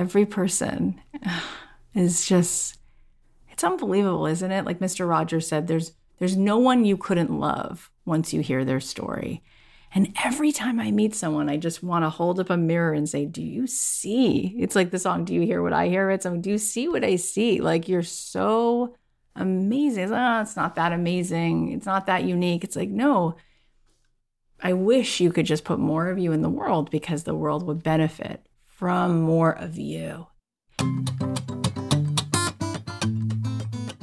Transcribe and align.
every 0.00 0.24
person 0.24 0.98
is 1.94 2.26
just 2.26 2.78
it's 3.50 3.62
unbelievable, 3.62 4.26
isn't 4.26 4.50
it? 4.50 4.64
Like 4.64 4.78
Mr. 4.78 5.06
Rogers 5.06 5.46
said, 5.46 5.66
there's 5.66 5.92
there's 6.18 6.36
no 6.36 6.58
one 6.58 6.84
you 6.84 6.96
couldn't 6.96 7.38
love 7.38 7.90
once 8.04 8.32
you 8.32 8.40
hear 8.40 8.64
their 8.64 8.80
story. 8.80 9.42
And 9.92 10.14
every 10.24 10.52
time 10.52 10.78
I 10.78 10.90
meet 10.90 11.14
someone, 11.14 11.48
I 11.48 11.56
just 11.56 11.82
want 11.82 12.04
to 12.04 12.10
hold 12.10 12.38
up 12.38 12.50
a 12.50 12.56
mirror 12.56 12.92
and 12.92 13.08
say, 13.08 13.26
Do 13.26 13.42
you 13.42 13.66
see? 13.66 14.54
It's 14.58 14.76
like 14.76 14.90
the 14.90 14.98
song, 14.98 15.24
Do 15.24 15.34
you 15.34 15.42
hear 15.42 15.62
what 15.62 15.72
I 15.72 15.88
hear? 15.88 16.10
It's 16.10 16.24
like, 16.24 16.42
Do 16.42 16.50
you 16.50 16.58
see 16.58 16.88
what 16.88 17.04
I 17.04 17.16
see? 17.16 17.60
Like, 17.60 17.88
you're 17.88 18.02
so 18.02 18.94
amazing. 19.34 20.04
It's, 20.04 20.12
like, 20.12 20.38
oh, 20.38 20.42
it's 20.42 20.56
not 20.56 20.76
that 20.76 20.92
amazing. 20.92 21.72
It's 21.72 21.86
not 21.86 22.06
that 22.06 22.24
unique. 22.24 22.62
It's 22.62 22.76
like, 22.76 22.90
no, 22.90 23.36
I 24.62 24.74
wish 24.74 25.20
you 25.20 25.32
could 25.32 25.46
just 25.46 25.64
put 25.64 25.80
more 25.80 26.08
of 26.08 26.18
you 26.18 26.32
in 26.32 26.42
the 26.42 26.50
world 26.50 26.90
because 26.90 27.24
the 27.24 27.34
world 27.34 27.66
would 27.66 27.82
benefit 27.82 28.46
from 28.80 29.20
more 29.20 29.52
of 29.58 29.76
you. 29.76 30.26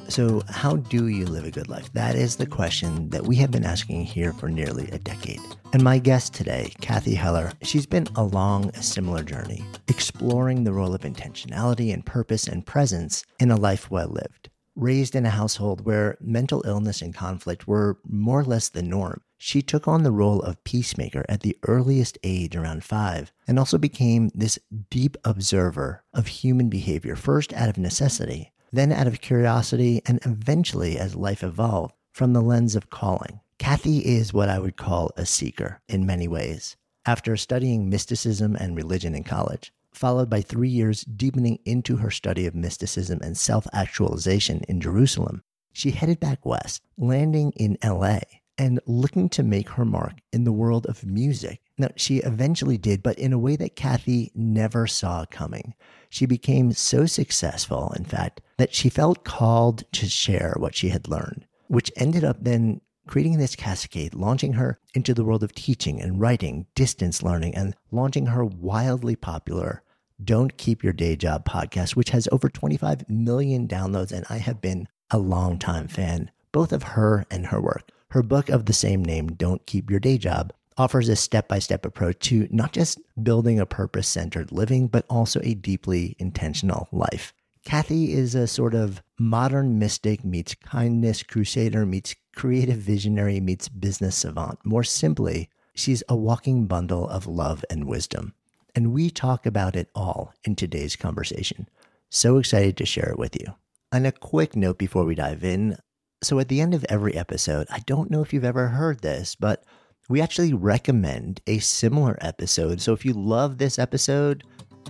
So, 0.08 0.44
how 0.48 0.76
do 0.76 1.08
you 1.08 1.26
live 1.26 1.46
a 1.46 1.52
good 1.52 1.68
life? 1.68 1.92
That 1.94 2.16
is 2.16 2.36
the 2.36 2.46
question 2.46 3.10
that 3.10 3.26
we 3.26 3.38
have 3.38 3.50
been 3.50 3.66
asking 3.66 4.06
here 4.06 4.34
for 4.34 4.50
nearly 4.50 4.88
a 4.92 5.00
decade. 5.00 5.42
And 5.74 5.82
my 5.82 5.98
guest 5.98 6.36
today, 6.36 6.74
Cathy 6.80 7.16
Heller, 7.16 7.54
she's 7.64 7.88
been 7.88 8.08
along 8.16 8.70
a 8.76 8.84
similar 8.84 9.24
journey, 9.24 9.66
exploring 9.88 10.64
the 10.64 10.74
role 10.74 10.94
of 10.94 11.02
intentionality 11.02 11.92
and 11.92 12.06
purpose 12.06 12.48
and 12.48 12.64
presence 12.64 13.26
in 13.40 13.50
a 13.50 13.58
life 13.58 13.90
well 13.90 14.10
lived. 14.10 14.52
Raised 14.76 15.16
in 15.16 15.26
a 15.26 15.32
household 15.32 15.88
where 15.88 16.20
mental 16.22 16.64
illness 16.68 17.02
and 17.02 17.16
conflict 17.16 17.68
were 17.68 17.98
more 18.08 18.42
or 18.42 18.46
less 18.46 18.70
the 18.70 18.84
norm, 18.84 19.22
she 19.38 19.62
took 19.62 19.88
on 19.88 20.04
the 20.04 20.12
role 20.12 20.42
of 20.42 20.64
peacemaker 20.64 21.24
at 21.30 21.42
the 21.42 21.58
earliest 21.64 22.18
age, 22.24 22.56
around 22.56 22.84
five, 22.84 23.32
and 23.48 23.60
also 23.60 23.78
became 23.78 24.32
this 24.34 24.58
deep 24.90 25.16
observer 25.24 26.04
of 26.14 26.28
human 26.28 26.70
behavior, 26.70 27.16
first 27.16 27.54
out 27.54 27.70
of 27.70 27.78
necessity, 27.78 28.52
then 28.74 28.92
out 28.92 29.08
of 29.08 29.22
curiosity, 29.22 30.02
and 30.06 30.20
eventually 30.26 30.98
as 30.98 31.16
life 31.16 31.44
evolved 31.44 31.94
from 32.12 32.34
the 32.34 32.42
lens 32.42 32.76
of 32.76 32.90
calling. 32.90 33.40
Cathy 33.60 34.00
is 34.00 34.34
what 34.34 34.50
I 34.50 34.60
would 34.60 34.76
call 34.76 35.12
a 35.16 35.26
seeker 35.26 35.82
in 35.88 36.06
many 36.06 36.28
ways. 36.28 36.76
After 37.06 37.38
studying 37.38 37.90
mysticism 37.90 38.56
and 38.56 38.76
religion 38.76 39.16
in 39.16 39.24
college, 39.24 39.72
followed 39.94 40.30
by 40.30 40.42
three 40.42 40.70
years 40.70 41.04
deepening 41.04 41.60
into 41.64 41.98
her 41.98 42.12
study 42.12 42.46
of 42.46 42.56
mysticism 42.56 43.20
and 43.22 43.38
self 43.38 43.68
actualization 43.72 44.62
in 44.68 44.82
Jerusalem, 44.82 45.44
she 45.72 45.92
headed 45.92 46.20
back 46.20 46.46
west, 46.46 46.82
landing 46.98 47.52
in 47.56 47.78
LA 47.84 48.20
and 48.58 48.80
looking 48.86 49.30
to 49.30 49.44
make 49.44 49.70
her 49.70 49.86
mark 49.86 50.14
in 50.34 50.44
the 50.44 50.52
world 50.52 50.86
of 50.88 51.06
music. 51.06 51.62
Now, 51.78 51.90
she 51.96 52.18
eventually 52.18 52.78
did, 52.78 53.04
but 53.04 53.20
in 53.20 53.34
a 53.34 53.40
way 53.40 53.56
that 53.58 53.76
Cathy 53.76 54.32
never 54.34 54.88
saw 54.88 55.26
coming. 55.30 55.76
She 56.10 56.26
became 56.26 56.72
so 56.72 57.06
successful, 57.06 57.94
in 57.96 58.06
fact, 58.06 58.42
that 58.58 58.74
she 58.74 58.90
felt 58.90 59.24
called 59.24 59.84
to 59.94 60.08
share 60.08 60.56
what 60.58 60.74
she 60.74 60.90
had 60.90 61.08
learned, 61.08 61.46
which 61.68 61.92
ended 61.96 62.24
up 62.24 62.38
then 62.42 62.82
creating 63.08 63.38
this 63.38 63.56
cascade, 63.56 64.14
launching 64.14 64.54
her 64.54 64.80
into 64.94 65.14
the 65.14 65.24
world 65.24 65.44
of 65.44 65.54
teaching 65.54 66.02
and 66.02 66.20
writing, 66.20 66.66
distance 66.76 67.24
learning, 67.24 67.56
and 67.56 67.76
launching 67.92 68.28
her 68.28 68.44
wildly 68.44 69.16
popular 69.16 69.84
Don't 70.24 70.58
Keep 70.58 70.84
Your 70.84 70.94
Day 70.94 71.16
Job 71.16 71.46
podcast, 71.46 71.96
which 71.96 72.10
has 72.10 72.28
over 72.32 72.50
25 72.50 73.10
million 73.10 73.68
downloads. 73.68 74.12
And 74.12 74.26
I 74.30 74.38
have 74.38 74.62
been 74.62 74.88
a 75.12 75.20
longtime 75.20 75.88
fan, 75.88 76.32
both 76.52 76.74
of 76.74 76.84
her 76.84 77.26
and 77.30 77.48
her 77.48 77.62
work. 77.62 77.92
Her 78.18 78.24
book 78.24 78.50
of 78.50 78.66
the 78.66 78.74
same 78.74 79.06
name, 79.06 79.28
Don't 79.28 79.64
Keep 79.68 79.92
Your 79.92 80.00
Day 80.00 80.18
Job, 80.18 80.52
offers 80.76 81.08
a 81.08 81.16
step 81.16 81.48
by 81.48 81.60
step 81.60 81.86
approach 81.86 82.18
to 82.30 82.48
not 82.50 82.72
just 82.72 83.00
building 83.22 83.60
a 83.60 83.66
purpose 83.68 84.08
centered 84.08 84.52
living, 84.52 84.88
but 84.88 85.06
also 85.08 85.40
a 85.44 85.54
deeply 85.54 86.16
intentional 86.18 86.88
life. 86.92 87.32
Cathy 87.64 88.14
is 88.14 88.34
a 88.34 88.48
sort 88.48 88.74
of 88.74 89.04
modern 89.20 89.78
mystic 89.78 90.26
meets 90.26 90.56
kindness 90.56 91.22
crusader 91.22 91.86
meets 91.86 92.16
creative 92.36 92.80
visionary 92.80 93.40
meets 93.40 93.70
business 93.70 94.16
savant. 94.16 94.58
More 94.66 94.84
simply, 94.84 95.52
she's 95.76 96.02
a 96.10 96.16
walking 96.16 96.66
bundle 96.66 97.08
of 97.08 97.28
love 97.28 97.64
and 97.70 97.86
wisdom. 97.86 98.34
And 98.74 98.94
we 98.94 99.12
talk 99.12 99.46
about 99.46 99.76
it 99.76 99.92
all 99.94 100.34
in 100.44 100.56
today's 100.56 100.96
conversation. 100.96 101.70
So 102.10 102.40
excited 102.40 102.78
to 102.78 102.86
share 102.88 103.12
it 103.12 103.20
with 103.20 103.40
you. 103.40 103.54
On 103.92 104.08
a 104.08 104.12
quick 104.12 104.56
note 104.56 104.80
before 104.80 105.06
we 105.06 105.14
dive 105.14 105.44
in, 105.44 105.78
so, 106.24 106.40
at 106.40 106.48
the 106.48 106.62
end 106.62 106.74
of 106.74 106.86
every 106.90 107.16
episode, 107.16 107.68
I 107.70 107.80
don't 107.80 108.10
know 108.10 108.22
if 108.22 108.34
you've 108.34 108.44
ever 108.44 108.70
heard 108.70 109.02
this, 109.02 109.36
but 109.36 109.64
we 110.10 110.20
actually 110.20 110.54
recommend 110.54 111.42
a 111.46 111.60
similar 111.60 112.18
episode. 112.22 112.82
So, 112.82 112.94
if 112.94 113.06
you 113.06 113.14
love 113.14 113.58
this 113.58 113.78
episode, 113.78 114.44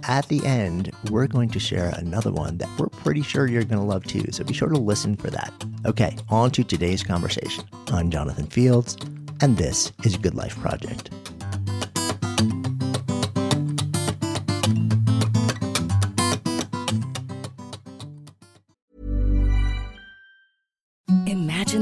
at 0.03 0.27
the 0.29 0.45
end, 0.45 0.91
we're 1.09 1.27
going 1.27 1.49
to 1.49 1.59
share 1.59 1.89
another 1.97 2.31
one 2.31 2.57
that 2.59 2.69
we're 2.79 2.87
pretty 2.87 3.23
sure 3.23 3.47
you're 3.47 3.63
going 3.63 3.81
to 3.81 3.85
love 3.85 4.05
too. 4.05 4.23
So, 4.31 4.45
be 4.45 4.53
sure 4.53 4.69
to 4.69 4.77
listen 4.77 5.17
for 5.17 5.29
that. 5.29 5.53
Okay, 5.85 6.15
on 6.29 6.51
to 6.51 6.63
today's 6.63 7.03
conversation. 7.03 7.65
I'm 7.87 8.09
Jonathan 8.09 8.47
Fields, 8.47 8.95
and 9.41 9.57
this 9.57 9.91
is 10.05 10.15
Good 10.15 10.35
Life 10.35 10.57
Project. 10.59 11.09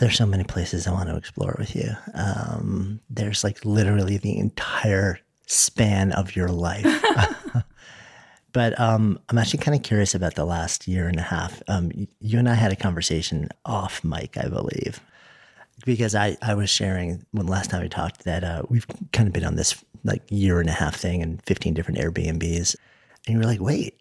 There's 0.00 0.16
so 0.16 0.24
many 0.24 0.44
places 0.44 0.86
I 0.86 0.92
want 0.92 1.10
to 1.10 1.16
explore 1.16 1.54
with 1.58 1.76
you. 1.76 1.90
Um, 2.14 3.00
there's 3.10 3.44
like 3.44 3.62
literally 3.66 4.16
the 4.16 4.38
entire 4.38 5.20
span 5.46 6.12
of 6.12 6.34
your 6.34 6.48
life. 6.48 6.86
but 8.52 8.80
um, 8.80 9.18
I'm 9.28 9.36
actually 9.36 9.58
kind 9.58 9.76
of 9.76 9.82
curious 9.82 10.14
about 10.14 10.36
the 10.36 10.46
last 10.46 10.88
year 10.88 11.06
and 11.06 11.18
a 11.18 11.22
half. 11.22 11.62
Um, 11.68 12.08
you 12.18 12.38
and 12.38 12.48
I 12.48 12.54
had 12.54 12.72
a 12.72 12.76
conversation 12.76 13.50
off 13.66 14.02
mic, 14.02 14.38
I 14.38 14.48
believe. 14.48 15.00
because 15.84 16.14
I, 16.14 16.38
I 16.40 16.54
was 16.54 16.70
sharing 16.70 17.26
when 17.32 17.46
last 17.46 17.68
time 17.68 17.82
we 17.82 17.90
talked 17.90 18.24
that 18.24 18.42
uh, 18.42 18.62
we've 18.70 18.86
kind 19.12 19.26
of 19.26 19.34
been 19.34 19.44
on 19.44 19.56
this 19.56 19.84
like 20.02 20.22
year 20.30 20.60
and 20.60 20.70
a 20.70 20.72
half 20.72 20.96
thing 20.96 21.20
and 21.20 21.42
15 21.44 21.74
different 21.74 22.00
Airbnbs. 22.00 22.74
And 23.26 23.34
you 23.34 23.38
were 23.38 23.44
like, 23.44 23.60
wait, 23.60 24.00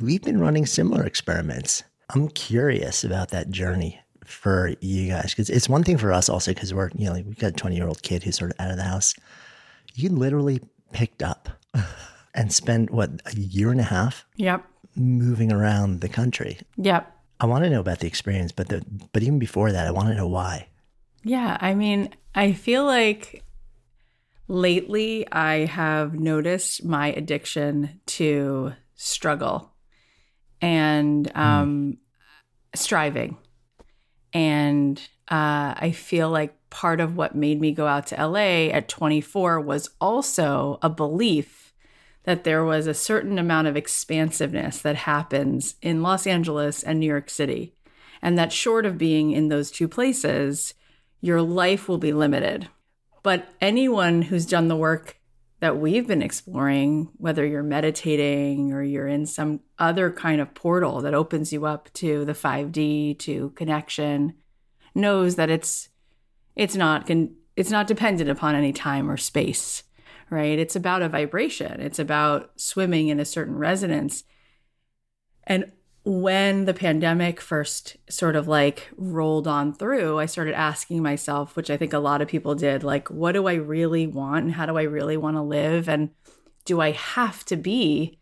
we've 0.00 0.22
been 0.22 0.38
running 0.38 0.66
similar 0.66 1.04
experiments. 1.04 1.82
I'm 2.10 2.28
curious 2.28 3.04
about 3.04 3.30
that 3.30 3.50
journey 3.50 4.00
for 4.30 4.74
you 4.80 5.08
guys 5.08 5.30
because 5.30 5.50
it's 5.50 5.68
one 5.68 5.82
thing 5.84 5.98
for 5.98 6.12
us 6.12 6.28
also 6.28 6.52
because 6.52 6.72
we're, 6.72 6.90
you 6.94 7.06
know, 7.06 7.12
like 7.12 7.26
we've 7.26 7.38
got 7.38 7.48
a 7.50 7.52
20 7.52 7.76
year 7.76 7.86
old 7.86 8.02
kid 8.02 8.22
who's 8.22 8.36
sort 8.36 8.52
of 8.52 8.60
out 8.60 8.70
of 8.70 8.76
the 8.76 8.82
house. 8.84 9.14
You 9.94 10.08
literally 10.10 10.60
picked 10.92 11.22
up 11.22 11.48
and 12.34 12.52
spent 12.52 12.90
what, 12.90 13.10
a 13.26 13.36
year 13.36 13.70
and 13.70 13.80
a 13.80 13.84
half 13.84 14.24
Yep. 14.36 14.64
moving 14.96 15.52
around 15.52 16.00
the 16.00 16.08
country. 16.08 16.58
Yep. 16.76 17.12
I 17.40 17.46
want 17.46 17.64
to 17.64 17.70
know 17.70 17.80
about 17.80 18.00
the 18.00 18.06
experience, 18.06 18.52
but 18.52 18.68
the, 18.68 18.84
but 19.12 19.22
even 19.22 19.38
before 19.38 19.72
that, 19.72 19.86
I 19.86 19.90
want 19.90 20.08
to 20.08 20.14
know 20.14 20.28
why. 20.28 20.68
Yeah, 21.24 21.56
I 21.60 21.74
mean, 21.74 22.10
I 22.34 22.52
feel 22.52 22.84
like 22.84 23.42
lately 24.48 25.26
I 25.30 25.64
have 25.66 26.14
noticed 26.14 26.84
my 26.84 27.08
addiction 27.12 28.00
to 28.06 28.72
struggle 28.94 29.72
and 30.60 31.30
um, 31.36 31.96
striving. 32.74 33.38
And 34.32 34.98
uh, 35.28 35.74
I 35.76 35.92
feel 35.94 36.30
like 36.30 36.54
part 36.70 37.00
of 37.00 37.16
what 37.16 37.34
made 37.34 37.60
me 37.60 37.72
go 37.72 37.86
out 37.86 38.06
to 38.08 38.26
LA 38.26 38.68
at 38.68 38.88
24 38.88 39.60
was 39.60 39.90
also 40.00 40.78
a 40.82 40.88
belief 40.88 41.72
that 42.24 42.44
there 42.44 42.64
was 42.64 42.86
a 42.86 42.94
certain 42.94 43.38
amount 43.38 43.66
of 43.66 43.76
expansiveness 43.76 44.80
that 44.82 44.96
happens 44.96 45.74
in 45.82 46.02
Los 46.02 46.26
Angeles 46.26 46.82
and 46.82 47.00
New 47.00 47.06
York 47.06 47.30
City. 47.30 47.74
And 48.22 48.38
that 48.38 48.52
short 48.52 48.84
of 48.84 48.98
being 48.98 49.32
in 49.32 49.48
those 49.48 49.70
two 49.70 49.88
places, 49.88 50.74
your 51.20 51.40
life 51.40 51.88
will 51.88 51.98
be 51.98 52.12
limited. 52.12 52.68
But 53.22 53.48
anyone 53.60 54.22
who's 54.22 54.46
done 54.46 54.68
the 54.68 54.76
work 54.76 55.19
that 55.60 55.78
we've 55.78 56.06
been 56.06 56.22
exploring, 56.22 57.10
whether 57.18 57.46
you're 57.46 57.62
meditating 57.62 58.72
or 58.72 58.82
you're 58.82 59.06
in 59.06 59.26
some 59.26 59.60
other 59.78 60.10
kind 60.10 60.40
of 60.40 60.54
portal 60.54 61.02
that 61.02 61.14
opens 61.14 61.52
you 61.52 61.66
up 61.66 61.92
to 61.92 62.24
the 62.24 62.32
5D, 62.32 63.18
to 63.20 63.50
connection, 63.50 64.34
knows 64.94 65.36
that 65.36 65.50
it's 65.50 65.88
it's 66.56 66.74
not 66.74 67.06
con- 67.06 67.36
it's 67.56 67.70
not 67.70 67.86
dependent 67.86 68.30
upon 68.30 68.54
any 68.54 68.72
time 68.72 69.10
or 69.10 69.16
space, 69.16 69.82
right? 70.30 70.58
It's 70.58 70.76
about 70.76 71.02
a 71.02 71.08
vibration. 71.08 71.80
It's 71.80 71.98
about 71.98 72.52
swimming 72.56 73.08
in 73.08 73.20
a 73.20 73.24
certain 73.24 73.56
resonance. 73.56 74.24
And 75.44 75.72
when 76.02 76.64
the 76.64 76.74
pandemic 76.74 77.40
first 77.40 77.96
sort 78.08 78.34
of 78.34 78.48
like 78.48 78.88
rolled 78.96 79.46
on 79.46 79.74
through, 79.74 80.18
I 80.18 80.26
started 80.26 80.54
asking 80.54 81.02
myself, 81.02 81.56
which 81.56 81.70
I 81.70 81.76
think 81.76 81.92
a 81.92 81.98
lot 81.98 82.22
of 82.22 82.28
people 82.28 82.54
did, 82.54 82.82
like, 82.82 83.08
what 83.10 83.32
do 83.32 83.46
I 83.46 83.54
really 83.54 84.06
want 84.06 84.44
and 84.46 84.54
how 84.54 84.66
do 84.66 84.78
I 84.78 84.82
really 84.82 85.16
want 85.16 85.36
to 85.36 85.42
live? 85.42 85.88
And 85.88 86.10
do 86.64 86.80
I 86.80 86.92
have 86.92 87.44
to 87.46 87.56
be 87.56 88.18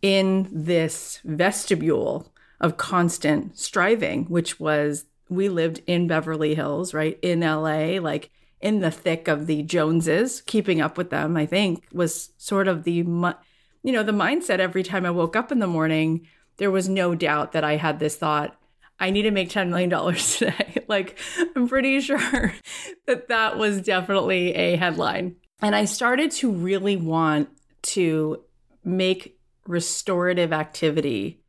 in 0.00 0.48
this 0.50 1.20
vestibule 1.24 2.32
of 2.60 2.76
constant 2.76 3.58
striving, 3.58 4.24
which 4.26 4.58
was 4.58 5.04
we 5.28 5.48
lived 5.48 5.82
in 5.86 6.06
Beverly 6.06 6.54
Hills, 6.54 6.94
right? 6.94 7.18
In 7.22 7.40
LA, 7.40 8.00
like 8.00 8.30
in 8.60 8.80
the 8.80 8.90
thick 8.90 9.28
of 9.28 9.46
the 9.46 9.62
Joneses, 9.62 10.40
keeping 10.40 10.80
up 10.80 10.96
with 10.96 11.10
them, 11.10 11.36
I 11.36 11.46
think 11.46 11.84
was 11.92 12.32
sort 12.38 12.68
of 12.68 12.84
the, 12.84 12.92
you 12.92 13.92
know, 13.92 14.02
the 14.02 14.12
mindset 14.12 14.60
every 14.60 14.82
time 14.82 15.04
I 15.04 15.10
woke 15.10 15.36
up 15.36 15.52
in 15.52 15.58
the 15.58 15.66
morning 15.66 16.26
there 16.56 16.70
was 16.70 16.88
no 16.88 17.14
doubt 17.14 17.52
that 17.52 17.64
I 17.64 17.76
had 17.76 17.98
this 17.98 18.16
thought 18.16 18.58
I 19.02 19.10
need 19.10 19.22
to 19.22 19.32
make 19.32 19.50
$10 19.50 19.68
million 19.68 19.90
today. 20.14 20.84
like, 20.86 21.18
I'm 21.56 21.66
pretty 21.66 22.00
sure 22.00 22.54
that 23.06 23.28
that 23.28 23.58
was 23.58 23.82
definitely 23.82 24.54
a 24.54 24.76
headline. 24.76 25.36
And 25.60 25.74
I 25.74 25.86
started 25.86 26.30
to 26.32 26.50
really 26.50 26.96
want 26.96 27.48
to 27.82 28.44
make 28.84 29.38
restorative 29.66 30.52
activity 30.52 31.40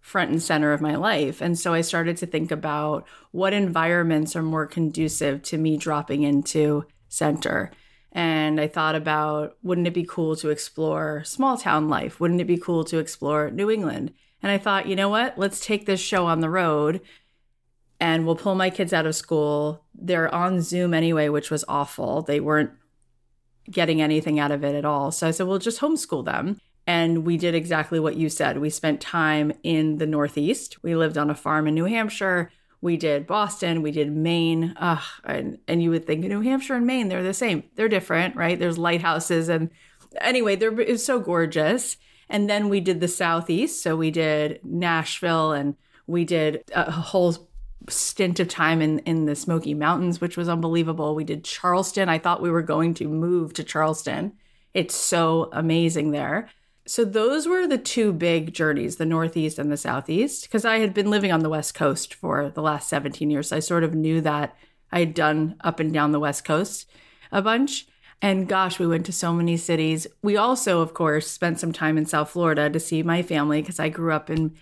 front 0.00 0.30
and 0.30 0.42
center 0.42 0.72
of 0.72 0.80
my 0.80 0.96
life. 0.96 1.40
And 1.40 1.58
so 1.58 1.72
I 1.72 1.82
started 1.82 2.16
to 2.18 2.26
think 2.26 2.50
about 2.50 3.06
what 3.30 3.52
environments 3.52 4.34
are 4.34 4.42
more 4.42 4.66
conducive 4.66 5.42
to 5.44 5.58
me 5.58 5.76
dropping 5.76 6.22
into 6.22 6.86
center. 7.08 7.70
And 8.10 8.60
I 8.60 8.68
thought 8.68 8.94
about 8.94 9.56
wouldn't 9.62 9.86
it 9.86 9.94
be 9.94 10.04
cool 10.04 10.34
to 10.36 10.50
explore 10.50 11.22
small 11.24 11.56
town 11.56 11.88
life? 11.88 12.20
Wouldn't 12.20 12.40
it 12.40 12.46
be 12.46 12.58
cool 12.58 12.84
to 12.84 12.98
explore 12.98 13.50
New 13.50 13.70
England? 13.70 14.12
And 14.42 14.50
I 14.50 14.58
thought, 14.58 14.88
you 14.88 14.96
know 14.96 15.08
what? 15.08 15.38
Let's 15.38 15.64
take 15.64 15.86
this 15.86 16.00
show 16.00 16.26
on 16.26 16.40
the 16.40 16.50
road 16.50 17.00
and 18.00 18.26
we'll 18.26 18.34
pull 18.34 18.56
my 18.56 18.70
kids 18.70 18.92
out 18.92 19.06
of 19.06 19.14
school. 19.14 19.84
They're 19.94 20.32
on 20.34 20.60
Zoom 20.60 20.92
anyway, 20.92 21.28
which 21.28 21.50
was 21.50 21.64
awful. 21.68 22.22
They 22.22 22.40
weren't 22.40 22.72
getting 23.70 24.02
anything 24.02 24.40
out 24.40 24.50
of 24.50 24.64
it 24.64 24.74
at 24.74 24.84
all. 24.84 25.12
So 25.12 25.28
I 25.28 25.30
said, 25.30 25.46
we'll 25.46 25.58
just 25.58 25.80
homeschool 25.80 26.24
them. 26.24 26.58
And 26.84 27.24
we 27.24 27.36
did 27.36 27.54
exactly 27.54 28.00
what 28.00 28.16
you 28.16 28.28
said. 28.28 28.58
We 28.58 28.70
spent 28.70 29.00
time 29.00 29.52
in 29.62 29.98
the 29.98 30.06
Northeast. 30.06 30.82
We 30.82 30.96
lived 30.96 31.16
on 31.16 31.30
a 31.30 31.34
farm 31.34 31.68
in 31.68 31.74
New 31.74 31.84
Hampshire. 31.84 32.50
We 32.80 32.96
did 32.96 33.28
Boston. 33.28 33.82
We 33.82 33.92
did 33.92 34.10
Maine. 34.10 34.74
Ugh, 34.76 35.04
and, 35.24 35.58
and 35.68 35.80
you 35.80 35.90
would 35.90 36.04
think 36.04 36.24
New 36.24 36.40
Hampshire 36.40 36.74
and 36.74 36.86
Maine, 36.86 37.08
they're 37.08 37.22
the 37.22 37.32
same. 37.32 37.62
They're 37.76 37.88
different, 37.88 38.34
right? 38.34 38.58
There's 38.58 38.78
lighthouses. 38.78 39.48
And 39.48 39.70
anyway, 40.20 40.56
they're, 40.56 40.80
it's 40.80 41.04
so 41.04 41.20
gorgeous. 41.20 41.96
And 42.32 42.48
then 42.48 42.70
we 42.70 42.80
did 42.80 43.00
the 43.00 43.08
Southeast. 43.08 43.82
So 43.82 43.94
we 43.94 44.10
did 44.10 44.58
Nashville 44.64 45.52
and 45.52 45.76
we 46.06 46.24
did 46.24 46.64
a 46.74 46.90
whole 46.90 47.48
stint 47.90 48.40
of 48.40 48.48
time 48.48 48.80
in, 48.80 49.00
in 49.00 49.26
the 49.26 49.36
Smoky 49.36 49.74
Mountains, 49.74 50.18
which 50.18 50.38
was 50.38 50.48
unbelievable. 50.48 51.14
We 51.14 51.24
did 51.24 51.44
Charleston. 51.44 52.08
I 52.08 52.18
thought 52.18 52.40
we 52.40 52.50
were 52.50 52.62
going 52.62 52.94
to 52.94 53.06
move 53.06 53.52
to 53.54 53.62
Charleston. 53.62 54.32
It's 54.72 54.94
so 54.94 55.50
amazing 55.52 56.12
there. 56.12 56.48
So 56.86 57.04
those 57.04 57.46
were 57.46 57.66
the 57.66 57.78
two 57.78 58.14
big 58.14 58.54
journeys, 58.54 58.96
the 58.96 59.04
Northeast 59.04 59.58
and 59.58 59.70
the 59.70 59.76
Southeast, 59.76 60.44
because 60.44 60.64
I 60.64 60.78
had 60.78 60.94
been 60.94 61.10
living 61.10 61.32
on 61.32 61.40
the 61.40 61.50
West 61.50 61.74
Coast 61.74 62.14
for 62.14 62.48
the 62.48 62.62
last 62.62 62.88
17 62.88 63.30
years. 63.30 63.48
So 63.48 63.56
I 63.56 63.60
sort 63.60 63.84
of 63.84 63.94
knew 63.94 64.22
that 64.22 64.56
I 64.90 65.00
had 65.00 65.12
done 65.12 65.56
up 65.60 65.80
and 65.80 65.92
down 65.92 66.12
the 66.12 66.18
West 66.18 66.46
Coast 66.46 66.90
a 67.30 67.42
bunch. 67.42 67.86
And 68.22 68.48
gosh, 68.48 68.78
we 68.78 68.86
went 68.86 69.04
to 69.06 69.12
so 69.12 69.32
many 69.32 69.56
cities. 69.56 70.06
We 70.22 70.36
also, 70.36 70.80
of 70.80 70.94
course, 70.94 71.28
spent 71.28 71.58
some 71.58 71.72
time 71.72 71.98
in 71.98 72.06
South 72.06 72.30
Florida 72.30 72.70
to 72.70 72.78
see 72.78 73.02
my 73.02 73.20
family 73.20 73.60
because 73.60 73.80
I 73.80 73.88
grew 73.88 74.12
up 74.12 74.30
in 74.30 74.56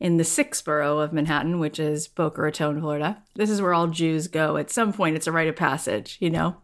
in 0.00 0.16
the 0.16 0.24
sixth 0.24 0.64
borough 0.64 0.98
of 0.98 1.12
Manhattan, 1.12 1.60
which 1.60 1.78
is 1.78 2.08
Boca 2.08 2.42
Raton, 2.42 2.80
Florida. 2.80 3.22
This 3.36 3.48
is 3.48 3.62
where 3.62 3.72
all 3.72 3.86
Jews 3.86 4.26
go. 4.26 4.56
At 4.56 4.70
some 4.70 4.92
point, 4.92 5.14
it's 5.14 5.28
a 5.28 5.32
rite 5.32 5.48
of 5.48 5.54
passage, 5.54 6.18
you 6.20 6.30
know? 6.30 6.56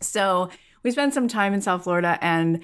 So 0.00 0.50
we 0.84 0.92
spent 0.92 1.12
some 1.12 1.26
time 1.26 1.52
in 1.52 1.60
South 1.60 1.82
Florida, 1.82 2.16
and 2.22 2.60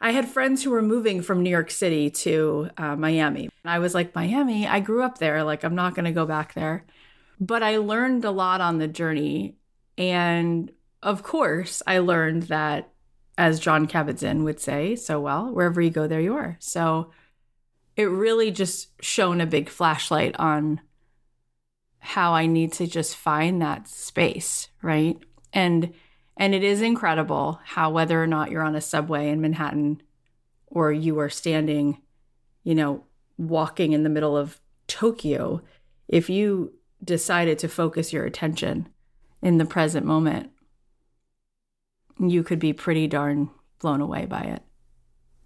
I 0.00 0.12
had 0.12 0.28
friends 0.28 0.62
who 0.62 0.70
were 0.70 0.82
moving 0.82 1.20
from 1.20 1.42
New 1.42 1.50
York 1.50 1.70
City 1.72 2.10
to 2.10 2.70
uh, 2.78 2.94
Miami. 2.94 3.50
And 3.64 3.70
I 3.70 3.80
was 3.80 3.92
like, 3.92 4.14
Miami, 4.14 4.68
I 4.68 4.78
grew 4.78 5.02
up 5.02 5.18
there. 5.18 5.42
Like, 5.42 5.64
I'm 5.64 5.74
not 5.74 5.94
going 5.94 6.04
to 6.04 6.12
go 6.12 6.26
back 6.26 6.54
there. 6.54 6.86
But 7.40 7.62
I 7.62 7.78
learned 7.78 8.24
a 8.24 8.30
lot 8.30 8.60
on 8.60 8.78
the 8.78 8.88
journey. 8.88 9.56
And 9.98 10.70
of 11.02 11.22
course, 11.22 11.82
I 11.86 11.98
learned 11.98 12.44
that, 12.44 12.90
as 13.38 13.60
Jon 13.60 13.86
Kabat-Zinn 13.86 14.44
would 14.44 14.60
say 14.60 14.96
so 14.96 15.20
well, 15.20 15.52
wherever 15.52 15.80
you 15.80 15.90
go, 15.90 16.06
there 16.06 16.20
you 16.20 16.34
are. 16.34 16.56
So 16.58 17.10
it 17.96 18.04
really 18.04 18.50
just 18.50 18.90
shone 19.02 19.40
a 19.40 19.46
big 19.46 19.68
flashlight 19.68 20.34
on 20.38 20.80
how 21.98 22.32
I 22.32 22.46
need 22.46 22.72
to 22.74 22.86
just 22.86 23.16
find 23.16 23.60
that 23.60 23.88
space, 23.88 24.68
right? 24.82 25.18
And 25.52 25.92
and 26.36 26.54
it 26.54 26.62
is 26.62 26.82
incredible 26.82 27.60
how 27.64 27.90
whether 27.90 28.22
or 28.22 28.26
not 28.26 28.50
you're 28.50 28.62
on 28.62 28.76
a 28.76 28.80
subway 28.80 29.30
in 29.30 29.40
Manhattan 29.40 30.02
or 30.66 30.92
you 30.92 31.18
are 31.18 31.30
standing, 31.30 32.02
you 32.62 32.74
know, 32.74 33.04
walking 33.38 33.92
in 33.92 34.02
the 34.02 34.10
middle 34.10 34.36
of 34.36 34.60
Tokyo, 34.86 35.62
if 36.08 36.28
you 36.28 36.74
decided 37.02 37.58
to 37.60 37.68
focus 37.68 38.12
your 38.12 38.24
attention 38.24 38.88
in 39.42 39.58
the 39.58 39.64
present 39.64 40.04
moment, 40.04 40.50
you 42.18 42.42
could 42.42 42.58
be 42.58 42.72
pretty 42.72 43.06
darn 43.06 43.50
blown 43.78 44.00
away 44.00 44.26
by 44.26 44.40
it. 44.40 44.62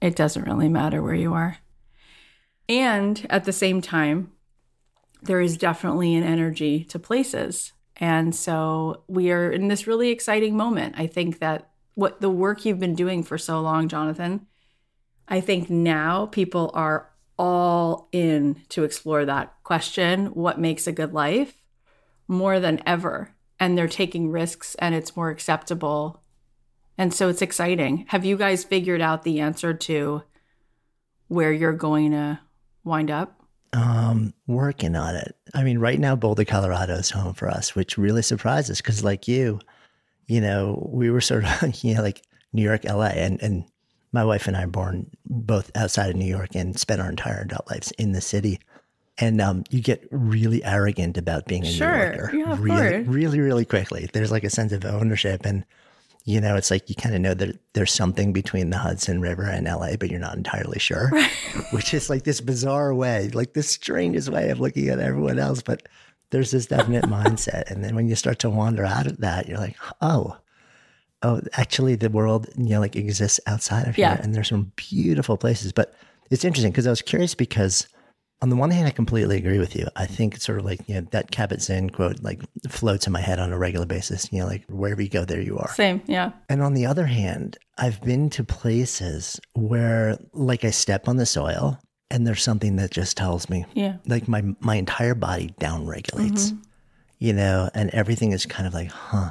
It 0.00 0.16
doesn't 0.16 0.44
really 0.44 0.68
matter 0.68 1.02
where 1.02 1.14
you 1.14 1.34
are. 1.34 1.58
And 2.68 3.26
at 3.28 3.44
the 3.44 3.52
same 3.52 3.80
time, 3.80 4.32
there 5.22 5.40
is 5.40 5.56
definitely 5.56 6.14
an 6.14 6.22
energy 6.22 6.84
to 6.84 6.98
places. 6.98 7.72
And 7.96 8.34
so 8.34 9.02
we 9.08 9.30
are 9.30 9.50
in 9.50 9.68
this 9.68 9.86
really 9.86 10.10
exciting 10.10 10.56
moment. 10.56 10.94
I 10.96 11.06
think 11.06 11.40
that 11.40 11.70
what 11.94 12.20
the 12.20 12.30
work 12.30 12.64
you've 12.64 12.78
been 12.78 12.94
doing 12.94 13.22
for 13.22 13.36
so 13.36 13.60
long, 13.60 13.88
Jonathan, 13.88 14.46
I 15.28 15.40
think 15.40 15.68
now 15.68 16.26
people 16.26 16.70
are 16.72 17.10
all 17.38 18.08
in 18.12 18.62
to 18.68 18.84
explore 18.84 19.24
that 19.24 19.54
question 19.64 20.26
what 20.26 20.60
makes 20.60 20.86
a 20.86 20.92
good 20.92 21.12
life 21.12 21.54
more 22.26 22.60
than 22.60 22.82
ever. 22.86 23.34
And 23.58 23.76
they're 23.76 23.88
taking 23.88 24.30
risks 24.30 24.74
and 24.76 24.94
it's 24.94 25.16
more 25.16 25.28
acceptable. 25.28 26.22
And 27.00 27.14
so 27.14 27.30
it's 27.30 27.40
exciting. 27.40 28.04
Have 28.08 28.26
you 28.26 28.36
guys 28.36 28.62
figured 28.62 29.00
out 29.00 29.22
the 29.22 29.40
answer 29.40 29.72
to 29.72 30.22
where 31.28 31.50
you're 31.50 31.72
going 31.72 32.10
to 32.10 32.38
wind 32.84 33.10
up? 33.10 33.40
Um, 33.72 34.34
working 34.46 34.94
on 34.94 35.16
it. 35.16 35.34
I 35.54 35.64
mean, 35.64 35.78
right 35.78 35.98
now 35.98 36.14
Boulder, 36.14 36.44
Colorado 36.44 36.92
is 36.96 37.08
home 37.08 37.32
for 37.32 37.48
us, 37.48 37.74
which 37.74 37.96
really 37.96 38.20
surprised 38.20 38.70
us 38.70 38.82
because, 38.82 39.02
like 39.02 39.26
you, 39.26 39.60
you 40.26 40.42
know, 40.42 40.90
we 40.92 41.10
were 41.10 41.22
sort 41.22 41.46
of, 41.46 41.74
you 41.82 41.94
know, 41.94 42.02
like 42.02 42.20
New 42.52 42.60
York, 42.62 42.84
LA, 42.84 43.06
and 43.06 43.40
and 43.40 43.64
my 44.12 44.22
wife 44.22 44.46
and 44.46 44.54
I 44.54 44.64
are 44.64 44.66
born 44.66 45.10
both 45.24 45.70
outside 45.74 46.10
of 46.10 46.16
New 46.16 46.26
York 46.26 46.54
and 46.54 46.78
spent 46.78 47.00
our 47.00 47.08
entire 47.08 47.40
adult 47.40 47.70
lives 47.70 47.92
in 47.92 48.12
the 48.12 48.20
city. 48.20 48.60
And 49.16 49.40
um, 49.40 49.64
you 49.70 49.80
get 49.80 50.06
really 50.10 50.62
arrogant 50.64 51.16
about 51.16 51.46
being 51.46 51.64
a 51.64 51.66
Sure. 51.66 52.30
New 52.30 52.40
Yorker, 52.40 52.50
Yeah, 52.50 52.56
really, 52.60 53.04
really, 53.04 53.40
really 53.40 53.64
quickly. 53.64 54.10
There's 54.12 54.30
like 54.30 54.44
a 54.44 54.50
sense 54.50 54.72
of 54.72 54.84
ownership, 54.84 55.46
and 55.46 55.64
you 56.24 56.40
know, 56.40 56.54
it's 56.56 56.70
like 56.70 56.88
you 56.88 56.94
kind 56.94 57.14
of 57.14 57.20
know 57.20 57.34
that 57.34 57.58
there's 57.72 57.92
something 57.92 58.32
between 58.32 58.70
the 58.70 58.78
Hudson 58.78 59.20
River 59.20 59.42
and 59.44 59.66
LA, 59.66 59.96
but 59.96 60.10
you're 60.10 60.20
not 60.20 60.36
entirely 60.36 60.78
sure. 60.78 61.10
Which 61.72 61.94
is 61.94 62.10
like 62.10 62.24
this 62.24 62.40
bizarre 62.40 62.94
way, 62.94 63.28
like 63.32 63.54
this 63.54 63.70
strangest 63.70 64.28
way 64.28 64.50
of 64.50 64.60
looking 64.60 64.88
at 64.88 64.98
everyone 64.98 65.38
else. 65.38 65.62
But 65.62 65.88
there's 66.30 66.50
this 66.50 66.66
definite 66.66 67.04
mindset, 67.06 67.70
and 67.70 67.82
then 67.82 67.94
when 67.94 68.08
you 68.08 68.14
start 68.16 68.38
to 68.40 68.50
wander 68.50 68.84
out 68.84 69.06
of 69.06 69.18
that, 69.18 69.48
you're 69.48 69.58
like, 69.58 69.76
oh, 70.02 70.36
oh, 71.22 71.40
actually, 71.54 71.96
the 71.96 72.08
world, 72.10 72.48
you 72.56 72.70
know, 72.70 72.80
like 72.80 72.96
exists 72.96 73.40
outside 73.46 73.88
of 73.88 73.96
here, 73.96 74.04
Yeah. 74.06 74.20
and 74.22 74.34
there's 74.34 74.48
some 74.48 74.72
beautiful 74.76 75.36
places. 75.36 75.72
But 75.72 75.94
it's 76.30 76.44
interesting 76.44 76.70
because 76.72 76.86
I 76.86 76.90
was 76.90 77.02
curious 77.02 77.34
because 77.34 77.88
on 78.42 78.48
the 78.48 78.56
one 78.56 78.70
hand, 78.70 78.86
I 78.86 78.90
completely 78.90 79.36
agree 79.36 79.58
with 79.58 79.76
you. 79.76 79.86
I 79.96 80.06
think 80.06 80.34
it's 80.34 80.44
sort 80.44 80.58
of 80.58 80.64
like, 80.64 80.80
you 80.88 80.94
know, 80.94 81.06
that 81.10 81.30
Kabat-Zinn 81.30 81.90
quote 81.90 82.22
like 82.22 82.40
floats 82.68 83.06
in 83.06 83.12
my 83.12 83.20
head 83.20 83.38
on 83.38 83.52
a 83.52 83.58
regular 83.58 83.84
basis, 83.86 84.32
you 84.32 84.38
know, 84.40 84.46
like 84.46 84.64
wherever 84.68 85.02
you 85.02 85.10
go, 85.10 85.24
there 85.24 85.40
you 85.42 85.58
are. 85.58 85.72
Same. 85.74 86.00
Yeah. 86.06 86.32
And 86.48 86.62
on 86.62 86.72
the 86.74 86.86
other 86.86 87.06
hand, 87.06 87.58
I've 87.76 88.00
been 88.00 88.30
to 88.30 88.44
places 88.44 89.38
where 89.54 90.18
like 90.32 90.64
I 90.64 90.70
step 90.70 91.06
on 91.06 91.16
the 91.16 91.26
soil 91.26 91.78
and 92.10 92.26
there's 92.26 92.42
something 92.42 92.76
that 92.76 92.90
just 92.90 93.16
tells 93.16 93.50
me 93.50 93.66
Yeah. 93.74 93.96
like 94.06 94.26
my 94.26 94.42
my 94.60 94.76
entire 94.76 95.14
body 95.14 95.54
down 95.58 95.86
regulates. 95.86 96.50
Mm-hmm. 96.50 96.62
You 97.18 97.34
know, 97.34 97.68
and 97.74 97.90
everything 97.90 98.32
is 98.32 98.46
kind 98.46 98.66
of 98.66 98.72
like, 98.72 98.90
huh. 98.90 99.30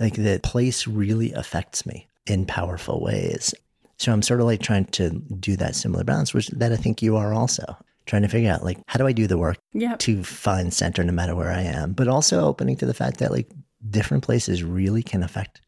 Like 0.00 0.14
the 0.14 0.40
place 0.42 0.88
really 0.88 1.32
affects 1.32 1.86
me 1.86 2.08
in 2.26 2.44
powerful 2.46 3.00
ways. 3.00 3.54
So 3.98 4.12
I'm 4.12 4.22
sort 4.22 4.40
of 4.40 4.46
like 4.46 4.60
trying 4.60 4.86
to 4.86 5.10
do 5.10 5.54
that 5.58 5.76
similar 5.76 6.02
balance, 6.02 6.34
which 6.34 6.48
that 6.48 6.72
I 6.72 6.76
think 6.76 7.00
you 7.02 7.16
are 7.16 7.32
also 7.32 7.76
trying 8.06 8.22
to 8.22 8.28
figure 8.28 8.50
out 8.50 8.64
like 8.64 8.78
how 8.86 8.98
do 8.98 9.06
I 9.06 9.12
do 9.12 9.26
the 9.26 9.38
work 9.38 9.58
Yeah. 9.72 9.96
to 9.96 10.22
find 10.24 10.72
center 10.72 11.02
no 11.04 11.12
matter 11.12 11.34
where 11.34 11.50
I 11.50 11.62
am, 11.62 11.92
but 11.92 12.08
also 12.08 12.44
opening 12.44 12.76
to 12.76 12.86
the 12.86 12.94
fact 12.94 13.18
that 13.18 13.30
like 13.30 13.50
different 13.88 14.22
places 14.24 14.62
really 14.62 15.02
can 15.02 15.22
affect 15.22 15.60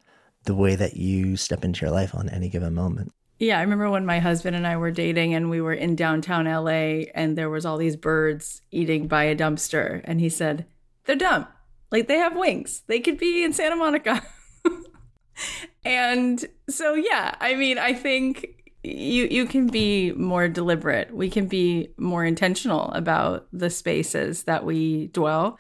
the 0.45 0.55
way 0.55 0.75
that 0.77 0.97
you 0.97 1.37
step 1.37 1.65
into 1.65 1.85
your 1.87 1.95
life 1.95 2.15
on 2.15 2.29
any 2.29 2.49
given 2.49 2.75
moment. 2.75 3.13
Yeah, 3.39 3.59
I 3.59 3.63
remember 3.63 3.91
when 3.91 4.07
my 4.07 4.21
husband 4.21 4.55
and 4.55 4.67
I 4.67 4.77
were 4.77 4.91
dating 4.93 5.35
and 5.35 5.51
we 5.51 5.61
were 5.61 5.73
in 5.75 5.97
downtown 5.97 6.45
LA 6.47 7.07
and 7.15 7.37
there 7.37 7.51
was 7.51 7.67
all 7.67 7.79
these 7.79 7.97
birds 7.97 8.63
eating 8.71 9.09
by 9.09 9.25
a 9.25 9.35
dumpster 9.37 10.01
and 10.05 10.21
he 10.21 10.29
said, 10.29 10.67
"They're 11.05 11.17
dumb. 11.17 11.47
Like 11.91 12.07
they 12.07 12.19
have 12.19 12.37
wings. 12.37 12.83
They 12.87 13.01
could 13.01 13.19
be 13.19 13.43
in 13.43 13.53
Santa 13.53 13.75
Monica." 13.77 14.23
and 15.85 16.45
so 16.69 16.95
yeah, 16.95 17.35
I 17.41 17.55
mean, 17.55 17.79
I 17.79 17.93
think 17.93 18.64
you 18.85 19.27
you 19.31 19.47
can 19.47 19.69
be 19.69 20.13
more 20.13 20.49
deliberate. 20.49 21.15
We 21.15 21.31
can 21.31 21.47
be 21.47 21.89
more 21.97 22.25
intentional 22.25 22.91
about 22.93 23.47
the 23.53 23.71
spaces 23.71 24.45
that 24.45 24.65
we 24.65 25.09
dwell 25.09 25.59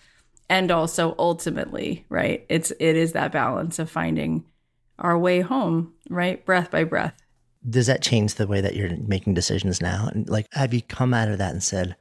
and 0.48 0.70
also 0.70 1.14
ultimately, 1.18 2.04
right? 2.08 2.44
It's 2.48 2.70
it 2.72 2.96
is 2.96 3.12
that 3.12 3.32
balance 3.32 3.78
of 3.78 3.90
finding 3.90 4.44
our 4.98 5.18
way 5.18 5.40
home, 5.40 5.94
right? 6.10 6.44
Breath 6.44 6.70
by 6.70 6.84
breath. 6.84 7.14
Does 7.68 7.86
that 7.86 8.02
change 8.02 8.34
the 8.34 8.46
way 8.46 8.60
that 8.60 8.76
you're 8.76 8.96
making 8.96 9.34
decisions 9.34 9.80
now? 9.80 10.08
And 10.12 10.28
like, 10.28 10.46
have 10.52 10.74
you 10.74 10.82
come 10.82 11.14
out 11.14 11.28
of 11.28 11.38
that 11.38 11.52
and 11.52 11.62
said, 11.62 11.96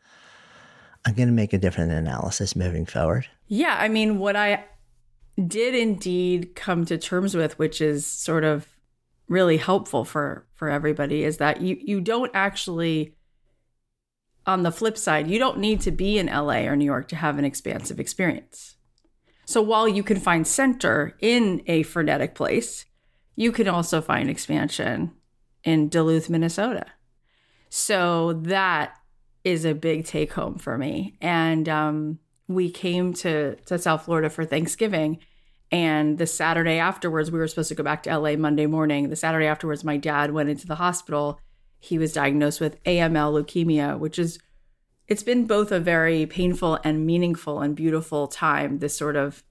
I'm 1.06 1.13
going 1.13 1.30
to 1.30 1.34
make 1.34 1.53
a 1.53 1.58
different 1.58 1.92
analysis 1.92 2.56
moving 2.56 2.86
forward? 2.86 3.27
Yeah, 3.48 3.77
I 3.80 3.88
mean, 3.88 4.20
what 4.20 4.36
I 4.36 4.65
did 5.48 5.74
indeed 5.74 6.56
come 6.56 6.86
to 6.86 6.98
terms 6.98 7.34
with, 7.34 7.58
which 7.58 7.80
is 7.80 8.06
sort 8.06 8.44
of 8.44 8.68
really 9.27 9.58
helpful 9.58 10.06
for 10.06 10.46
for 10.53 10.70
everybody, 10.70 11.24
is 11.24 11.38
that 11.38 11.62
you 11.62 11.77
you 11.80 12.01
don't 12.01 12.32
actually. 12.34 13.15
On 14.46 14.63
the 14.63 14.74
flip 14.74 14.98
side, 14.98 15.30
you 15.30 15.39
don't 15.39 15.60
need 15.60 15.80
to 15.82 15.92
be 15.92 16.18
in 16.18 16.25
LA 16.25 16.65
or 16.65 16.75
New 16.75 16.84
York 16.84 17.08
to 17.08 17.15
have 17.15 17.39
an 17.39 17.46
expansive 17.46 17.98
experience. 17.98 18.75
So 19.46 19.62
while 19.62 19.88
you 19.88 20.03
can 20.03 20.20
find 20.20 20.46
center 20.46 21.15
in 21.22 21.62
a 21.65 21.84
frenetic 21.84 22.36
place, 22.36 22.86
you 23.38 23.53
can 23.53 23.70
also 23.70 24.01
find 24.01 24.30
expansion 24.30 25.13
in 25.63 25.89
Duluth, 25.89 26.30
Minnesota. 26.30 26.86
So 27.70 28.34
that 28.34 28.98
is 29.44 29.65
a 29.65 29.74
big 29.74 30.06
take 30.06 30.34
home 30.34 30.58
for 30.58 30.77
me. 30.77 31.18
And 31.22 31.68
um, 31.68 32.20
we 32.48 32.70
came 32.70 33.13
to 33.15 33.56
to 33.56 33.77
South 33.77 34.06
Florida 34.06 34.30
for 34.30 34.46
Thanksgiving, 34.46 35.20
and 35.74 36.20
the 36.20 36.27
Saturday 36.27 36.77
afterwards, 36.77 37.32
we 37.32 37.39
were 37.39 37.48
supposed 37.48 37.70
to 37.70 37.75
go 37.75 37.84
back 37.84 38.03
to 38.03 38.15
LA 38.15 38.36
Monday 38.36 38.68
morning. 38.68 39.10
The 39.10 39.15
Saturday 39.15 39.48
afterwards, 39.48 39.84
my 39.84 39.98
dad 39.98 40.32
went 40.32 40.50
into 40.50 40.68
the 40.68 40.75
hospital. 40.75 41.39
He 41.80 41.98
was 41.98 42.13
diagnosed 42.13 42.62
with 42.62 42.82
AML 42.84 43.34
leukemia, 43.34 43.98
which 43.98 44.20
is 44.20 44.38
it's 45.08 45.24
been 45.24 45.48
both 45.48 45.72
a 45.72 45.80
very 45.80 46.27
painful 46.27 46.77
and 46.84 47.08
meaningful 47.08 47.60
and 47.60 47.75
beautiful 47.75 48.27
time. 48.27 48.77
This 48.77 48.96
sort 48.96 49.15
of 49.15 49.44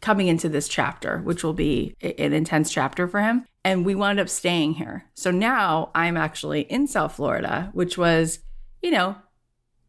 coming 0.00 0.26
into 0.26 0.48
this 0.48 0.66
chapter, 0.66 1.18
which 1.18 1.44
will 1.44 1.54
be 1.54 1.94
an 2.00 2.32
intense 2.32 2.72
chapter 2.72 3.06
for 3.06 3.20
him. 3.20 3.46
And 3.64 3.86
we 3.86 3.94
wound 3.94 4.18
up 4.18 4.28
staying 4.28 4.74
here. 4.74 5.04
So 5.14 5.30
now 5.30 5.92
I'm 5.94 6.16
actually 6.16 6.62
in 6.62 6.88
South 6.88 7.14
Florida, 7.14 7.70
which 7.72 7.96
was, 7.96 8.40
you 8.82 8.90
know, 8.90 9.14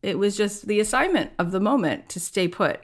it 0.03 0.19
was 0.19 0.37
just 0.37 0.67
the 0.67 0.79
assignment 0.79 1.31
of 1.39 1.51
the 1.51 1.59
moment 1.59 2.09
to 2.09 2.19
stay 2.19 2.47
put. 2.47 2.81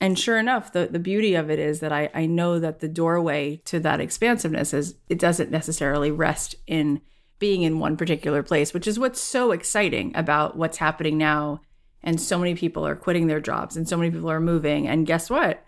And 0.00 0.18
sure 0.18 0.38
enough, 0.38 0.72
the, 0.72 0.86
the 0.86 0.98
beauty 0.98 1.34
of 1.34 1.50
it 1.50 1.58
is 1.58 1.80
that 1.80 1.92
I, 1.92 2.10
I 2.12 2.26
know 2.26 2.58
that 2.58 2.80
the 2.80 2.88
doorway 2.88 3.56
to 3.64 3.80
that 3.80 4.00
expansiveness 4.00 4.74
is 4.74 4.96
it 5.08 5.18
doesn't 5.18 5.50
necessarily 5.50 6.10
rest 6.10 6.54
in 6.66 7.00
being 7.38 7.62
in 7.62 7.78
one 7.78 7.96
particular 7.96 8.42
place, 8.42 8.74
which 8.74 8.86
is 8.86 8.98
what's 8.98 9.20
so 9.20 9.52
exciting 9.52 10.14
about 10.14 10.56
what's 10.56 10.78
happening 10.78 11.16
now. 11.16 11.60
And 12.02 12.20
so 12.20 12.38
many 12.38 12.54
people 12.54 12.86
are 12.86 12.94
quitting 12.94 13.26
their 13.26 13.40
jobs 13.40 13.76
and 13.76 13.88
so 13.88 13.96
many 13.96 14.10
people 14.10 14.30
are 14.30 14.40
moving. 14.40 14.86
And 14.86 15.06
guess 15.06 15.30
what? 15.30 15.66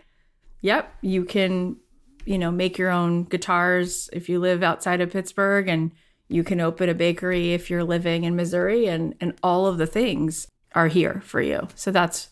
Yep, 0.61 0.93
you 1.01 1.25
can, 1.25 1.77
you 2.25 2.37
know, 2.37 2.51
make 2.51 2.77
your 2.77 2.91
own 2.91 3.23
guitars 3.23 4.09
if 4.13 4.29
you 4.29 4.39
live 4.39 4.61
outside 4.61 5.01
of 5.01 5.11
Pittsburgh 5.11 5.67
and 5.67 5.91
you 6.27 6.43
can 6.43 6.61
open 6.61 6.87
a 6.87 6.93
bakery 6.93 7.53
if 7.53 7.69
you're 7.69 7.83
living 7.83 8.23
in 8.23 8.35
Missouri 8.35 8.87
and 8.87 9.15
and 9.19 9.33
all 9.41 9.65
of 9.65 9.79
the 9.79 9.87
things 9.87 10.47
are 10.75 10.87
here 10.87 11.21
for 11.25 11.41
you. 11.41 11.67
So 11.75 11.91
that's 11.91 12.29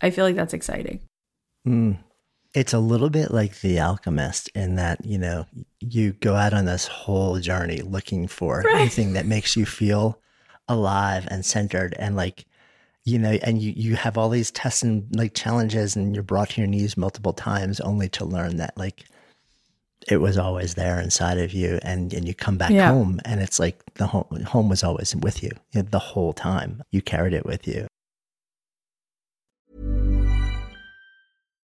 I 0.00 0.10
feel 0.10 0.24
like 0.24 0.36
that's 0.36 0.54
exciting. 0.54 1.00
Mm. 1.66 1.98
It's 2.54 2.72
a 2.72 2.78
little 2.78 3.10
bit 3.10 3.32
like 3.32 3.60
The 3.60 3.80
Alchemist 3.80 4.48
in 4.54 4.76
that, 4.76 5.04
you 5.04 5.18
know, 5.18 5.46
you 5.80 6.12
go 6.12 6.34
out 6.36 6.54
on 6.54 6.66
this 6.66 6.86
whole 6.86 7.40
journey 7.40 7.80
looking 7.82 8.28
for 8.28 8.62
Right. 8.64 8.76
anything 8.82 9.14
that 9.14 9.26
makes 9.26 9.56
you 9.56 9.66
feel 9.66 10.20
alive 10.68 11.26
and 11.30 11.44
centered 11.44 11.94
and 11.98 12.14
like, 12.14 12.44
you 13.04 13.18
know, 13.18 13.32
and 13.42 13.60
you, 13.60 13.72
you 13.76 13.96
have 13.96 14.16
all 14.16 14.28
these 14.28 14.50
tests 14.52 14.82
and 14.82 15.04
like 15.16 15.34
challenges 15.34 15.96
and 15.96 16.14
you're 16.14 16.22
brought 16.22 16.50
to 16.50 16.60
your 16.60 16.68
knees 16.68 16.96
multiple 16.96 17.32
times 17.32 17.80
only 17.80 18.08
to 18.10 18.24
learn 18.24 18.56
that 18.56 18.76
like 18.78 19.04
it 20.08 20.18
was 20.18 20.38
always 20.38 20.74
there 20.74 21.00
inside 21.00 21.38
of 21.38 21.52
you 21.52 21.80
and, 21.82 22.14
and 22.14 22.28
you 22.28 22.34
come 22.34 22.56
back 22.56 22.70
Yeah. 22.70 22.90
home 22.90 23.20
and 23.24 23.40
it's 23.40 23.58
like 23.58 23.82
the 23.94 24.06
home, 24.06 24.26
home 24.46 24.68
was 24.68 24.84
always 24.84 25.16
with 25.16 25.42
you, 25.42 25.50
you 25.72 25.82
know, 25.82 25.88
the 25.90 25.98
whole 25.98 26.32
time 26.32 26.82
you 26.92 27.02
carried 27.02 27.32
it 27.34 27.44
with 27.44 27.66
you. 27.66 27.88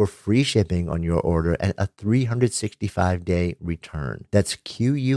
for 0.00 0.06
free 0.06 0.42
shipping 0.42 0.88
on 0.88 1.02
your 1.02 1.20
order 1.20 1.52
and 1.60 1.74
a 1.76 1.86
365 1.86 3.22
day 3.22 3.54
return. 3.60 4.24
That's 4.30 4.56
Q-U-I-N-C-E 4.56 5.10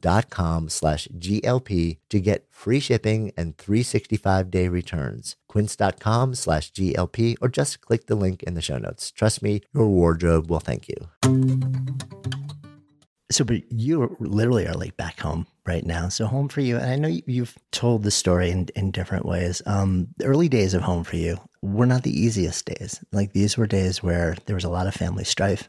dot 0.00 0.30
com 0.30 0.68
slash 0.68 1.08
GLP 1.08 1.98
to 2.10 2.20
get 2.20 2.46
free 2.48 2.78
shipping 2.78 3.32
and 3.36 3.58
365 3.58 4.52
day 4.52 4.68
returns. 4.68 5.34
Quince.com 5.48 6.36
slash 6.36 6.70
GLP 6.70 7.34
or 7.40 7.48
just 7.48 7.80
click 7.80 8.06
the 8.06 8.14
link 8.14 8.44
in 8.44 8.54
the 8.54 8.62
show 8.62 8.78
notes. 8.78 9.10
Trust 9.10 9.42
me, 9.42 9.62
your 9.74 9.88
wardrobe 9.88 10.48
will 10.48 10.60
thank 10.60 10.86
you. 10.88 11.08
So, 13.32 13.44
but 13.44 13.62
you 13.72 14.16
literally 14.20 14.68
are 14.68 14.74
like 14.74 14.96
back 14.96 15.18
home 15.18 15.48
right 15.68 15.86
now. 15.86 16.08
So, 16.08 16.26
home 16.26 16.48
for 16.48 16.60
you, 16.62 16.76
and 16.76 16.90
I 16.90 16.96
know 16.96 17.20
you've 17.26 17.56
told 17.70 18.02
the 18.02 18.10
story 18.10 18.50
in, 18.50 18.68
in 18.74 18.90
different 18.90 19.26
ways. 19.26 19.62
Um, 19.66 20.08
the 20.16 20.24
early 20.24 20.48
days 20.48 20.74
of 20.74 20.82
home 20.82 21.04
for 21.04 21.16
you 21.16 21.38
were 21.62 21.86
not 21.86 22.02
the 22.02 22.18
easiest 22.18 22.64
days. 22.64 23.04
Like, 23.12 23.32
these 23.34 23.56
were 23.56 23.66
days 23.66 24.02
where 24.02 24.36
there 24.46 24.56
was 24.56 24.64
a 24.64 24.70
lot 24.70 24.86
of 24.88 24.94
family 24.94 25.24
strife. 25.24 25.68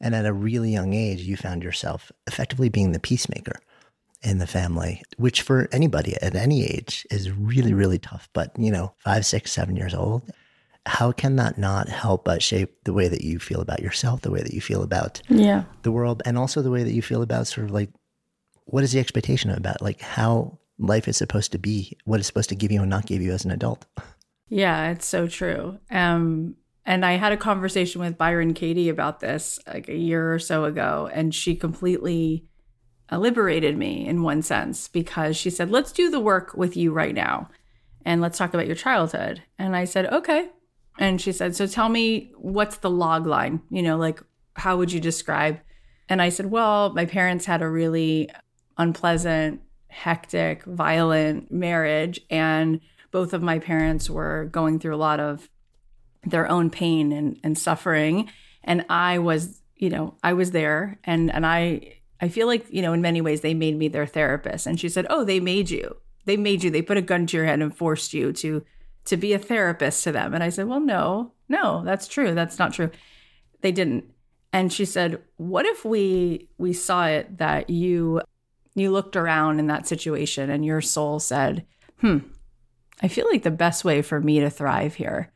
And 0.00 0.14
at 0.14 0.26
a 0.26 0.32
really 0.32 0.70
young 0.70 0.92
age, 0.92 1.22
you 1.22 1.36
found 1.36 1.62
yourself 1.62 2.12
effectively 2.26 2.68
being 2.68 2.92
the 2.92 3.00
peacemaker 3.00 3.58
in 4.22 4.38
the 4.38 4.46
family, 4.46 5.02
which 5.16 5.42
for 5.42 5.68
anybody 5.72 6.14
at 6.20 6.34
any 6.34 6.64
age 6.64 7.06
is 7.10 7.30
really, 7.30 7.72
really 7.72 7.98
tough. 7.98 8.28
But, 8.32 8.52
you 8.58 8.70
know, 8.70 8.94
five, 8.98 9.24
six, 9.24 9.50
seven 9.52 9.76
years 9.76 9.94
old, 9.94 10.22
how 10.86 11.12
can 11.12 11.36
that 11.36 11.58
not 11.58 11.88
help 11.88 12.24
but 12.24 12.42
shape 12.42 12.84
the 12.84 12.92
way 12.92 13.08
that 13.08 13.22
you 13.22 13.38
feel 13.38 13.60
about 13.60 13.80
yourself, 13.80 14.22
the 14.22 14.30
way 14.30 14.40
that 14.40 14.54
you 14.54 14.60
feel 14.60 14.82
about 14.82 15.20
yeah. 15.28 15.64
the 15.82 15.92
world, 15.92 16.22
and 16.24 16.38
also 16.38 16.62
the 16.62 16.70
way 16.70 16.82
that 16.82 16.92
you 16.92 17.02
feel 17.02 17.22
about 17.22 17.46
sort 17.46 17.66
of 17.66 17.72
like 17.72 17.90
what 18.68 18.84
is 18.84 18.92
the 18.92 19.00
expectation 19.00 19.50
about 19.50 19.80
like 19.80 20.00
how 20.00 20.58
life 20.78 21.08
is 21.08 21.16
supposed 21.16 21.52
to 21.52 21.58
be, 21.58 21.96
what 22.04 22.20
it's 22.20 22.26
supposed 22.26 22.50
to 22.50 22.54
give 22.54 22.70
you 22.70 22.80
and 22.80 22.90
not 22.90 23.06
give 23.06 23.22
you 23.22 23.32
as 23.32 23.44
an 23.44 23.50
adult? 23.50 23.86
Yeah, 24.48 24.90
it's 24.90 25.06
so 25.06 25.26
true. 25.26 25.78
Um, 25.90 26.54
and 26.84 27.04
I 27.04 27.12
had 27.12 27.32
a 27.32 27.36
conversation 27.36 28.00
with 28.00 28.16
Byron 28.16 28.54
Katie 28.54 28.88
about 28.88 29.20
this 29.20 29.58
like 29.66 29.88
a 29.88 29.96
year 29.96 30.32
or 30.32 30.38
so 30.38 30.64
ago, 30.64 31.10
and 31.12 31.34
she 31.34 31.54
completely 31.54 32.46
liberated 33.10 33.76
me 33.76 34.06
in 34.06 34.22
one 34.22 34.42
sense 34.42 34.88
because 34.88 35.36
she 35.36 35.50
said, 35.50 35.70
Let's 35.70 35.92
do 35.92 36.10
the 36.10 36.20
work 36.20 36.54
with 36.54 36.76
you 36.76 36.92
right 36.92 37.14
now 37.14 37.48
and 38.04 38.20
let's 38.20 38.38
talk 38.38 38.52
about 38.52 38.66
your 38.66 38.76
childhood. 38.76 39.42
And 39.58 39.74
I 39.74 39.84
said, 39.84 40.06
Okay. 40.06 40.48
And 40.98 41.20
she 41.20 41.32
said, 41.32 41.56
So 41.56 41.66
tell 41.66 41.88
me 41.88 42.32
what's 42.36 42.78
the 42.78 42.90
log 42.90 43.26
line? 43.26 43.62
You 43.70 43.82
know, 43.82 43.96
like 43.96 44.22
how 44.56 44.76
would 44.76 44.92
you 44.92 45.00
describe? 45.00 45.60
And 46.08 46.20
I 46.20 46.28
said, 46.28 46.46
Well, 46.46 46.92
my 46.92 47.06
parents 47.06 47.46
had 47.46 47.62
a 47.62 47.68
really 47.68 48.30
unpleasant, 48.78 49.60
hectic, 49.88 50.64
violent 50.64 51.50
marriage. 51.50 52.20
And 52.30 52.80
both 53.10 53.32
of 53.32 53.42
my 53.42 53.58
parents 53.58 54.08
were 54.08 54.48
going 54.52 54.78
through 54.78 54.94
a 54.94 54.96
lot 54.96 55.20
of 55.20 55.48
their 56.24 56.48
own 56.48 56.70
pain 56.70 57.12
and, 57.12 57.38
and 57.42 57.58
suffering. 57.58 58.30
And 58.64 58.84
I 58.88 59.18
was, 59.18 59.60
you 59.76 59.90
know, 59.90 60.14
I 60.22 60.32
was 60.32 60.50
there 60.50 60.98
and 61.04 61.30
and 61.32 61.46
I 61.46 61.98
I 62.20 62.28
feel 62.28 62.46
like, 62.46 62.66
you 62.70 62.82
know, 62.82 62.92
in 62.92 63.00
many 63.00 63.20
ways 63.20 63.40
they 63.40 63.54
made 63.54 63.76
me 63.76 63.88
their 63.88 64.06
therapist. 64.06 64.66
And 64.66 64.78
she 64.78 64.88
said, 64.88 65.06
Oh, 65.08 65.24
they 65.24 65.40
made 65.40 65.70
you. 65.70 65.96
They 66.24 66.36
made 66.36 66.62
you. 66.62 66.70
They 66.70 66.82
put 66.82 66.96
a 66.96 67.02
gun 67.02 67.26
to 67.26 67.36
your 67.36 67.46
head 67.46 67.60
and 67.60 67.76
forced 67.76 68.12
you 68.12 68.32
to 68.34 68.64
to 69.06 69.16
be 69.16 69.32
a 69.32 69.38
therapist 69.38 70.04
to 70.04 70.12
them. 70.12 70.34
And 70.34 70.42
I 70.42 70.50
said, 70.50 70.66
Well, 70.66 70.80
no, 70.80 71.32
no, 71.48 71.82
that's 71.84 72.08
true. 72.08 72.34
That's 72.34 72.58
not 72.58 72.74
true. 72.74 72.90
They 73.62 73.72
didn't. 73.72 74.12
And 74.52 74.72
she 74.72 74.84
said, 74.84 75.22
What 75.36 75.64
if 75.64 75.84
we 75.84 76.48
we 76.58 76.72
saw 76.72 77.06
it 77.06 77.38
that 77.38 77.70
you 77.70 78.20
you 78.80 78.90
looked 78.90 79.16
around 79.16 79.58
in 79.58 79.66
that 79.68 79.86
situation 79.86 80.50
and 80.50 80.64
your 80.64 80.80
soul 80.80 81.20
said, 81.20 81.66
Hmm, 82.00 82.18
I 83.02 83.08
feel 83.08 83.26
like 83.30 83.42
the 83.42 83.50
best 83.50 83.84
way 83.84 84.02
for 84.02 84.20
me 84.20 84.40
to 84.40 84.50
thrive 84.50 84.94
here, 84.94 85.32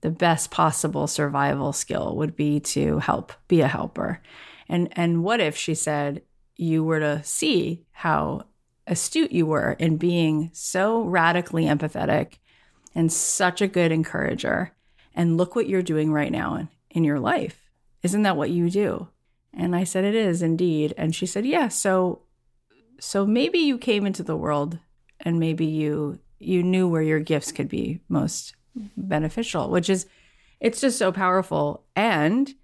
the 0.00 0.10
best 0.10 0.50
possible 0.50 1.06
survival 1.06 1.72
skill 1.72 2.16
would 2.16 2.36
be 2.36 2.60
to 2.60 2.98
help, 2.98 3.32
be 3.48 3.60
a 3.60 3.68
helper. 3.68 4.20
And 4.68 4.88
and 4.92 5.22
what 5.22 5.40
if 5.40 5.56
she 5.56 5.74
said 5.74 6.22
you 6.56 6.84
were 6.84 7.00
to 7.00 7.22
see 7.24 7.84
how 7.92 8.44
astute 8.86 9.32
you 9.32 9.46
were 9.46 9.72
in 9.78 9.96
being 9.96 10.50
so 10.52 11.02
radically 11.02 11.64
empathetic 11.64 12.34
and 12.94 13.12
such 13.12 13.60
a 13.60 13.68
good 13.68 13.90
encourager. 13.90 14.72
And 15.14 15.36
look 15.36 15.56
what 15.56 15.68
you're 15.68 15.82
doing 15.82 16.12
right 16.12 16.30
now 16.30 16.56
in, 16.56 16.68
in 16.90 17.04
your 17.04 17.20
life. 17.20 17.70
Isn't 18.02 18.22
that 18.22 18.36
what 18.36 18.50
you 18.50 18.70
do? 18.70 19.08
And 19.52 19.74
I 19.74 19.84
said, 19.84 20.04
It 20.04 20.14
is 20.14 20.42
indeed. 20.42 20.94
And 20.96 21.14
she 21.14 21.26
said, 21.26 21.46
Yeah. 21.46 21.68
So 21.68 22.22
so 23.00 23.26
maybe 23.26 23.58
you 23.58 23.78
came 23.78 24.06
into 24.06 24.22
the 24.22 24.36
world 24.36 24.78
and 25.20 25.38
maybe 25.38 25.66
you 25.66 26.18
you 26.38 26.62
knew 26.62 26.88
where 26.88 27.02
your 27.02 27.20
gifts 27.20 27.52
could 27.52 27.68
be 27.68 28.00
most 28.08 28.54
beneficial, 28.96 29.70
which 29.70 29.88
is 29.88 30.06
it's 30.60 30.80
just 30.80 30.98
so 30.98 31.12
powerful. 31.12 31.84
And 31.94 32.54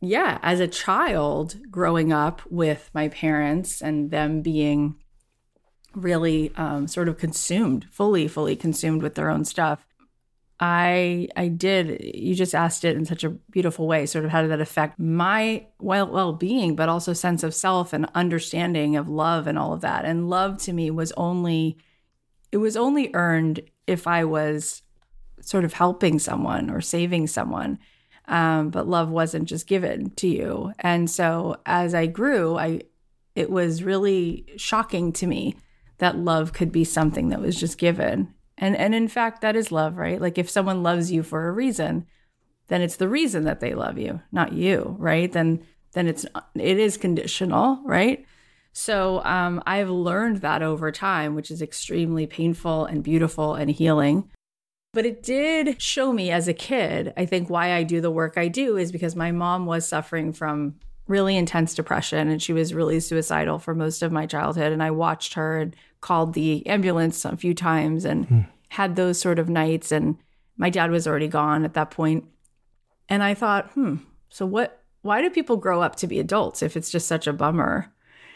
yeah, 0.00 0.38
as 0.42 0.60
a 0.60 0.68
child 0.68 1.56
growing 1.70 2.12
up 2.12 2.42
with 2.50 2.90
my 2.94 3.08
parents 3.08 3.82
and 3.82 4.10
them 4.10 4.42
being 4.42 4.96
really 5.94 6.52
um, 6.56 6.86
sort 6.86 7.08
of 7.08 7.18
consumed, 7.18 7.86
fully, 7.90 8.28
fully 8.28 8.54
consumed 8.54 9.02
with 9.02 9.14
their 9.14 9.30
own 9.30 9.44
stuff. 9.44 9.84
I 10.60 11.28
I 11.36 11.48
did. 11.48 12.00
You 12.14 12.34
just 12.34 12.54
asked 12.54 12.84
it 12.84 12.96
in 12.96 13.04
such 13.04 13.24
a 13.24 13.30
beautiful 13.30 13.86
way. 13.86 14.06
Sort 14.06 14.24
of 14.24 14.30
how 14.30 14.42
did 14.42 14.50
that 14.50 14.60
affect 14.60 14.98
my 14.98 15.66
well 15.78 16.10
well 16.10 16.32
being, 16.32 16.74
but 16.74 16.88
also 16.88 17.12
sense 17.12 17.42
of 17.42 17.54
self 17.54 17.92
and 17.92 18.08
understanding 18.14 18.96
of 18.96 19.08
love 19.08 19.46
and 19.46 19.58
all 19.58 19.72
of 19.72 19.82
that. 19.82 20.04
And 20.04 20.28
love 20.28 20.58
to 20.62 20.72
me 20.72 20.90
was 20.90 21.12
only 21.16 21.78
it 22.50 22.58
was 22.58 22.76
only 22.76 23.10
earned 23.14 23.60
if 23.86 24.06
I 24.06 24.24
was 24.24 24.82
sort 25.40 25.64
of 25.64 25.74
helping 25.74 26.18
someone 26.18 26.70
or 26.70 26.80
saving 26.80 27.26
someone. 27.28 27.78
Um, 28.26 28.68
but 28.70 28.86
love 28.86 29.08
wasn't 29.08 29.48
just 29.48 29.66
given 29.66 30.10
to 30.16 30.28
you. 30.28 30.72
And 30.80 31.10
so 31.10 31.56
as 31.64 31.94
I 31.94 32.06
grew, 32.06 32.58
I 32.58 32.82
it 33.34 33.48
was 33.48 33.84
really 33.84 34.44
shocking 34.56 35.12
to 35.12 35.26
me 35.26 35.56
that 35.98 36.18
love 36.18 36.52
could 36.52 36.72
be 36.72 36.84
something 36.84 37.28
that 37.28 37.40
was 37.40 37.58
just 37.58 37.78
given. 37.78 38.34
And 38.58 38.76
and 38.76 38.94
in 38.94 39.08
fact 39.08 39.40
that 39.40 39.56
is 39.56 39.72
love, 39.72 39.96
right? 39.96 40.20
Like 40.20 40.36
if 40.36 40.50
someone 40.50 40.82
loves 40.82 41.10
you 41.10 41.22
for 41.22 41.48
a 41.48 41.52
reason, 41.52 42.06
then 42.66 42.82
it's 42.82 42.96
the 42.96 43.08
reason 43.08 43.44
that 43.44 43.60
they 43.60 43.74
love 43.74 43.98
you, 43.98 44.20
not 44.32 44.52
you, 44.52 44.96
right? 44.98 45.30
Then 45.32 45.64
then 45.92 46.06
it's 46.06 46.26
it 46.54 46.78
is 46.78 46.96
conditional, 46.96 47.80
right? 47.84 48.26
So 48.72 49.24
um, 49.24 49.62
I've 49.66 49.90
learned 49.90 50.38
that 50.38 50.62
over 50.62 50.92
time, 50.92 51.34
which 51.34 51.50
is 51.50 51.62
extremely 51.62 52.26
painful 52.26 52.84
and 52.84 53.02
beautiful 53.02 53.54
and 53.54 53.70
healing. 53.70 54.30
But 54.92 55.06
it 55.06 55.22
did 55.22 55.80
show 55.80 56.12
me 56.12 56.30
as 56.30 56.48
a 56.48 56.54
kid, 56.54 57.12
I 57.16 57.26
think 57.26 57.50
why 57.50 57.72
I 57.72 57.82
do 57.82 58.00
the 58.00 58.10
work 58.10 58.34
I 58.36 58.48
do 58.48 58.76
is 58.76 58.92
because 58.92 59.14
my 59.14 59.32
mom 59.32 59.66
was 59.66 59.86
suffering 59.86 60.32
from 60.32 60.76
really 61.06 61.36
intense 61.36 61.74
depression 61.74 62.28
and 62.28 62.40
she 62.40 62.52
was 62.52 62.74
really 62.74 63.00
suicidal 63.00 63.58
for 63.58 63.74
most 63.74 64.02
of 64.02 64.12
my 64.12 64.26
childhood. 64.26 64.72
And 64.72 64.82
I 64.82 64.90
watched 64.90 65.34
her 65.34 65.58
and 65.58 65.76
called 66.00 66.34
the 66.34 66.66
ambulance 66.66 67.24
a 67.24 67.36
few 67.36 67.54
times 67.54 68.04
and 68.04 68.26
hmm. 68.26 68.40
had 68.68 68.96
those 68.96 69.18
sort 69.18 69.38
of 69.38 69.48
nights. 69.48 69.92
And 69.92 70.16
my 70.56 70.70
dad 70.70 70.90
was 70.90 71.06
already 71.06 71.28
gone 71.28 71.64
at 71.64 71.74
that 71.74 71.90
point. 71.90 72.24
And 73.08 73.22
I 73.22 73.34
thought, 73.34 73.70
hmm, 73.72 73.96
so 74.28 74.46
what? 74.46 74.82
Why 75.02 75.22
do 75.22 75.30
people 75.30 75.56
grow 75.56 75.80
up 75.80 75.96
to 75.96 76.06
be 76.06 76.18
adults 76.18 76.62
if 76.62 76.76
it's 76.76 76.90
just 76.90 77.06
such 77.06 77.26
a 77.26 77.32
bummer? 77.32 77.92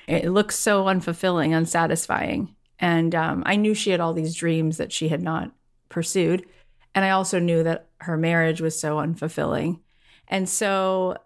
It 0.07 0.31
looks 0.31 0.59
so 0.59 0.85
unfulfilling, 0.85 1.55
unsatisfying. 1.57 2.55
And 2.79 3.14
um, 3.14 3.42
I 3.46 3.57
knew 3.57 3.75
she 3.75 3.90
had 3.90 4.01
all 4.01 4.12
these 4.12 4.35
dreams 4.35 4.77
that 4.77 4.92
she 4.92 5.09
had 5.09 5.22
not 5.22 5.53
pursued. 5.88 6.46
And 6.94 7.05
I 7.05 7.11
also 7.11 7.38
knew 7.38 7.62
that 7.62 7.88
her 7.98 8.16
marriage 8.16 8.61
was 8.61 8.79
so 8.79 8.96
unfulfilling. 8.96 9.81
And 10.29 10.48
so 10.48 11.16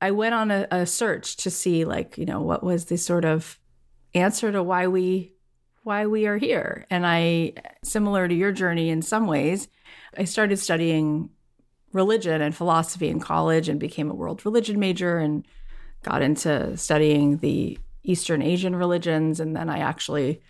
I 0.00 0.10
went 0.10 0.34
on 0.34 0.50
a, 0.50 0.66
a 0.70 0.86
search 0.86 1.36
to 1.38 1.50
see, 1.50 1.84
like, 1.84 2.18
you 2.18 2.26
know, 2.26 2.40
what 2.40 2.62
was 2.62 2.86
the 2.86 2.98
sort 2.98 3.24
of 3.24 3.58
answer 4.14 4.50
to 4.50 4.62
why 4.62 4.88
we 4.88 5.35
why 5.86 6.06
we 6.06 6.26
are 6.26 6.36
here. 6.36 6.84
And 6.90 7.06
I, 7.06 7.52
similar 7.84 8.26
to 8.26 8.34
your 8.34 8.50
journey 8.50 8.90
in 8.90 9.02
some 9.02 9.28
ways, 9.28 9.68
I 10.18 10.24
started 10.24 10.58
studying 10.58 11.30
religion 11.92 12.42
and 12.42 12.54
philosophy 12.54 13.08
in 13.08 13.20
college 13.20 13.68
and 13.68 13.78
became 13.78 14.10
a 14.10 14.14
world 14.14 14.44
religion 14.44 14.80
major 14.80 15.18
and 15.18 15.46
got 16.02 16.22
into 16.22 16.76
studying 16.76 17.38
the 17.38 17.78
Eastern 18.02 18.42
Asian 18.42 18.74
religions. 18.74 19.38
And 19.38 19.54
then 19.54 19.70
I 19.70 19.78
actually, 19.78 20.42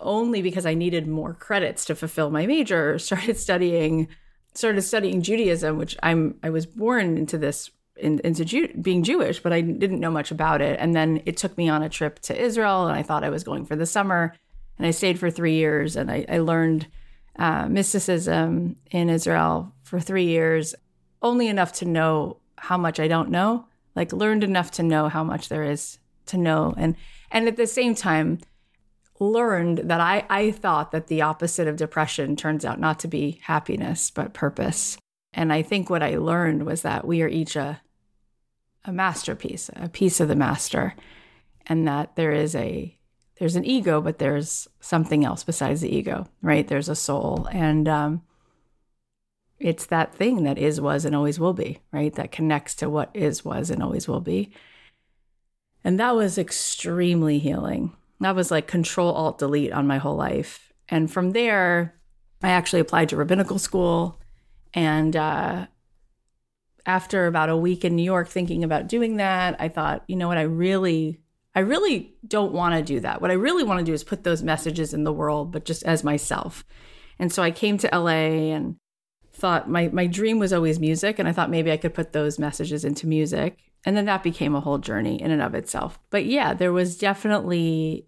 only 0.00 0.40
because 0.40 0.64
I 0.64 0.72
needed 0.72 1.06
more 1.06 1.34
credits 1.34 1.84
to 1.84 1.94
fulfill 1.94 2.30
my 2.30 2.46
major, 2.46 2.98
started 2.98 3.36
studying 3.36 4.08
started 4.54 4.82
studying 4.82 5.22
Judaism, 5.22 5.76
which 5.76 5.96
I'm 6.02 6.38
I 6.42 6.50
was 6.50 6.66
born 6.66 7.16
into 7.18 7.36
this 7.36 7.70
in, 7.96 8.20
into 8.24 8.44
Jew, 8.44 8.68
being 8.80 9.02
Jewish, 9.02 9.40
but 9.40 9.52
I 9.52 9.60
didn't 9.60 10.00
know 10.00 10.10
much 10.10 10.30
about 10.30 10.62
it. 10.62 10.78
And 10.80 10.94
then 10.94 11.22
it 11.26 11.36
took 11.36 11.56
me 11.58 11.68
on 11.68 11.82
a 11.82 11.88
trip 11.88 12.20
to 12.20 12.38
Israel, 12.38 12.86
and 12.86 12.96
I 12.96 13.02
thought 13.02 13.24
I 13.24 13.30
was 13.30 13.44
going 13.44 13.66
for 13.66 13.76
the 13.76 13.86
summer 13.86 14.34
and 14.82 14.88
I 14.88 14.90
stayed 14.90 15.20
for 15.20 15.30
three 15.30 15.54
years 15.54 15.94
and 15.94 16.10
I, 16.10 16.24
I 16.28 16.38
learned 16.38 16.88
uh, 17.38 17.68
mysticism 17.68 18.74
in 18.90 19.10
Israel 19.10 19.72
for 19.84 20.00
three 20.00 20.24
years, 20.24 20.74
only 21.22 21.46
enough 21.46 21.72
to 21.74 21.84
know 21.84 22.38
how 22.58 22.76
much 22.76 22.98
I 22.98 23.06
don't 23.06 23.30
know, 23.30 23.66
like 23.94 24.12
learned 24.12 24.42
enough 24.42 24.72
to 24.72 24.82
know 24.82 25.08
how 25.08 25.22
much 25.22 25.48
there 25.48 25.62
is 25.62 25.98
to 26.26 26.36
know. 26.36 26.74
And, 26.76 26.96
and 27.30 27.46
at 27.46 27.56
the 27.56 27.68
same 27.68 27.94
time, 27.94 28.40
learned 29.20 29.78
that 29.84 30.00
I, 30.00 30.26
I 30.28 30.50
thought 30.50 30.90
that 30.90 31.06
the 31.06 31.22
opposite 31.22 31.68
of 31.68 31.76
depression 31.76 32.34
turns 32.34 32.64
out 32.64 32.80
not 32.80 32.98
to 32.98 33.08
be 33.08 33.38
happiness, 33.44 34.10
but 34.10 34.34
purpose. 34.34 34.98
And 35.32 35.52
I 35.52 35.62
think 35.62 35.90
what 35.90 36.02
I 36.02 36.16
learned 36.16 36.66
was 36.66 36.82
that 36.82 37.06
we 37.06 37.22
are 37.22 37.28
each 37.28 37.54
a, 37.54 37.80
a 38.84 38.92
masterpiece, 38.92 39.70
a 39.76 39.88
piece 39.88 40.18
of 40.18 40.26
the 40.26 40.34
master, 40.34 40.96
and 41.66 41.86
that 41.86 42.16
there 42.16 42.32
is 42.32 42.56
a 42.56 42.98
there's 43.42 43.56
an 43.56 43.64
ego, 43.64 44.00
but 44.00 44.20
there's 44.20 44.68
something 44.78 45.24
else 45.24 45.42
besides 45.42 45.80
the 45.80 45.92
ego, 45.92 46.28
right? 46.42 46.68
There's 46.68 46.88
a 46.88 46.94
soul. 46.94 47.48
And 47.50 47.88
um, 47.88 48.22
it's 49.58 49.84
that 49.86 50.14
thing 50.14 50.44
that 50.44 50.58
is, 50.58 50.80
was, 50.80 51.04
and 51.04 51.16
always 51.16 51.40
will 51.40 51.52
be, 51.52 51.80
right? 51.90 52.14
That 52.14 52.30
connects 52.30 52.76
to 52.76 52.88
what 52.88 53.10
is, 53.14 53.44
was, 53.44 53.68
and 53.68 53.82
always 53.82 54.06
will 54.06 54.20
be. 54.20 54.52
And 55.82 55.98
that 55.98 56.14
was 56.14 56.38
extremely 56.38 57.40
healing. 57.40 57.96
That 58.20 58.36
was 58.36 58.52
like 58.52 58.68
control, 58.68 59.10
alt, 59.12 59.40
delete 59.40 59.72
on 59.72 59.88
my 59.88 59.98
whole 59.98 60.14
life. 60.14 60.72
And 60.88 61.10
from 61.10 61.32
there, 61.32 61.96
I 62.44 62.50
actually 62.50 62.78
applied 62.78 63.08
to 63.08 63.16
rabbinical 63.16 63.58
school. 63.58 64.20
And 64.72 65.16
uh, 65.16 65.66
after 66.86 67.26
about 67.26 67.50
a 67.50 67.56
week 67.56 67.84
in 67.84 67.96
New 67.96 68.04
York 68.04 68.28
thinking 68.28 68.62
about 68.62 68.86
doing 68.86 69.16
that, 69.16 69.56
I 69.58 69.66
thought, 69.66 70.04
you 70.06 70.14
know 70.14 70.28
what, 70.28 70.38
I 70.38 70.42
really 70.42 71.21
I 71.54 71.60
really 71.60 72.14
don't 72.26 72.52
want 72.52 72.74
to 72.74 72.82
do 72.82 73.00
that. 73.00 73.20
What 73.20 73.30
I 73.30 73.34
really 73.34 73.64
want 73.64 73.78
to 73.78 73.84
do 73.84 73.92
is 73.92 74.04
put 74.04 74.24
those 74.24 74.42
messages 74.42 74.94
in 74.94 75.04
the 75.04 75.12
world, 75.12 75.52
but 75.52 75.64
just 75.64 75.82
as 75.82 76.02
myself. 76.02 76.64
And 77.18 77.32
so 77.32 77.42
I 77.42 77.50
came 77.50 77.76
to 77.78 77.90
LA 77.92 78.52
and 78.54 78.76
thought 79.34 79.68
my 79.68 79.88
my 79.88 80.06
dream 80.06 80.38
was 80.38 80.52
always 80.52 80.78
music 80.78 81.18
and 81.18 81.28
I 81.28 81.32
thought 81.32 81.50
maybe 81.50 81.72
I 81.72 81.76
could 81.76 81.94
put 81.94 82.12
those 82.12 82.38
messages 82.38 82.84
into 82.84 83.06
music. 83.06 83.58
And 83.84 83.96
then 83.96 84.04
that 84.06 84.22
became 84.22 84.54
a 84.54 84.60
whole 84.60 84.78
journey 84.78 85.20
in 85.20 85.30
and 85.30 85.42
of 85.42 85.54
itself. 85.54 85.98
But 86.10 86.24
yeah, 86.26 86.54
there 86.54 86.72
was 86.72 86.98
definitely 86.98 88.06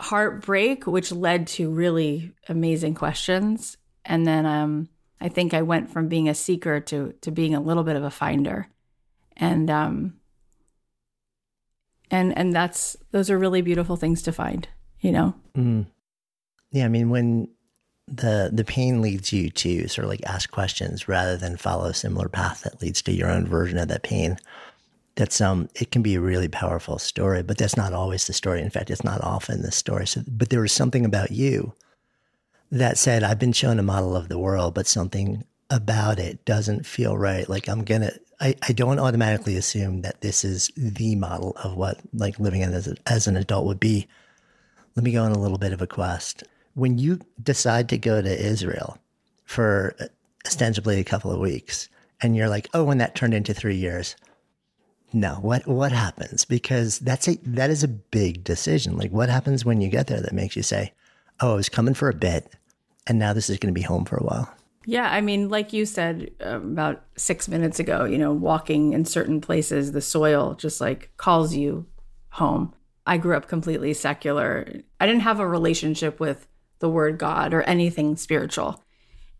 heartbreak 0.00 0.86
which 0.86 1.10
led 1.10 1.48
to 1.48 1.70
really 1.70 2.32
amazing 2.48 2.94
questions. 2.94 3.76
And 4.04 4.26
then 4.26 4.46
um 4.46 4.88
I 5.20 5.28
think 5.28 5.54
I 5.54 5.62
went 5.62 5.90
from 5.90 6.08
being 6.08 6.28
a 6.28 6.34
seeker 6.34 6.80
to 6.80 7.14
to 7.22 7.30
being 7.30 7.54
a 7.54 7.60
little 7.60 7.84
bit 7.84 7.96
of 7.96 8.04
a 8.04 8.10
finder. 8.10 8.68
And 9.36 9.70
um 9.70 10.17
and 12.10 12.36
and 12.36 12.52
that's 12.52 12.96
those 13.12 13.30
are 13.30 13.38
really 13.38 13.62
beautiful 13.62 13.96
things 13.96 14.22
to 14.22 14.32
find 14.32 14.68
you 15.00 15.12
know? 15.12 15.34
Mm. 15.56 15.86
yeah 16.70 16.84
i 16.84 16.88
mean 16.88 17.10
when 17.10 17.48
the 18.06 18.50
the 18.52 18.64
pain 18.64 19.02
leads 19.02 19.32
you 19.32 19.50
to 19.50 19.86
sort 19.86 20.04
of 20.04 20.10
like 20.10 20.24
ask 20.24 20.50
questions 20.50 21.08
rather 21.08 21.36
than 21.36 21.56
follow 21.56 21.86
a 21.86 21.94
similar 21.94 22.28
path 22.28 22.62
that 22.62 22.80
leads 22.80 23.02
to 23.02 23.12
your 23.12 23.30
own 23.30 23.46
version 23.46 23.78
of 23.78 23.88
that 23.88 24.02
pain 24.02 24.38
that's 25.18 25.40
um 25.40 25.68
it 25.74 25.90
can 25.90 26.00
be 26.00 26.14
a 26.14 26.20
really 26.20 26.48
powerful 26.48 26.96
story 26.96 27.42
but 27.42 27.58
that's 27.58 27.76
not 27.76 27.92
always 27.92 28.26
the 28.26 28.32
story. 28.32 28.62
In 28.62 28.70
fact 28.70 28.88
it's 28.88 29.02
not 29.02 29.20
often 29.20 29.62
the 29.62 29.72
story. 29.72 30.06
So 30.06 30.22
but 30.28 30.48
there 30.48 30.60
was 30.60 30.72
something 30.72 31.04
about 31.04 31.32
you 31.32 31.74
that 32.70 32.96
said 32.96 33.24
i've 33.24 33.38
been 33.38 33.52
shown 33.52 33.78
a 33.78 33.82
model 33.82 34.14
of 34.14 34.28
the 34.28 34.38
world 34.38 34.74
but 34.74 34.86
something 34.86 35.44
about 35.70 36.18
it 36.18 36.44
doesn't 36.44 36.86
feel 36.86 37.18
right. 37.18 37.48
Like 37.48 37.68
i'm 37.68 37.84
gonna 37.84 38.12
I, 38.40 38.54
I 38.62 38.72
don't 38.72 39.00
automatically 39.00 39.56
assume 39.56 40.02
that 40.02 40.20
this 40.20 40.44
is 40.44 40.70
the 40.76 41.16
model 41.16 41.56
of 41.62 41.76
what 41.76 42.00
like 42.12 42.38
living 42.38 42.62
as, 42.62 42.86
a, 42.86 42.94
as 43.06 43.26
an 43.26 43.36
adult 43.36 43.66
would 43.66 43.80
be. 43.80 44.06
Let 44.94 45.04
me 45.04 45.12
go 45.12 45.24
on 45.24 45.32
a 45.32 45.38
little 45.38 45.58
bit 45.58 45.72
of 45.72 45.82
a 45.82 45.86
quest. 45.86 46.44
When 46.74 46.98
you 46.98 47.20
decide 47.42 47.88
to 47.88 47.98
go 47.98 48.22
to 48.22 48.46
Israel 48.46 48.98
for 49.44 49.96
ostensibly 50.46 51.00
a 51.00 51.04
couple 51.04 51.32
of 51.32 51.40
weeks, 51.40 51.88
and 52.20 52.36
you're 52.36 52.48
like, 52.48 52.68
oh, 52.74 52.84
when 52.84 52.98
that 52.98 53.14
turned 53.14 53.34
into 53.34 53.54
three 53.54 53.76
years, 53.76 54.16
no, 55.12 55.34
what 55.36 55.66
what 55.66 55.92
happens? 55.92 56.44
Because 56.44 56.98
that's 56.98 57.28
a 57.28 57.36
that 57.44 57.70
is 57.70 57.82
a 57.82 57.88
big 57.88 58.44
decision. 58.44 58.96
Like, 58.96 59.10
what 59.10 59.28
happens 59.28 59.64
when 59.64 59.80
you 59.80 59.88
get 59.88 60.06
there 60.06 60.20
that 60.20 60.34
makes 60.34 60.54
you 60.54 60.62
say, 60.62 60.92
oh, 61.40 61.52
I 61.52 61.56
was 61.56 61.68
coming 61.68 61.94
for 61.94 62.08
a 62.08 62.14
bit, 62.14 62.52
and 63.06 63.18
now 63.18 63.32
this 63.32 63.48
is 63.48 63.58
going 63.58 63.72
to 63.72 63.78
be 63.78 63.84
home 63.84 64.04
for 64.04 64.16
a 64.16 64.24
while. 64.24 64.54
Yeah, 64.88 65.10
I 65.12 65.20
mean, 65.20 65.50
like 65.50 65.74
you 65.74 65.84
said 65.84 66.30
uh, 66.42 66.56
about 66.62 67.04
six 67.14 67.46
minutes 67.46 67.78
ago, 67.78 68.06
you 68.06 68.16
know, 68.16 68.32
walking 68.32 68.94
in 68.94 69.04
certain 69.04 69.38
places, 69.38 69.92
the 69.92 70.00
soil 70.00 70.54
just 70.54 70.80
like 70.80 71.10
calls 71.18 71.54
you 71.54 71.84
home. 72.30 72.72
I 73.06 73.18
grew 73.18 73.36
up 73.36 73.48
completely 73.48 73.92
secular. 73.92 74.66
I 74.98 75.04
didn't 75.04 75.20
have 75.20 75.40
a 75.40 75.46
relationship 75.46 76.18
with 76.20 76.48
the 76.78 76.88
word 76.88 77.18
God 77.18 77.52
or 77.52 77.60
anything 77.64 78.16
spiritual. 78.16 78.82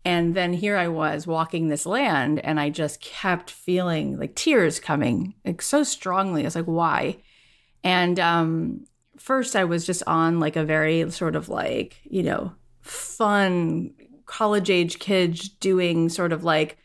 And 0.05 0.35
then 0.35 0.53
here 0.53 0.77
I 0.77 0.87
was 0.87 1.25
walking 1.25 1.67
this 1.67 1.87
land, 1.87 2.39
and 2.45 2.59
I 2.59 2.69
just 2.69 3.01
kept 3.01 3.49
feeling 3.49 4.19
like 4.19 4.35
tears 4.35 4.79
coming 4.79 5.33
like 5.43 5.63
so 5.63 5.81
strongly. 5.81 6.43
I 6.43 6.45
was 6.45 6.55
like, 6.55 6.65
why? 6.65 7.17
And 7.83 8.19
um, 8.19 8.85
first, 9.17 9.55
I 9.55 9.63
was 9.63 9.83
just 9.83 10.03
on 10.05 10.39
like 10.39 10.57
a 10.57 10.63
very 10.63 11.09
sort 11.09 11.35
of 11.35 11.49
like, 11.49 11.97
you 12.03 12.21
know, 12.21 12.53
fun 12.81 13.95
college 14.29 14.69
age 14.69 14.99
kids 14.99 15.49
doing 15.49 16.07
sort 16.07 16.31
of 16.31 16.43
like, 16.43 16.77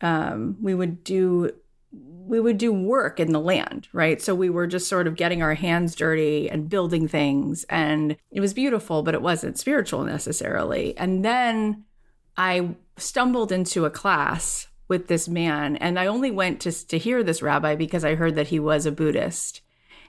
um, 0.00 0.56
we 0.60 0.74
would 0.74 1.04
do 1.04 1.52
we 1.92 2.38
would 2.38 2.58
do 2.58 2.72
work 2.72 3.18
in 3.18 3.32
the 3.32 3.40
land, 3.40 3.88
right? 3.92 4.22
So 4.22 4.36
we 4.36 4.50
were 4.50 4.68
just 4.68 4.88
sort 4.88 5.08
of 5.08 5.16
getting 5.16 5.42
our 5.42 5.54
hands 5.54 5.96
dirty 5.96 6.48
and 6.48 6.68
building 6.68 7.08
things. 7.08 7.64
And 7.68 8.16
it 8.30 8.40
was 8.40 8.54
beautiful, 8.54 9.02
but 9.02 9.14
it 9.14 9.22
wasn't 9.22 9.58
spiritual 9.58 10.04
necessarily. 10.04 10.96
And 10.96 11.24
then 11.24 11.84
I 12.36 12.76
stumbled 12.96 13.50
into 13.50 13.84
a 13.84 13.90
class 13.90 14.68
with 14.86 15.08
this 15.08 15.28
man, 15.28 15.76
and 15.76 15.98
I 15.98 16.06
only 16.06 16.30
went 16.30 16.60
to, 16.60 16.86
to 16.86 16.98
hear 16.98 17.24
this 17.24 17.42
rabbi 17.42 17.74
because 17.74 18.04
I 18.04 18.14
heard 18.14 18.36
that 18.36 18.48
he 18.48 18.60
was 18.60 18.86
a 18.86 18.92
Buddhist. 18.92 19.60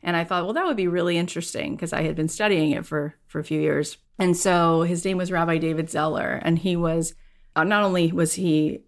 And 0.04 0.16
I 0.16 0.24
thought, 0.24 0.46
well, 0.46 0.54
that 0.54 0.66
would 0.66 0.78
be 0.78 0.88
really 0.88 1.18
interesting 1.18 1.76
because 1.76 1.94
I 1.94 2.02
had 2.02 2.16
been 2.16 2.28
studying 2.28 2.72
it 2.72 2.86
for, 2.86 3.16
for 3.28 3.40
a 3.40 3.44
few 3.44 3.62
years. 3.62 3.98
And 4.18 4.36
so 4.36 4.82
his 4.82 5.06
name 5.06 5.18
was 5.18 5.32
Rabbi 5.32 5.58
David 5.58 5.90
Zeller, 5.90 6.40
and 6.44 6.60
he 6.60 6.76
was 6.76 7.14
uh, 7.56 7.64
not 7.64 7.84
only 7.84 8.12
was 8.12 8.34
he 8.34 8.82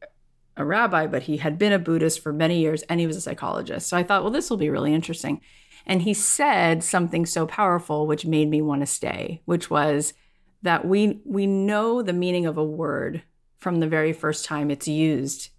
a 0.56 0.64
rabbi, 0.64 1.08
but 1.08 1.24
he 1.24 1.38
had 1.38 1.58
been 1.58 1.74
a 1.74 1.80
Buddhist 1.80 2.20
for 2.20 2.32
many 2.32 2.60
years 2.60 2.84
and 2.84 3.00
he 3.00 3.08
was 3.08 3.18
a 3.18 3.22
psychologist. 3.22 3.88
So 3.88 3.98
I 3.98 4.04
thought, 4.04 4.24
well, 4.24 4.32
this 4.32 4.50
will 4.50 4.58
be 4.58 4.70
really 4.70 4.94
interesting. 4.94 5.42
And 5.86 6.04
he 6.04 6.14
said 6.14 6.84
something 6.84 7.26
so 7.26 7.46
powerful, 7.46 8.08
which 8.08 8.26
made 8.26 8.50
me 8.50 8.62
want 8.62 8.82
to 8.82 8.86
stay, 8.86 9.42
which 9.46 9.70
was 9.70 10.14
that 10.62 10.86
we 10.86 11.20
we 11.26 11.46
know 11.46 12.02
the 12.02 12.14
meaning 12.14 12.46
of 12.46 12.58
a 12.58 12.64
word 12.64 13.24
from 13.58 13.80
the 13.80 13.88
very 13.88 14.14
first 14.14 14.46
time 14.46 14.72
it's 14.72 14.88
used 14.88 15.50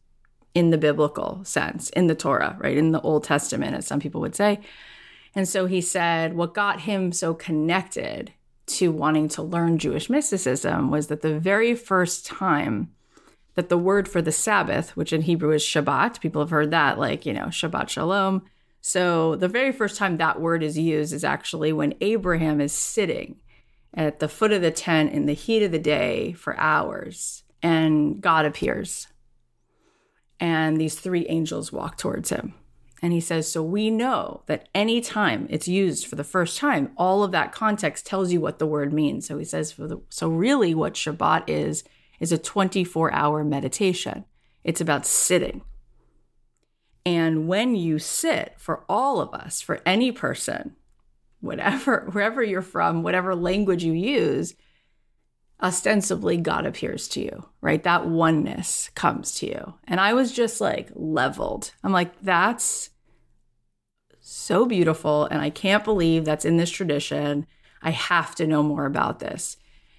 in 0.55 0.71
the 0.71 0.79
biblical 0.79 1.45
sense, 1.45 1.91
in 1.91 2.07
the 2.07 2.15
Torah, 2.15 2.57
right? 2.61 2.77
In 2.77 2.93
the 2.93 3.01
Old 3.01 3.25
Testament, 3.25 3.75
as 3.75 3.87
some 3.87 4.01
people 4.01 4.21
would 4.21 4.37
say. 4.37 4.61
And 5.35 5.49
so 5.49 5.67
he 5.67 5.81
said 5.81 6.35
what 6.35 6.55
got 6.55 6.81
him 6.81 7.13
so 7.13 7.35
connected 7.35 8.33
to 8.67 8.93
wanting 8.93 9.29
to 9.29 9.43
learn 9.43 9.79
Jewish 9.79 10.09
mysticism 10.09 10.91
was 10.91 11.09
that 11.09 11.23
the 11.23 11.39
very 11.39 11.75
first 11.75 12.25
time 12.25 12.91
that 13.55 13.69
the 13.69 13.79
word 13.79 14.09
for 14.09 14.23
the 14.23 14.33
Sabbath, 14.33 14.97
which 14.97 15.13
in 15.13 15.23
Hebrew 15.23 15.53
is 15.53 15.63
Shabbat, 15.63 16.21
people 16.21 16.43
have 16.43 16.51
heard 16.51 16.71
that, 16.71 16.99
like, 16.99 17.25
you 17.25 17.33
know, 17.33 17.47
Shabbat 17.47 17.89
Shalom. 17.89 18.43
So 18.81 19.37
the 19.37 19.49
very 19.49 19.73
first 19.73 19.97
time 19.97 20.17
that 20.17 20.41
word 20.41 20.63
is 20.63 20.79
used 20.79 21.13
is 21.13 21.25
actually 21.25 21.73
when 21.73 21.95
Abraham 22.01 22.61
is 22.61 22.73
sitting 22.73 23.37
at 23.95 24.19
the 24.19 24.29
foot 24.29 24.53
of 24.53 24.61
the 24.61 24.71
tent 24.71 25.13
in 25.13 25.27
the 25.27 25.35
heat 25.35 25.63
of 25.63 25.71
the 25.73 25.79
day 25.79 26.33
for 26.33 26.59
hours, 26.59 27.45
and 27.63 28.21
God 28.21 28.45
appears. 28.45 29.07
And 30.41 30.81
these 30.81 30.97
three 30.99 31.27
angels 31.29 31.73
walk 31.73 31.97
towards 31.97 32.31
him. 32.31 32.55
And 33.05 33.13
he 33.13 33.21
says, 33.21 33.53
So 33.53 33.63
we 33.63 33.91
know 33.91 34.45
that 34.47 34.67
anytime 34.75 35.47
it's 35.51 35.69
used 35.69 36.07
for 36.07 36.17
the 36.17 36.25
first 36.25 36.57
time, 36.57 36.93
all 36.97 37.23
of 37.23 37.33
that 37.33 37.53
context 37.53 38.07
tells 38.07 38.33
you 38.33 38.41
what 38.41 38.59
the 38.59 38.67
word 38.67 38.95
means. 38.95 39.27
So 39.27 39.37
he 39.37 39.45
says, 39.45 39.73
for 39.73 39.87
the, 39.87 40.01
So 40.09 40.31
really, 40.31 40.75
what 40.75 40.95
Shabbat 40.95 41.45
is, 41.47 41.85
is 42.19 42.33
a 42.33 42.39
24 42.39 43.13
hour 43.13 43.45
meditation. 43.45 44.25
It's 44.65 44.81
about 44.81 45.05
sitting. 45.05 45.61
And 47.05 47.47
when 47.47 47.75
you 47.75 47.99
sit, 47.99 48.55
for 48.57 48.87
all 48.89 49.21
of 49.21 49.35
us, 49.35 49.61
for 49.61 49.83
any 49.85 50.11
person, 50.11 50.75
whatever, 51.43 52.09
wherever 52.13 52.43
you're 52.43 52.63
from, 52.63 53.03
whatever 53.03 53.35
language 53.35 53.85
you 53.85 53.93
use, 53.93 54.55
ostensibly 55.63 56.39
God 56.39 56.65
appears 56.65 57.07
to 57.09 57.21
you, 57.21 57.51
right? 57.61 57.83
That 57.83 58.07
oneness 58.07 58.89
comes 58.95 59.35
to 59.41 59.47
you. 59.47 59.75
And 59.87 60.01
I 60.01 60.15
was 60.15 60.33
just 60.33 60.59
like 60.59 60.89
leveled. 60.95 61.71
I'm 61.85 61.93
like, 61.93 62.19
that's 62.23 62.89
so 64.27 64.65
beautiful. 64.65 65.27
And 65.27 65.41
I 65.43 65.51
can't 65.51 65.85
believe 65.85 66.25
that's 66.25 66.47
in 66.47 66.57
this 66.57 66.71
tradition. 66.71 67.47
I 67.83 67.91
have 67.91 68.35
to 68.37 68.47
know 68.47 68.63
more 68.63 68.87
about 68.87 69.21
this. 69.21 69.59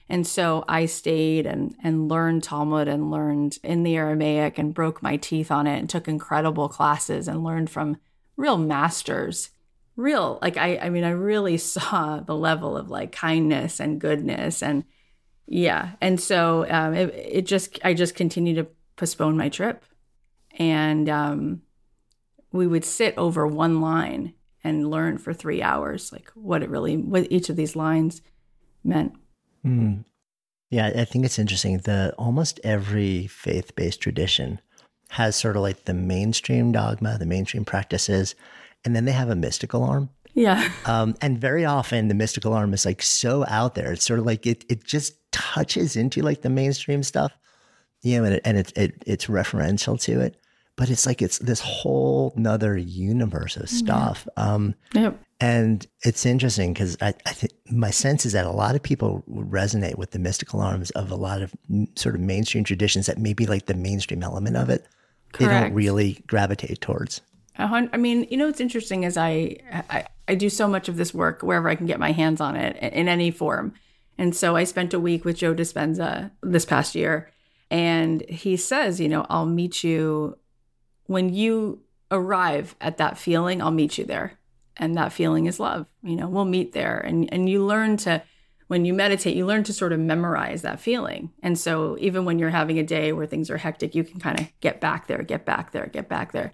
And 0.10 0.26
so 0.26 0.66
I 0.68 0.88
stayed 0.88 1.46
and, 1.46 1.76
and 1.84 2.10
learned 2.10 2.44
Talmud 2.44 2.88
and 2.88 3.12
learned 3.12 3.60
in 3.64 3.84
the 3.84 3.96
Aramaic 3.96 4.58
and 4.58 4.74
broke 4.74 5.04
my 5.04 5.18
teeth 5.18 5.52
on 5.52 5.68
it 5.68 5.78
and 5.78 5.90
took 5.90 6.08
incredible 6.08 6.70
classes 6.70 7.28
and 7.28 7.44
learned 7.44 7.70
from 7.70 7.98
real 8.36 8.58
masters. 8.58 9.52
Real, 9.96 10.40
like, 10.42 10.58
I, 10.58 10.78
I 10.78 10.90
mean, 10.90 11.04
I 11.04 11.12
really 11.12 11.58
saw 11.60 12.20
the 12.20 12.36
level 12.36 12.78
of 12.78 12.90
like 12.90 13.12
kindness 13.12 13.80
and 13.80 14.02
goodness. 14.02 14.64
And 14.64 14.86
yeah. 15.48 15.92
And 16.02 16.20
so 16.20 16.66
um, 16.70 16.96
it, 16.96 17.14
it 17.14 17.46
just, 17.46 17.80
I 17.84 17.94
just 17.94 18.16
continued 18.16 18.56
to 18.56 18.68
postpone 18.96 19.38
my 19.38 19.50
trip. 19.50 19.86
And 20.58 21.10
um, 21.10 21.62
we 22.56 22.68
would 22.68 22.86
sit 22.86 23.14
over 23.18 23.46
one 23.46 23.82
line 23.82 24.34
and 24.64 24.90
learn 24.90 25.18
for 25.18 25.34
three 25.34 25.62
hours, 25.62 26.12
like 26.12 26.32
what 26.34 26.64
it 26.64 26.70
really, 26.70 26.98
what 26.98 27.28
each 27.30 27.50
of 27.50 27.56
these 27.56 27.76
lines 27.76 28.22
meant. 28.84 29.14
Mm. 29.66 30.06
Yeah, 30.72 30.92
I 30.96 31.06
think 31.06 31.26
it's 31.26 31.38
interesting. 31.38 31.78
The 31.80 32.14
almost 32.18 32.60
every 32.64 33.28
faith-based 33.28 34.02
tradition 34.02 34.60
has 35.10 35.36
sort 35.36 35.56
of 35.56 35.62
like 35.62 35.86
the 35.86 35.94
mainstream 35.94 36.72
dogma, 36.72 37.18
the 37.20 37.26
mainstream 37.26 37.64
practices, 37.64 38.34
and 38.84 38.96
then 38.96 39.06
they 39.06 39.12
have 39.12 39.30
a 39.30 39.36
mystical 39.36 39.84
arm. 39.84 40.10
Yeah. 40.34 40.70
Um, 40.86 41.16
and 41.20 41.40
very 41.40 41.66
often 41.66 42.10
the 42.10 42.14
mystical 42.14 42.54
arm 42.54 42.74
is 42.74 42.86
like 42.86 43.02
so 43.02 43.44
out 43.48 43.74
there. 43.76 43.92
It's 43.92 44.06
sort 44.06 44.20
of 44.20 44.26
like 44.26 44.46
it 44.46 44.64
it 44.70 44.84
just 44.84 45.14
touches 45.32 45.96
into 45.96 46.22
like 46.22 46.42
the 46.42 46.50
mainstream 46.50 47.02
stuff, 47.04 47.32
you 48.02 48.18
know, 48.18 48.26
and, 48.26 48.36
it, 48.36 48.42
and 48.46 48.58
it, 48.58 48.78
it 48.78 49.04
it's 49.08 49.26
referential 49.26 50.00
to 50.02 50.22
it 50.22 50.38
but 50.78 50.90
it's 50.90 51.06
like 51.06 51.22
it's 51.22 51.38
this 51.40 51.62
whole 51.62 52.34
nother 52.36 52.78
universe 52.78 53.56
of 53.58 53.70
stuff. 53.70 54.28
Yeah. 54.38 54.54
Um, 54.54 54.76
yep. 54.94 55.20
And 55.40 55.86
it's 56.04 56.26
interesting 56.26 56.74
because 56.74 56.98
I, 57.02 57.14
I 57.26 57.32
think 57.32 57.54
my 57.70 57.92
sense 57.92 58.26
is 58.26 58.34
that 58.34 58.46
a 58.46 58.52
lot 58.52 58.76
of 58.76 58.84
people 58.84 59.24
resonate 59.30 59.98
with 59.98 60.12
the 60.12 60.20
mystical 60.20 60.62
arms 60.62 60.92
of 60.92 61.12
a 61.12 61.16
lot 61.16 61.42
of 61.42 61.54
sort 61.96 62.16
of 62.16 62.22
mainstream 62.22 62.64
traditions 62.64 63.06
that 63.08 63.18
maybe 63.18 63.46
like 63.46 63.66
the 63.66 63.74
mainstream 63.74 64.24
element 64.24 64.56
of 64.56 64.70
it, 64.70 64.86
Correct. 65.34 65.52
they 65.52 65.60
don't 65.60 65.74
really 65.74 66.24
gravitate 66.28 66.80
towards. 66.82 67.22
I 67.58 67.98
mean, 67.98 68.28
you 68.30 68.38
know, 68.38 68.48
what's 68.48 68.60
interesting 68.60 69.04
is 69.04 69.16
I, 69.16 69.58
I, 69.72 70.08
I 70.28 70.36
do 70.36 70.50
so 70.50 70.68
much 70.68 70.90
of 70.90 70.98
this 70.98 71.14
work 71.14 71.42
wherever 71.42 71.70
I 71.70 71.76
can 71.76 71.86
get 71.86 72.00
my 72.00 72.12
hands 72.12 72.42
on 72.42 72.58
it 72.58 72.76
in 72.78 73.08
any 73.08 73.32
form. 73.32 73.74
And 74.18 74.36
so 74.36 74.56
I 74.56 74.66
spent 74.66 74.94
a 74.94 75.00
week 75.00 75.24
with 75.24 75.38
Joe 75.38 75.54
Dispenza 75.54 76.32
this 76.42 76.66
past 76.66 76.96
year, 76.96 77.30
and 77.70 78.22
he 78.30 78.56
says, 78.58 79.00
you 79.00 79.10
know, 79.10 79.26
I'll 79.30 79.46
meet 79.46 79.84
you 79.84 80.38
when 81.08 81.34
you 81.34 81.82
arrive 82.12 82.76
at 82.82 82.98
that 82.98 83.18
feeling, 83.18 83.62
I'll 83.62 83.72
meet 83.72 83.98
you 83.98 84.06
there. 84.06 84.34
And 84.78 84.96
that 84.98 85.14
feeling 85.14 85.46
is 85.46 85.60
love. 85.60 85.86
You 86.04 86.16
know, 86.16 86.28
we'll 86.28 86.46
meet 86.46 86.74
there. 86.74 87.00
And 87.00 87.32
and 87.32 87.50
you 87.50 87.66
learn 87.66 87.98
to 87.98 88.24
when 88.68 88.84
you 88.84 88.94
meditate, 88.94 89.36
you 89.36 89.46
learn 89.46 89.64
to 89.64 89.74
sort 89.74 89.94
of 89.94 90.00
memorize 90.00 90.64
that 90.64 90.80
feeling. 90.80 91.32
And 91.44 91.58
so 91.58 91.98
even 92.00 92.26
when 92.26 92.40
you're 92.40 92.50
having 92.50 92.80
a 92.80 92.84
day 92.84 93.12
where 93.12 93.28
things 93.28 93.50
are 93.50 93.58
hectic, 93.58 93.94
you 93.94 94.04
can 94.04 94.20
kind 94.20 94.40
of 94.40 94.48
get 94.60 94.82
back 94.82 95.08
there, 95.08 95.22
get 95.22 95.46
back 95.46 95.72
there, 95.72 95.86
get 95.88 96.10
back 96.10 96.32
there. 96.32 96.52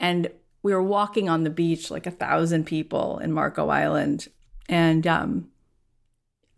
And 0.00 0.30
we 0.62 0.72
were 0.72 0.82
walking 0.82 1.28
on 1.28 1.44
the 1.44 1.50
beach 1.50 1.90
like 1.90 2.06
a 2.06 2.10
thousand 2.10 2.64
people 2.64 3.18
in 3.18 3.32
Marco 3.32 3.68
Island. 3.68 4.28
And 4.68 5.06
um, 5.06 5.48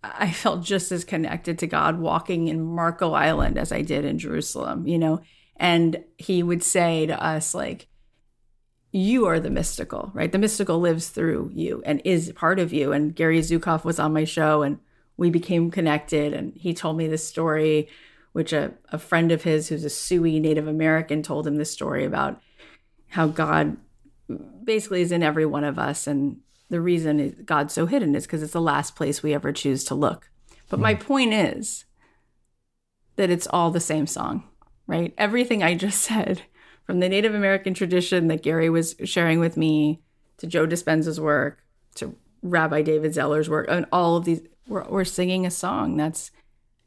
I 0.03 0.31
felt 0.31 0.63
just 0.63 0.93
as 0.93 1.05
connected 1.05 1.59
to 1.59 1.67
God 1.67 1.99
walking 1.99 2.49
in 2.49 2.63
Marco 2.63 3.13
Island 3.13 3.59
as 3.59 3.73
I 3.73 3.83
did 3.83 4.05
in 4.05 4.19
Jerusalem, 4.19 4.87
you 4.87 4.99
know. 4.99 5.21
And 5.59 6.05
he 6.17 6.43
would 6.43 6.63
say 6.63 7.07
to 7.07 7.23
us, 7.23 7.55
like, 7.55 7.89
you 8.93 9.27
are 9.27 9.41
the 9.41 9.51
mystical, 9.51 10.11
right? 10.15 10.33
The 10.33 10.39
mystical 10.39 10.79
lives 10.79 11.09
through 11.09 11.51
you 11.55 11.83
and 11.85 12.01
is 12.05 12.33
part 12.35 12.59
of 12.59 12.73
you. 12.73 12.93
And 12.93 13.15
Gary 13.15 13.41
Zukav 13.41 13.85
was 13.85 13.99
on 13.99 14.13
my 14.13 14.25
show 14.25 14.63
and 14.63 14.79
we 15.17 15.31
became 15.31 15.71
connected. 15.71 16.33
And 16.33 16.55
he 16.55 16.73
told 16.73 16.97
me 16.97 17.07
this 17.07 17.27
story, 17.27 17.89
which 18.33 18.53
a, 18.53 18.73
a 18.91 18.99
friend 18.99 19.31
of 19.31 19.43
his 19.43 19.69
who's 19.69 19.85
a 19.85 19.91
Sioux 19.91 20.23
Native 20.41 20.67
American 20.67 21.23
told 21.23 21.47
him 21.47 21.57
this 21.57 21.73
story 21.73 22.05
about 22.05 22.41
how 23.09 23.27
God 23.27 23.77
basically 24.65 25.03
is 25.03 25.13
in 25.13 25.23
every 25.23 25.45
one 25.45 25.65
of 25.65 25.79
us. 25.79 26.07
And 26.07 26.39
the 26.71 26.81
reason 26.81 27.43
God's 27.45 27.75
so 27.75 27.87
hidden 27.87 28.15
is 28.15 28.27
because 28.27 28.43
it's 28.43 28.53
the 28.53 28.61
last 28.61 28.97
place 28.97 29.23
we 29.23 29.35
ever 29.35 29.53
choose 29.53 29.85
to 29.85 29.95
look. 29.95 30.31
But 30.71 30.81
my 30.81 30.95
hmm. 30.95 31.03
point 31.03 31.35
is 31.35 31.85
that 33.17 33.31
it's 33.31 33.49
all 33.49 33.71
the 33.71 33.81
same 33.81 34.07
song 34.07 34.48
right? 34.89 35.15
Everything 35.17 35.63
I 35.63 35.77
just 35.77 36.01
said, 36.03 36.43
from 36.83 36.99
the 36.99 37.09
Native 37.09 37.35
American 37.35 37.75
tradition 37.75 38.27
that 38.27 38.43
Gary 38.43 38.69
was 38.69 38.97
sharing 39.05 39.39
with 39.39 39.57
me, 39.57 40.01
to 40.39 40.47
Joe 40.47 40.67
Dispenza's 40.67 41.21
work, 41.21 41.63
to 41.97 42.17
Rabbi 42.43 42.83
David 42.83 43.13
Zeller's 43.15 43.49
work, 43.49 43.67
and 43.69 43.87
all 43.93 44.17
of 44.17 44.25
these, 44.25 44.41
we're, 44.67 44.89
we're 44.89 45.05
singing 45.05 45.45
a 45.45 45.51
song 45.51 45.97
that's, 45.97 46.31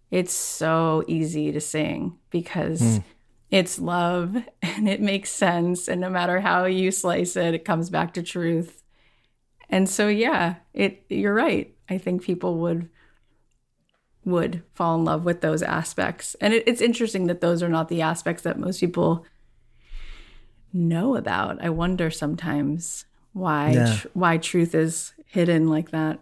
it's 0.09 0.33
so 0.33 1.03
easy 1.07 1.51
to 1.51 1.61
sing 1.61 2.17
because 2.29 2.81
mm. 2.81 3.03
it's 3.49 3.79
love 3.79 4.35
and 4.61 4.89
it 4.89 5.01
makes 5.01 5.29
sense. 5.29 5.87
And 5.87 6.01
no 6.01 6.09
matter 6.09 6.41
how 6.41 6.65
you 6.65 6.91
slice 6.91 7.35
it, 7.35 7.53
it 7.53 7.65
comes 7.65 7.89
back 7.89 8.13
to 8.15 8.23
truth. 8.23 8.83
And 9.69 9.87
so, 9.87 10.07
yeah, 10.07 10.55
it, 10.73 11.05
you're 11.09 11.33
right. 11.33 11.73
I 11.89 11.97
think 11.97 12.23
people 12.23 12.57
would 12.59 12.89
would 14.23 14.63
fall 14.73 14.95
in 14.95 15.05
love 15.05 15.25
with 15.25 15.41
those 15.41 15.63
aspects. 15.63 16.35
And 16.39 16.53
it, 16.53 16.63
it's 16.67 16.81
interesting 16.81 17.27
that 17.27 17.41
those 17.41 17.63
are 17.63 17.69
not 17.69 17.89
the 17.89 18.01
aspects 18.01 18.43
that 18.43 18.59
most 18.59 18.79
people 18.79 19.25
know 20.73 21.15
about. 21.15 21.63
I 21.63 21.69
wonder 21.69 22.09
sometimes 22.11 23.05
why 23.33 23.71
Yeah. 23.71 23.95
tr- 23.95 24.07
why 24.13 24.37
truth 24.37 24.75
is 24.75 25.13
hidden 25.25 25.67
like 25.67 25.91
that. 25.91 26.19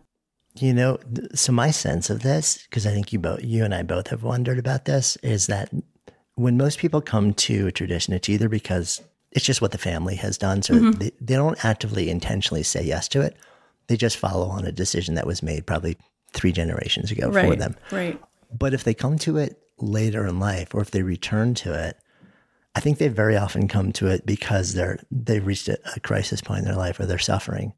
You 0.55 0.73
know, 0.73 0.97
so 1.33 1.51
my 1.51 1.71
sense 1.71 2.09
of 2.09 2.21
this, 2.21 2.63
because 2.63 2.85
I 2.85 2.91
think 2.91 3.13
you 3.13 3.19
both, 3.19 3.43
you 3.43 3.63
and 3.63 3.73
I 3.73 3.83
both 3.83 4.07
have 4.07 4.23
wondered 4.23 4.59
about 4.59 4.85
this, 4.85 5.15
is 5.17 5.47
that 5.47 5.71
when 6.35 6.57
most 6.57 6.79
people 6.79 7.01
come 7.01 7.33
to 7.33 7.67
a 7.67 7.71
tradition, 7.71 8.13
it's 8.13 8.29
either 8.29 8.49
because 8.49 9.01
it's 9.31 9.45
just 9.45 9.61
what 9.61 9.71
the 9.71 9.77
family 9.77 10.15
has 10.15 10.37
done, 10.37 10.61
so 10.61 10.73
mm-hmm. 10.73 10.91
they, 10.91 11.11
they 11.21 11.35
don't 11.35 11.63
actively 11.63 12.09
intentionally 12.09 12.63
say 12.63 12.83
yes 12.83 13.07
to 13.09 13.21
it. 13.21 13.37
They 13.87 13.97
just 13.97 14.17
follow 14.17 14.47
on 14.47 14.65
a 14.65 14.71
decision 14.71 15.15
that 15.15 15.27
was 15.27 15.43
made 15.43 15.67
probably 15.67 15.97
three 16.33 16.51
generations 16.51 17.11
ago 17.11 17.31
for 17.31 17.55
them. 17.55 17.75
Right. 17.91 18.19
But 18.57 18.73
if 18.73 18.83
they 18.83 18.93
come 18.93 19.17
to 19.19 19.37
it 19.37 19.59
later 19.79 20.25
in 20.25 20.39
life, 20.39 20.73
or 20.73 20.81
if 20.81 20.91
they 20.91 21.03
return 21.03 21.53
to 21.55 21.73
it, 21.73 21.97
I 22.75 22.79
think 22.81 22.97
they 22.97 23.07
very 23.07 23.35
often 23.35 23.67
come 23.67 23.91
to 23.93 24.07
it 24.07 24.25
because 24.25 24.73
they're 24.73 24.99
they've 25.11 25.45
reached 25.45 25.67
a, 25.67 25.77
a 25.95 25.99
crisis 25.99 26.41
point 26.41 26.59
in 26.59 26.65
their 26.65 26.75
life 26.75 26.99
or 26.99 27.05
they're 27.05 27.17
suffering, 27.17 27.73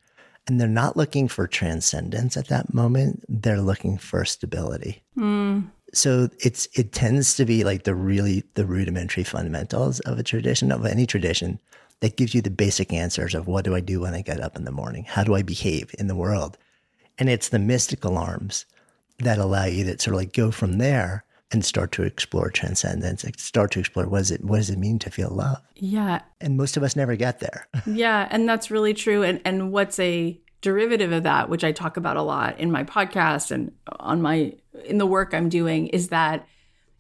and 0.48 0.60
they're 0.60 0.68
not 0.68 0.98
looking 0.98 1.28
for 1.28 1.48
transcendence 1.48 2.38
at 2.38 2.48
that 2.50 2.74
moment. 2.74 3.24
They're 3.28 3.62
looking 3.62 3.98
for 3.98 4.26
stability. 4.26 5.04
Hmm. 5.16 5.62
So 5.94 6.30
it's 6.40 6.68
it 6.74 6.92
tends 6.92 7.36
to 7.36 7.46
be 7.46 7.64
like 7.64 7.84
the 7.84 7.96
really 7.96 8.44
the 8.54 8.66
rudimentary 8.66 9.24
fundamentals 9.24 10.00
of 10.02 10.20
a 10.20 10.24
tradition 10.24 10.72
of 10.72 10.86
any 10.86 11.06
tradition 11.06 11.60
that 12.02 12.18
gives 12.18 12.34
you 12.34 12.42
the 12.42 12.50
basic 12.50 12.92
answers 12.92 13.36
of 13.36 13.48
what 13.48 13.64
do 13.64 13.76
I 13.76 13.80
do 13.80 14.02
when 14.02 14.14
I 14.14 14.22
get 14.22 14.42
up 14.42 14.56
in 14.56 14.66
the 14.66 14.72
morning? 14.72 15.06
How 15.06 15.24
do 15.24 15.36
I 15.36 15.42
behave 15.42 15.94
in 16.00 16.08
the 16.08 16.16
world? 16.16 16.58
And 17.22 17.30
it's 17.30 17.50
the 17.50 17.60
mystical 17.60 18.18
arms 18.18 18.66
that 19.20 19.38
allow 19.38 19.66
you 19.66 19.84
to 19.84 19.92
sort 20.00 20.16
of 20.16 20.22
like 20.22 20.34
go 20.34 20.50
from 20.50 20.80
there 20.80 21.24
and 21.52 21.64
start 21.64 21.92
to 21.92 22.02
explore 22.02 22.50
transcendence, 22.50 23.24
start 23.38 23.70
to 23.74 23.80
explore 23.80 24.08
what 24.08 24.18
does 24.18 24.32
it 24.32 24.44
what 24.44 24.58
does 24.58 24.72
it 24.72 24.80
mean 24.80 24.98
to 24.98 25.12
feel 25.12 25.30
love? 25.30 25.62
Yeah. 25.76 26.24
And 26.40 26.58
most 26.58 26.78
of 26.78 26.82
us 26.82 26.96
never 26.96 27.16
get 27.16 27.40
there. 27.40 27.68
Yeah, 27.86 28.28
and 28.32 28.50
that's 28.50 28.72
really 28.72 28.96
true. 28.96 29.22
And 29.22 29.40
and 29.46 29.72
what's 29.72 30.00
a 30.00 30.42
derivative 30.62 31.12
of 31.12 31.22
that, 31.22 31.48
which 31.48 31.64
I 31.64 31.72
talk 31.72 31.96
about 31.96 32.18
a 32.18 32.24
lot 32.24 32.60
in 32.60 32.72
my 32.72 32.84
podcast 32.84 33.52
and 33.52 33.72
on 34.00 34.24
my 34.24 34.56
in 34.86 34.98
the 34.98 35.06
work 35.06 35.36
I'm 35.36 35.48
doing, 35.48 35.90
is 35.90 36.08
that 36.08 36.48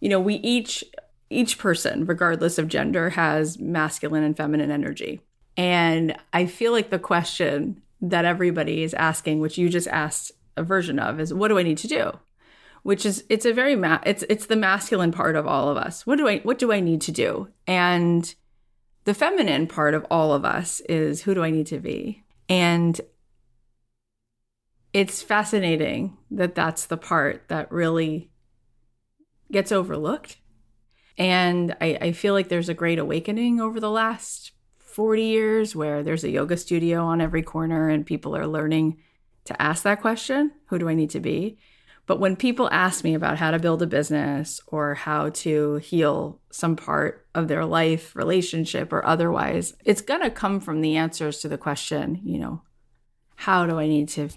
you 0.01 0.09
know 0.09 0.19
we 0.19 0.35
each 0.35 0.83
each 1.31 1.57
person, 1.57 2.05
regardless 2.05 2.59
of 2.59 2.67
gender, 2.67 3.09
has 3.09 3.57
masculine 3.57 4.23
and 4.23 4.37
feminine 4.37 4.69
energy. 4.69 5.21
And 5.57 6.15
I 6.31 6.45
feel 6.45 6.73
like 6.73 6.91
the 6.91 6.99
question 6.99 7.81
that 8.01 8.25
everybody 8.25 8.83
is 8.83 8.93
asking, 8.95 9.39
which 9.39 9.57
you 9.57 9.69
just 9.69 9.87
asked 9.87 10.31
a 10.57 10.63
version 10.63 10.99
of, 10.99 11.19
is 11.19 11.33
what 11.33 11.47
do 11.47 11.57
I 11.57 11.63
need 11.63 11.77
to 11.79 11.87
do? 11.87 12.11
Which 12.83 13.05
is 13.05 13.23
it's 13.29 13.45
a 13.45 13.53
very 13.53 13.75
ma- 13.75 14.01
it's 14.05 14.23
it's 14.27 14.47
the 14.47 14.55
masculine 14.55 15.11
part 15.11 15.35
of 15.35 15.45
all 15.45 15.69
of 15.69 15.77
us. 15.77 16.05
What 16.07 16.17
do 16.17 16.27
I 16.27 16.39
what 16.39 16.57
do 16.57 16.71
I 16.71 16.79
need 16.79 17.01
to 17.01 17.11
do? 17.11 17.47
And 17.67 18.33
the 19.03 19.13
feminine 19.13 19.67
part 19.67 19.93
of 19.93 20.05
all 20.09 20.33
of 20.33 20.45
us 20.45 20.79
is 20.81 21.21
who 21.21 21.35
do 21.35 21.43
I 21.43 21.51
need 21.51 21.67
to 21.67 21.79
be? 21.79 22.23
And 22.49 22.99
it's 24.93 25.21
fascinating 25.21 26.17
that 26.31 26.55
that's 26.55 26.85
the 26.85 26.97
part 26.97 27.47
that 27.49 27.71
really 27.71 28.31
gets 29.51 29.71
overlooked. 29.71 30.37
And 31.17 31.75
I, 31.81 31.97
I 32.01 32.11
feel 32.13 32.33
like 32.33 32.49
there's 32.49 32.69
a 32.69 32.73
great 32.73 32.99
awakening 32.99 33.61
over 33.61 33.79
the 33.79 33.91
last 33.91 34.51
40 34.91 35.23
years 35.23 35.75
where 35.75 36.03
there's 36.03 36.23
a 36.23 36.29
yoga 36.29 36.57
studio 36.57 37.03
on 37.05 37.21
every 37.21 37.41
corner 37.41 37.89
and 37.89 38.05
people 38.05 38.35
are 38.35 38.47
learning 38.47 38.97
to 39.45 39.61
ask 39.61 39.83
that 39.83 40.01
question 40.01 40.51
who 40.67 40.79
do 40.79 40.89
I 40.89 40.93
need 40.93 41.09
to 41.11 41.19
be? 41.19 41.57
But 42.07 42.19
when 42.19 42.35
people 42.35 42.67
ask 42.71 43.03
me 43.03 43.13
about 43.13 43.37
how 43.37 43.51
to 43.51 43.59
build 43.59 43.81
a 43.81 43.87
business 43.87 44.59
or 44.67 44.95
how 44.95 45.29
to 45.29 45.75
heal 45.75 46.41
some 46.51 46.75
part 46.75 47.25
of 47.33 47.47
their 47.47 47.63
life, 47.63 48.15
relationship, 48.15 48.91
or 48.91 49.05
otherwise, 49.05 49.75
it's 49.85 50.01
going 50.01 50.21
to 50.21 50.29
come 50.29 50.59
from 50.59 50.81
the 50.81 50.97
answers 50.97 51.39
to 51.39 51.47
the 51.47 51.57
question, 51.57 52.19
you 52.23 52.39
know, 52.39 52.63
how 53.35 53.65
do 53.65 53.79
I 53.79 53.87
need 53.87 54.09
to 54.09 54.29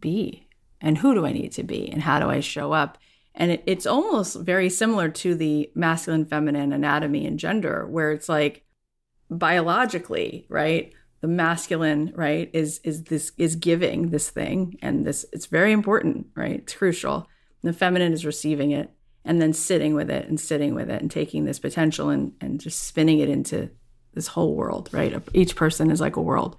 be? 0.00 0.48
And 0.80 0.98
who 0.98 1.14
do 1.14 1.26
I 1.26 1.32
need 1.32 1.52
to 1.52 1.62
be? 1.62 1.88
And 1.90 2.02
how 2.02 2.18
do 2.18 2.28
I 2.28 2.40
show 2.40 2.72
up? 2.72 2.98
And 3.34 3.52
it, 3.52 3.62
it's 3.66 3.86
almost 3.86 4.40
very 4.40 4.68
similar 4.70 5.08
to 5.10 5.34
the 5.34 5.70
masculine, 5.74 6.24
feminine 6.24 6.72
anatomy 6.72 7.26
and 7.26 7.38
gender, 7.38 7.86
where 7.86 8.12
it's 8.12 8.28
like 8.28 8.64
biologically, 9.30 10.46
right? 10.48 10.92
the 11.20 11.28
masculine 11.28 12.12
right 12.14 12.50
is 12.52 12.80
is 12.82 13.04
this 13.04 13.32
is 13.36 13.56
giving 13.56 14.10
this 14.10 14.30
thing 14.30 14.78
and 14.82 15.06
this 15.06 15.24
it's 15.32 15.46
very 15.46 15.72
important 15.72 16.26
right 16.34 16.60
it's 16.60 16.74
crucial 16.74 17.28
the 17.62 17.72
feminine 17.72 18.12
is 18.12 18.24
receiving 18.24 18.70
it 18.70 18.90
and 19.24 19.40
then 19.40 19.52
sitting 19.52 19.94
with 19.94 20.10
it 20.10 20.26
and 20.28 20.40
sitting 20.40 20.74
with 20.74 20.90
it 20.90 21.00
and 21.00 21.10
taking 21.10 21.44
this 21.44 21.58
potential 21.58 22.08
and 22.08 22.32
and 22.40 22.60
just 22.60 22.84
spinning 22.84 23.18
it 23.18 23.28
into 23.28 23.70
this 24.14 24.28
whole 24.28 24.54
world 24.54 24.88
right 24.92 25.14
each 25.34 25.56
person 25.56 25.90
is 25.90 26.00
like 26.00 26.16
a 26.16 26.22
world 26.22 26.56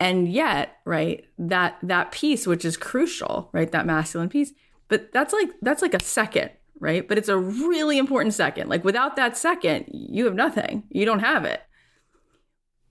and 0.00 0.28
yet 0.28 0.76
right 0.84 1.24
that 1.38 1.76
that 1.82 2.12
piece 2.12 2.46
which 2.46 2.64
is 2.64 2.76
crucial 2.76 3.50
right 3.52 3.72
that 3.72 3.86
masculine 3.86 4.28
piece 4.28 4.52
but 4.86 5.12
that's 5.12 5.32
like 5.32 5.50
that's 5.60 5.82
like 5.82 5.94
a 5.94 6.02
second 6.02 6.50
right 6.80 7.08
but 7.08 7.18
it's 7.18 7.28
a 7.28 7.36
really 7.36 7.98
important 7.98 8.34
second 8.34 8.68
like 8.68 8.84
without 8.84 9.16
that 9.16 9.36
second 9.36 9.84
you 9.88 10.24
have 10.24 10.34
nothing 10.34 10.84
you 10.90 11.04
don't 11.04 11.20
have 11.20 11.44
it 11.44 11.62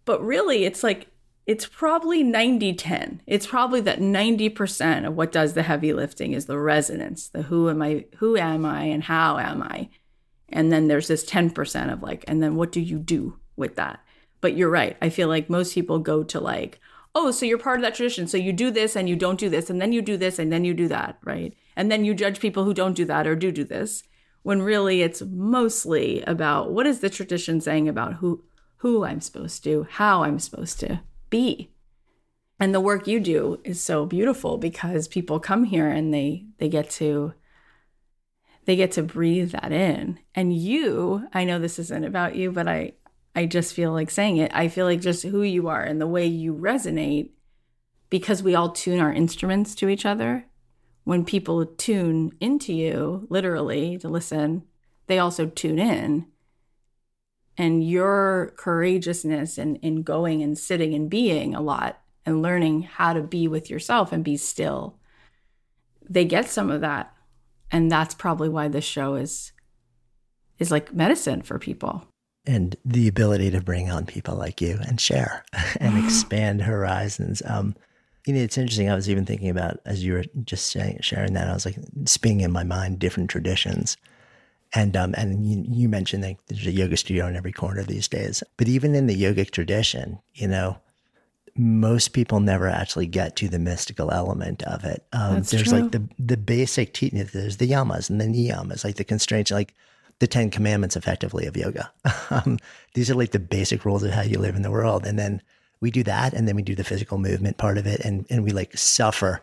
but 0.08 0.24
really, 0.24 0.64
it's 0.64 0.84
like, 0.84 1.08
it's 1.46 1.66
probably 1.66 2.24
90 2.24 2.74
10. 2.74 3.22
It's 3.28 3.46
probably 3.46 3.82
that 3.82 4.00
90% 4.00 5.06
of 5.06 5.16
what 5.16 5.34
does 5.34 5.54
the 5.54 5.64
heavy 5.64 5.92
lifting 5.92 6.32
is 6.32 6.46
the 6.46 6.58
resonance, 6.58 7.28
the 7.28 7.44
who 7.44 7.70
am 7.70 7.82
I, 7.82 8.06
who 8.20 8.38
am 8.38 8.66
I, 8.66 8.84
and 8.86 9.04
how 9.04 9.38
am 9.38 9.62
I. 9.62 9.90
And 10.48 10.72
then 10.72 10.88
there's 10.88 11.10
this 11.10 11.26
10% 11.26 11.92
of 11.92 12.02
like, 12.02 12.24
and 12.26 12.42
then 12.42 12.56
what 12.56 12.72
do 12.72 12.80
you 12.80 13.00
do 13.00 13.38
with 13.58 13.76
that? 13.76 14.00
But 14.40 14.56
you're 14.56 14.70
right. 14.70 14.96
I 15.02 15.10
feel 15.10 15.28
like 15.28 15.50
most 15.50 15.74
people 15.74 16.00
go 16.00 16.24
to 16.24 16.40
like, 16.40 16.80
oh, 17.14 17.32
so 17.32 17.46
you're 17.46 17.58
part 17.58 17.80
of 17.80 17.82
that 17.82 17.96
tradition. 17.96 18.28
So 18.28 18.38
you 18.38 18.54
do 18.54 18.72
this 18.72 18.96
and 18.96 19.10
you 19.10 19.18
don't 19.18 19.40
do 19.40 19.50
this, 19.50 19.70
and 19.70 19.82
then 19.82 19.92
you 19.92 20.02
do 20.02 20.16
this 20.16 20.40
and 20.40 20.54
then 20.54 20.64
you 20.64 20.74
do 20.74 20.88
that, 20.88 21.18
right? 21.26 21.54
And 21.78 21.92
then 21.92 22.04
you 22.04 22.16
judge 22.16 22.40
people 22.40 22.64
who 22.64 22.74
don't 22.74 22.96
do 22.96 23.06
that 23.06 23.28
or 23.28 23.36
do 23.36 23.52
do 23.52 23.64
this. 23.64 24.04
When 24.42 24.64
really 24.64 25.04
it's 25.04 25.22
mostly 25.22 26.24
about 26.24 26.72
what 26.72 26.88
is 26.88 27.02
the 27.02 27.10
tradition 27.10 27.62
saying 27.62 27.88
about 27.88 28.16
who 28.16 28.44
who 28.78 29.06
I'm 29.06 29.22
supposed 29.22 29.64
to, 29.64 29.88
how 29.90 30.24
I'm 30.24 30.40
supposed 30.40 30.80
to 30.82 31.02
be. 31.30 31.72
And 32.60 32.74
the 32.74 32.82
work 32.82 33.08
you 33.08 33.20
do 33.20 33.60
is 33.64 33.80
so 33.80 34.06
beautiful 34.06 34.58
because 34.58 35.08
people 35.08 35.40
come 35.40 35.66
here 35.66 35.88
and 35.88 36.12
they 36.12 36.48
they 36.58 36.68
get 36.68 36.90
to 36.92 37.34
they 38.66 38.76
get 38.76 38.92
to 38.94 39.04
breathe 39.04 39.52
that 39.52 39.72
in. 39.72 40.20
And 40.34 40.52
you, 40.52 41.28
I 41.32 41.44
know 41.44 41.60
this 41.60 41.78
isn't 41.78 42.04
about 42.04 42.36
you, 42.36 42.52
but 42.52 42.68
I 42.68 42.94
I 43.36 43.46
just 43.46 43.76
feel 43.76 43.92
like 43.92 44.10
saying 44.10 44.38
it. 44.38 44.52
I 44.52 44.68
feel 44.68 44.88
like 44.88 45.02
just 45.02 45.22
who 45.22 45.44
you 45.44 45.68
are 45.68 45.84
and 45.84 46.02
the 46.02 46.08
way 46.08 46.26
you 46.26 46.56
resonate 46.56 47.30
because 48.10 48.42
we 48.42 48.56
all 48.56 48.72
tune 48.72 49.00
our 49.00 49.14
instruments 49.14 49.76
to 49.76 49.90
each 49.90 50.08
other. 50.08 50.47
When 51.08 51.24
people 51.24 51.66
tune 51.66 52.34
into 52.42 52.74
you, 52.74 53.28
literally 53.30 53.98
to 54.00 54.10
listen, 54.10 54.64
they 55.06 55.20
also 55.20 55.46
tune 55.46 55.80
in. 55.80 56.26
And 57.58 57.82
your 57.82 58.54
courageousness 58.58 59.58
and 59.58 59.78
in, 59.78 60.00
in 60.00 60.04
going 60.04 60.44
and 60.44 60.58
sitting 60.58 60.94
and 60.94 61.10
being 61.10 61.56
a 61.56 61.62
lot 61.62 62.02
and 62.26 62.42
learning 62.42 62.82
how 62.82 63.14
to 63.14 63.22
be 63.22 63.48
with 63.48 63.70
yourself 63.70 64.12
and 64.12 64.22
be 64.22 64.36
still 64.36 65.00
they 66.10 66.26
get 66.26 66.50
some 66.50 66.70
of 66.70 66.82
that. 66.82 67.14
And 67.72 67.90
that's 67.90 68.14
probably 68.14 68.50
why 68.50 68.68
this 68.68 68.84
show 68.84 69.16
is 69.16 69.54
is 70.60 70.72
like 70.72 70.94
medicine 70.94 71.42
for 71.42 71.58
people. 71.58 72.06
And 72.46 72.76
the 72.84 73.08
ability 73.08 73.50
to 73.52 73.62
bring 73.62 73.90
on 73.90 74.06
people 74.06 74.36
like 74.36 74.60
you 74.60 74.78
and 74.86 75.00
share 75.00 75.46
and 75.80 75.98
expand 76.04 76.64
horizons. 76.64 77.42
Um, 77.46 77.78
you 78.28 78.34
know, 78.34 78.42
it's 78.42 78.58
interesting. 78.58 78.90
I 78.90 78.96
was 78.96 79.10
even 79.10 79.26
thinking 79.26 79.50
about 79.50 79.80
as 79.86 80.04
you 80.04 80.14
were 80.14 80.26
just 80.44 80.70
saying, 80.72 81.00
sharing 81.02 81.34
that. 81.34 81.48
I 81.48 81.54
was 81.54 81.66
like 81.66 81.78
spinning 82.06 82.42
in 82.42 82.52
my 82.52 82.64
mind 82.64 83.00
different 83.00 83.30
traditions, 83.30 83.96
and 84.74 84.98
um, 84.98 85.16
and 85.18 85.48
you, 85.48 85.64
you 85.68 85.90
mentioned 85.90 86.24
that 86.24 86.36
there's 86.48 86.68
a 86.68 86.72
yoga 86.72 86.98
studio 86.98 87.28
in 87.28 87.36
every 87.36 87.54
corner 87.54 87.84
these 87.84 88.08
days. 88.08 88.44
But 88.58 88.68
even 88.68 88.96
in 88.96 89.08
the 89.08 89.22
yogic 89.22 89.52
tradition, 89.52 90.20
you 90.34 90.48
know, 90.48 90.78
most 91.56 92.10
people 92.10 92.42
never 92.42 92.68
actually 92.68 93.08
get 93.08 93.38
to 93.38 93.48
the 93.48 93.60
mystical 93.60 94.12
element 94.12 94.62
of 94.64 94.84
it. 94.84 95.06
Um, 95.14 95.36
there's 95.36 95.64
true. 95.64 95.80
like 95.80 95.92
the 95.92 96.04
the 96.20 96.38
basic 96.38 96.94
teaching. 96.94 97.24
There's 97.32 97.58
the 97.58 97.70
yamas 97.70 98.10
and 98.10 98.20
the 98.20 98.26
niyamas, 98.26 98.84
like 98.84 98.96
the 98.96 99.06
constraints, 99.06 99.52
like 99.52 99.74
the 100.20 100.28
Ten 100.28 100.50
Commandments, 100.50 100.98
effectively 100.98 101.46
of 101.46 101.56
yoga. 101.56 101.92
um, 102.30 102.60
these 102.94 103.10
are 103.10 103.16
like 103.16 103.32
the 103.32 103.40
basic 103.40 103.86
rules 103.86 104.04
of 104.04 104.12
how 104.12 104.24
you 104.24 104.38
live 104.38 104.58
in 104.58 104.64
the 104.64 104.72
world, 104.72 105.06
and 105.06 105.18
then 105.18 105.42
we 105.80 105.92
do 105.92 106.04
that, 106.04 106.34
and 106.34 106.48
then 106.48 106.56
we 106.56 106.62
do 106.62 106.76
the 106.76 106.84
physical 106.84 107.18
movement 107.18 107.58
part 107.58 107.78
of 107.78 107.86
it, 107.86 108.02
and 108.02 108.26
and 108.30 108.44
we 108.44 108.52
like 108.52 108.78
suffer, 108.78 109.42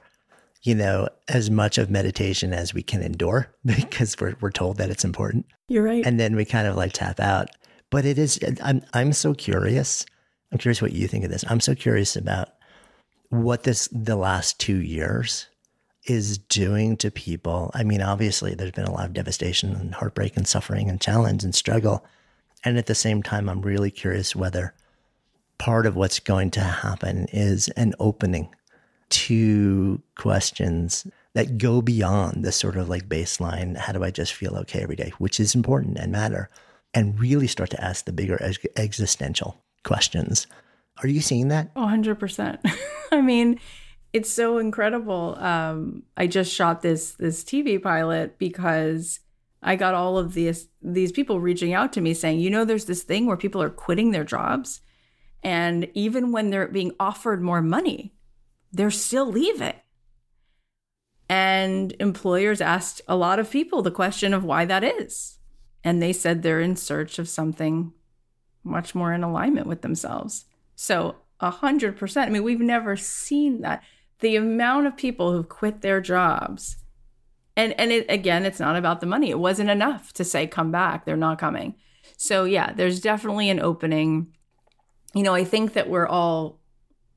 you 0.63 0.75
know, 0.75 1.09
as 1.29 1.51
much 1.51 1.79
of 1.79 1.91
meditation 1.91 2.53
as 2.53 2.75
we 2.75 2.83
can 2.83 3.03
endure 3.03 3.49
because 3.65 4.17
we're 4.21 4.37
we're 4.41 4.51
told 4.51 4.79
that 4.79 4.91
it's 4.91 5.05
important 5.05 5.47
you're 5.69 5.83
right 5.83 6.05
and 6.05 6.21
then 6.21 6.37
we 6.37 6.45
kind 6.45 6.67
of 6.67 6.77
like 6.77 6.93
tap 6.93 7.21
out. 7.21 7.49
But 7.91 8.05
it 8.05 8.19
is 8.19 8.39
I'm 8.63 8.83
I'm 8.93 9.13
so 9.13 9.35
curious. 9.35 10.05
I'm 10.53 10.59
curious 10.59 10.83
what 10.83 10.93
you 10.93 11.09
think 11.09 11.25
of 11.25 11.31
this. 11.31 11.45
I'm 11.49 11.61
so 11.61 11.75
curious 11.75 12.17
about 12.17 12.51
what 13.31 13.65
this 13.65 13.89
the 13.93 14.17
last 14.17 14.61
two 14.61 14.77
years 14.77 15.47
is 16.07 16.39
doing 16.39 16.97
to 16.99 17.11
people. 17.11 17.71
I 17.75 17.83
mean, 17.83 18.03
obviously, 18.03 18.55
there's 18.55 18.73
been 18.73 18.85
a 18.85 18.93
lot 18.93 19.07
of 19.07 19.15
devastation 19.15 19.75
and 19.75 19.95
heartbreak 19.95 20.37
and 20.37 20.47
suffering 20.47 20.91
and 20.91 21.01
challenge 21.01 21.45
and 21.45 21.55
struggle. 21.55 22.05
And 22.63 22.79
at 22.79 22.87
the 22.87 22.95
same 22.95 23.23
time, 23.23 23.49
I'm 23.49 23.63
really 23.63 23.91
curious 23.91 24.37
whether 24.37 24.75
part 25.59 25.87
of 25.87 25.97
what's 25.97 26.21
going 26.21 26.51
to 26.53 26.61
happen 26.61 27.27
is 27.33 27.69
an 27.71 27.95
opening 27.99 28.55
to 29.11 30.03
questions 30.17 31.07
that 31.35 31.59
go 31.59 31.83
beyond 31.83 32.45
the 32.45 32.53
sort 32.53 32.77
of 32.77 32.89
like 32.89 33.09
baseline, 33.09 33.77
how 33.77 33.93
do 33.93 34.03
I 34.05 34.11
just 34.11 34.33
feel 34.33 34.57
okay 34.57 34.83
every 34.83 34.97
day, 34.97 35.13
which 35.19 35.39
is 35.39 35.55
important 35.55 35.99
and 35.99 36.13
matter, 36.13 36.49
and 36.93 37.19
really 37.21 37.47
start 37.47 37.71
to 37.71 37.85
ask 37.85 38.05
the 38.05 38.13
bigger 38.13 38.41
existential 38.77 39.63
questions. 39.83 40.47
Are 41.03 41.09
you 41.09 41.21
seeing 41.21 41.49
that? 41.49 41.75
100%. 41.75 42.59
I 43.13 43.21
mean, 43.21 43.59
it's 44.13 44.31
so 44.31 44.59
incredible. 44.59 45.37
Um, 45.39 46.05
I 46.17 46.29
just 46.29 46.55
shot 46.55 46.83
this 46.83 47.13
this 47.15 47.43
TV 47.43 47.83
pilot 47.83 48.39
because 48.39 49.19
I 49.61 49.75
got 49.75 49.95
all 49.95 50.19
of 50.19 50.35
these 50.35 50.69
these 50.81 51.11
people 51.11 51.41
reaching 51.41 51.75
out 51.75 51.93
to 51.95 52.01
me 52.01 52.15
saying, 52.15 52.39
you 52.39 52.49
know, 52.49 52.65
there's 52.65 52.85
this 52.85 53.03
thing 53.03 53.27
where 53.27 53.37
people 53.37 53.61
are 53.61 53.71
quitting 53.71 54.13
their 54.13 54.23
jobs, 54.23 54.81
and 55.45 55.89
even 55.95 56.33
when 56.33 56.51
they're 56.51 56.67
being 56.67 56.93
offered 56.99 57.43
more 57.43 57.63
money, 57.63 58.15
they're 58.73 58.91
still 58.91 59.31
leaving. 59.31 59.75
And 61.29 61.95
employers 62.01 62.61
asked 62.61 63.03
a 63.07 63.17
lot 63.17 63.39
of 63.39 63.51
people 63.51 63.83
the 63.83 63.91
question 63.91 64.35
of 64.35 64.45
why 64.45 64.65
that 64.65 64.83
is, 64.83 65.39
and 65.85 66.03
they 66.03 66.13
said 66.13 66.43
they're 66.43 66.61
in 66.61 66.77
search 66.77 67.19
of 67.19 67.29
something 67.29 67.93
much 68.63 68.95
more 68.95 69.13
in 69.13 69.23
alignment 69.23 69.67
with 69.67 69.83
themselves. 69.83 70.47
So 70.75 71.17
a 71.41 71.51
hundred 71.51 71.97
percent. 71.97 72.29
I 72.29 72.33
mean, 72.33 72.43
we've 72.43 72.61
never 72.61 72.97
seen 72.97 73.61
that 73.61 73.83
the 74.21 74.37
amount 74.37 74.87
of 74.87 74.97
people 74.97 75.33
who've 75.33 75.49
quit 75.49 75.83
their 75.83 76.01
jobs 76.01 76.77
and 77.57 77.79
and 77.79 77.93
it 77.93 78.07
again 78.09 78.45
it's 78.45 78.61
not 78.61 78.77
about 78.77 79.01
the 79.01 79.07
money 79.07 79.31
it 79.31 79.39
wasn't 79.39 79.69
enough 79.69 80.13
to 80.13 80.25
say 80.25 80.47
come 80.47 80.71
back 80.71 81.05
they're 81.05 81.17
not 81.17 81.39
coming 81.39 81.75
so 82.17 82.45
yeah 82.45 82.73
there's 82.73 83.01
definitely 83.01 83.51
an 83.51 83.61
opening 83.61 84.33
you 85.15 85.23
know 85.23 85.35
i 85.35 85.45
think 85.45 85.73
that 85.75 85.89
we're 85.89 86.07
all 86.07 86.59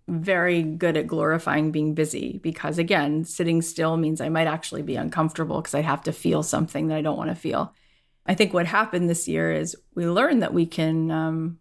very 0.07 0.63
good 0.63 0.95
at 0.95 1.07
glorifying 1.07 1.71
being 1.71 1.93
busy 1.93 2.39
because 2.41 2.77
again 2.77 3.25
sitting 3.25 3.61
still 3.61 3.97
means 3.97 4.21
i 4.21 4.29
might 4.29 4.47
actually 4.47 4.81
be 4.81 4.95
uncomfortable 4.95 5.61
because 5.61 5.75
i 5.75 5.81
have 5.81 6.01
to 6.01 6.11
feel 6.13 6.43
something 6.43 6.87
that 6.87 6.97
i 6.97 7.01
don't 7.01 7.17
want 7.17 7.29
to 7.29 7.35
feel 7.35 7.73
i 8.25 8.33
think 8.33 8.53
what 8.53 8.65
happened 8.65 9.09
this 9.09 9.27
year 9.27 9.51
is 9.51 9.75
we 9.95 10.07
learned 10.07 10.41
that 10.41 10.53
we 10.53 10.65
can 10.65 11.11
um, 11.11 11.59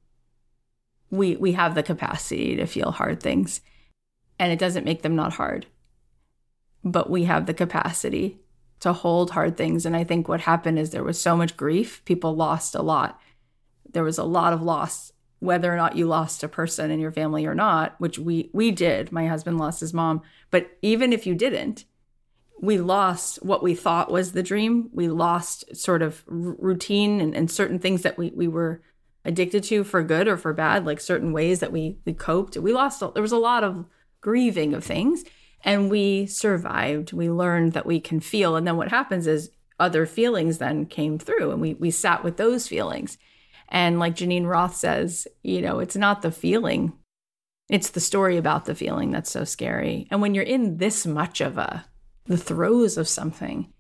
we 1.11 1.37
we 1.37 1.53
have 1.53 1.75
the 1.75 1.83
capacity 1.83 2.57
to 2.57 2.67
feel 2.67 2.93
hard 2.93 3.21
things 3.21 3.61
and 4.39 4.53
it 4.53 4.59
doesn't 4.59 4.85
make 4.85 5.03
them 5.03 5.17
not 5.17 5.35
hard. 5.35 5.67
But 6.85 7.11
we 7.11 7.25
have 7.25 7.47
the 7.47 7.55
capacity 7.55 8.39
to 8.81 8.93
hold 8.93 9.31
hard 9.31 9.57
things. 9.57 9.87
And 9.87 9.97
I 9.97 10.05
think 10.05 10.29
what 10.29 10.41
happened 10.41 10.79
is 10.79 10.91
there 10.91 11.03
was 11.03 11.21
so 11.21 11.37
much 11.37 11.57
grief, 11.57 12.05
people 12.05 12.37
lost 12.37 12.75
a 12.75 12.83
lot. 12.83 13.21
There 13.91 14.05
was 14.05 14.19
a 14.19 14.25
lot 14.25 14.53
of 14.53 14.63
loss, 14.63 15.13
whether 15.39 15.73
or 15.73 15.77
not 15.77 15.97
you 15.97 16.07
lost 16.07 16.43
a 16.43 16.49
person 16.49 16.91
in 16.91 17.01
your 17.01 17.13
family 17.13 17.47
or 17.47 17.55
not, 17.55 17.95
which 17.99 18.19
we 18.19 18.51
we 18.53 18.71
did. 18.71 19.13
My 19.13 19.27
husband 19.27 19.59
lost 19.59 19.81
his 19.81 19.95
mom. 19.95 20.23
But 20.51 20.71
even 20.83 21.13
if 21.13 21.27
you 21.27 21.35
didn't, 21.35 21.85
we 22.61 22.79
lost 22.79 23.45
what 23.45 23.63
we 23.63 23.75
thought 23.75 24.11
was 24.11 24.33
the 24.33 24.43
dream. 24.43 24.89
We 24.93 25.09
lost 25.09 25.77
sort 25.77 26.03
of 26.03 26.25
routine 26.27 27.21
and, 27.21 27.35
and 27.35 27.51
certain 27.51 27.79
things 27.79 28.03
that 28.03 28.17
we, 28.17 28.31
we 28.31 28.49
were 28.49 28.83
addicted 29.25 29.63
to 29.65 29.85
for 29.85 30.03
good 30.03 30.27
or 30.27 30.37
for 30.37 30.53
bad, 30.53 30.87
like 30.87 31.01
certain 31.01 31.33
ways 31.33 31.61
that 31.61 31.73
we 31.73 31.99
we 32.05 32.15
coped. 32.15 32.57
We 32.57 32.73
lost. 32.73 33.01
There 33.01 33.23
was 33.23 33.33
a 33.33 33.39
lot 33.39 33.65
of 33.65 33.85
grieving 34.21 34.75
of 34.75 34.85
things. 34.85 35.25
And 35.63 35.91
we 35.91 36.27
survived. 36.27 37.13
We 37.13 37.29
learned 37.29 37.73
that 37.73 37.87
we 37.87 37.99
can 37.99 38.21
feel. 38.21 38.57
And 38.57 38.67
then 38.67 38.77
what 38.77 38.89
happens 38.89 39.27
is 39.27 39.51
other 39.81 40.07
feelings 40.07 40.59
then 40.59 40.87
came 40.87 41.19
through 41.19 41.51
and 41.51 41.61
we, 41.61 41.75
we 41.75 41.91
sat 41.91 42.25
with 42.25 42.37
those 42.37 42.69
feelings. 42.69 43.19
And 43.69 43.99
like 43.99 44.17
Geneen 44.17 44.47
Roth 44.47 44.77
says, 44.77 45.27
you 45.43 45.61
know, 45.61 45.79
it's 45.79 45.97
not 45.97 46.23
the 46.23 46.31
feeling, 46.31 46.93
it's 47.69 47.91
the 47.91 48.01
story 48.01 48.37
about 48.37 48.65
the 48.65 48.75
feeling 48.75 49.11
that's 49.11 49.31
so 49.31 49.45
scary. 49.45 50.07
And 50.11 50.21
when 50.21 50.35
you're 50.35 50.45
in 50.45 50.77
this 50.77 51.07
much 51.07 51.41
of 51.41 51.59
a, 51.59 51.85
the 52.27 52.37
throes 52.37 52.97
of 52.97 53.09
something, 53.09 53.73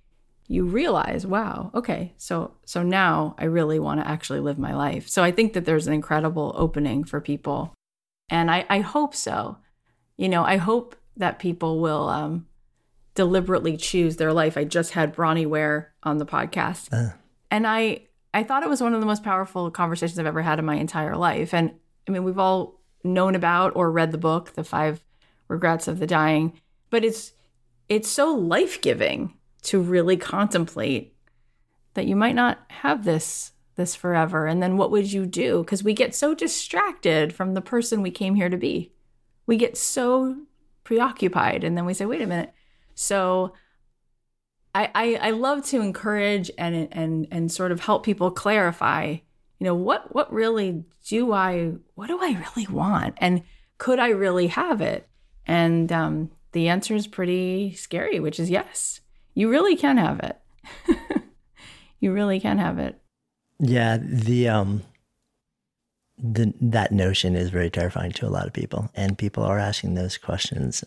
you 0.48 0.64
realize, 0.64 1.26
wow, 1.26 1.70
okay, 1.74 2.14
so 2.18 2.54
so 2.64 2.82
now 2.82 3.34
I 3.38 3.44
really 3.44 3.78
want 3.78 4.00
to 4.00 4.08
actually 4.08 4.40
live 4.40 4.58
my 4.58 4.74
life. 4.74 5.08
So 5.08 5.24
I 5.24 5.32
think 5.32 5.54
that 5.54 5.64
there's 5.64 5.86
an 5.86 5.92
incredible 5.92 6.52
opening 6.56 7.04
for 7.04 7.20
people. 7.20 7.74
And 8.28 8.50
I, 8.50 8.64
I 8.68 8.80
hope 8.80 9.14
so 9.14 9.58
you 10.16 10.28
know, 10.28 10.42
I 10.42 10.56
hope 10.56 10.96
that 11.16 11.38
people 11.38 11.80
will 11.80 12.08
um, 12.08 12.46
deliberately 13.14 13.76
choose 13.76 14.16
their 14.16 14.32
life. 14.32 14.56
I 14.56 14.64
just 14.64 14.92
had 14.92 15.14
Bronnie 15.14 15.46
Ware 15.46 15.94
on 16.02 16.18
the 16.18 16.26
podcast, 16.26 16.88
uh. 16.92 17.14
and 17.50 17.66
I 17.66 18.05
I 18.36 18.42
thought 18.42 18.62
it 18.62 18.68
was 18.68 18.82
one 18.82 18.94
of 18.94 19.00
the 19.00 19.06
most 19.06 19.22
powerful 19.22 19.70
conversations 19.70 20.18
I've 20.18 20.26
ever 20.26 20.42
had 20.42 20.58
in 20.58 20.64
my 20.64 20.76
entire 20.76 21.16
life. 21.16 21.54
And 21.54 21.72
I 22.06 22.10
mean, 22.10 22.22
we've 22.22 22.38
all 22.38 22.80
known 23.02 23.34
about 23.34 23.74
or 23.74 23.90
read 23.90 24.12
the 24.12 24.18
book, 24.18 24.52
The 24.52 24.64
Five 24.64 25.02
Regrets 25.48 25.88
of 25.88 25.98
the 25.98 26.06
Dying, 26.06 26.60
but 26.90 27.04
it's 27.04 27.32
it's 27.88 28.08
so 28.08 28.34
life 28.34 28.80
giving 28.82 29.34
to 29.62 29.80
really 29.80 30.16
contemplate 30.16 31.14
that 31.94 32.06
you 32.06 32.14
might 32.14 32.34
not 32.34 32.58
have 32.68 33.04
this 33.04 33.52
this 33.76 33.94
forever 33.94 34.46
and 34.46 34.62
then 34.62 34.76
what 34.76 34.90
would 34.90 35.12
you 35.12 35.26
do 35.26 35.62
because 35.62 35.84
we 35.84 35.92
get 35.92 36.14
so 36.14 36.34
distracted 36.34 37.32
from 37.32 37.54
the 37.54 37.60
person 37.60 38.02
we 38.02 38.10
came 38.10 38.34
here 38.34 38.48
to 38.48 38.56
be 38.56 38.92
we 39.46 39.56
get 39.56 39.76
so 39.76 40.36
preoccupied 40.84 41.64
and 41.64 41.76
then 41.76 41.84
we 41.84 41.94
say, 41.94 42.06
wait 42.06 42.22
a 42.22 42.26
minute. 42.26 42.52
So 42.94 43.52
I, 44.76 44.90
I, 44.94 45.14
I 45.14 45.30
love 45.30 45.64
to 45.66 45.80
encourage 45.80 46.50
and 46.58 46.88
and 46.92 47.26
and 47.30 47.50
sort 47.50 47.72
of 47.72 47.80
help 47.80 48.04
people 48.04 48.30
clarify, 48.30 49.06
you 49.58 49.64
know, 49.64 49.74
what 49.74 50.14
what 50.14 50.30
really 50.30 50.84
do 51.06 51.32
I 51.32 51.72
what 51.94 52.08
do 52.08 52.18
I 52.20 52.44
really 52.54 52.66
want? 52.66 53.14
And 53.18 53.42
could 53.78 53.98
I 53.98 54.08
really 54.08 54.48
have 54.48 54.82
it? 54.82 55.08
And 55.46 55.90
um, 55.90 56.30
the 56.52 56.68
answer 56.68 56.94
is 56.94 57.06
pretty 57.06 57.72
scary, 57.72 58.20
which 58.20 58.38
is 58.38 58.50
yes. 58.50 59.00
You 59.32 59.48
really 59.48 59.76
can 59.76 59.96
have 59.96 60.20
it. 60.20 60.38
you 62.00 62.12
really 62.12 62.38
can 62.38 62.58
have 62.58 62.78
it. 62.78 63.00
Yeah, 63.58 63.96
the 63.98 64.48
um 64.48 64.82
the, 66.18 66.52
that 66.60 66.92
notion 66.92 67.34
is 67.34 67.50
very 67.50 67.70
terrifying 67.70 68.12
to 68.12 68.26
a 68.26 68.28
lot 68.28 68.46
of 68.46 68.52
people, 68.52 68.90
and 68.94 69.16
people 69.16 69.42
are 69.42 69.58
asking 69.58 69.94
those 69.94 70.18
questions. 70.18 70.84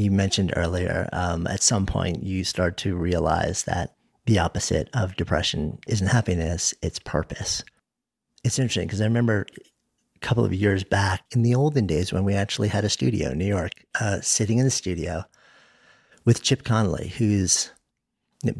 You 0.00 0.10
mentioned 0.10 0.54
earlier, 0.56 1.10
um, 1.12 1.46
at 1.46 1.62
some 1.62 1.84
point, 1.84 2.22
you 2.22 2.42
start 2.42 2.78
to 2.78 2.96
realize 2.96 3.64
that 3.64 3.96
the 4.24 4.38
opposite 4.38 4.88
of 4.94 5.14
depression 5.14 5.78
isn't 5.86 6.06
happiness, 6.06 6.72
it's 6.80 6.98
purpose. 6.98 7.62
It's 8.42 8.58
interesting 8.58 8.86
because 8.86 9.02
I 9.02 9.04
remember 9.04 9.44
a 10.16 10.18
couple 10.20 10.42
of 10.42 10.54
years 10.54 10.84
back 10.84 11.24
in 11.32 11.42
the 11.42 11.54
olden 11.54 11.86
days 11.86 12.14
when 12.14 12.24
we 12.24 12.32
actually 12.32 12.68
had 12.68 12.82
a 12.82 12.88
studio 12.88 13.32
in 13.32 13.38
New 13.38 13.44
York, 13.44 13.72
uh, 14.00 14.22
sitting 14.22 14.56
in 14.56 14.64
the 14.64 14.70
studio 14.70 15.22
with 16.24 16.42
Chip 16.42 16.64
Conley, 16.64 17.08
who's 17.08 17.70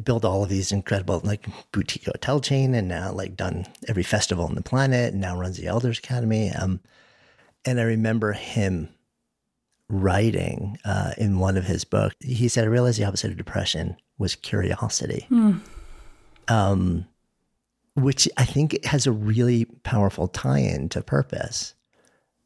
built 0.05 0.27
all 0.27 0.43
of 0.43 0.51
these 0.51 0.73
incredible 0.73 1.23
like 1.25 1.47
boutique 1.73 2.05
hotel 2.05 2.41
chain 2.41 2.75
and 2.75 2.87
now 2.87 3.13
like 3.13 3.35
done 3.35 3.65
every 3.89 4.03
festival 4.03 4.45
on 4.45 4.57
the 4.57 4.63
planet 4.63 5.15
and 5.15 5.23
now 5.23 5.39
runs 5.39 5.57
the 5.57 5.69
Elders 5.69 6.01
Academy. 6.01 6.51
Um, 6.51 6.81
and 7.65 7.81
I 7.81 7.85
remember 7.85 8.33
him 8.35 8.91
writing 9.91 10.79
uh, 10.85 11.13
in 11.19 11.39
one 11.39 11.57
of 11.57 11.65
his 11.65 11.85
books, 11.85 12.15
he 12.21 12.49
said, 12.49 12.65
I 12.65 12.69
realized 12.69 12.99
the 12.99 13.05
opposite 13.05 13.31
of 13.31 13.37
depression 13.37 13.97
was 14.19 14.35
curiosity. 14.37 15.27
Mm. 15.31 15.61
Um, 16.49 17.07
which 17.95 18.29
I 18.37 18.45
think 18.45 18.85
has 18.85 19.07
a 19.07 19.13
really 19.13 19.67
powerful 19.83 20.29
tie-in 20.29 20.89
to 20.91 21.03
purpose 21.03 21.75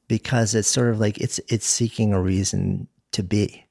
because 0.09 0.55
it's 0.55 0.69
sort 0.69 0.89
of 0.89 1.01
like 1.01 1.19
it's 1.19 1.39
it's 1.49 1.67
seeking 1.67 2.13
a 2.13 2.21
reason 2.21 2.89
to 3.13 3.23
be 3.23 3.65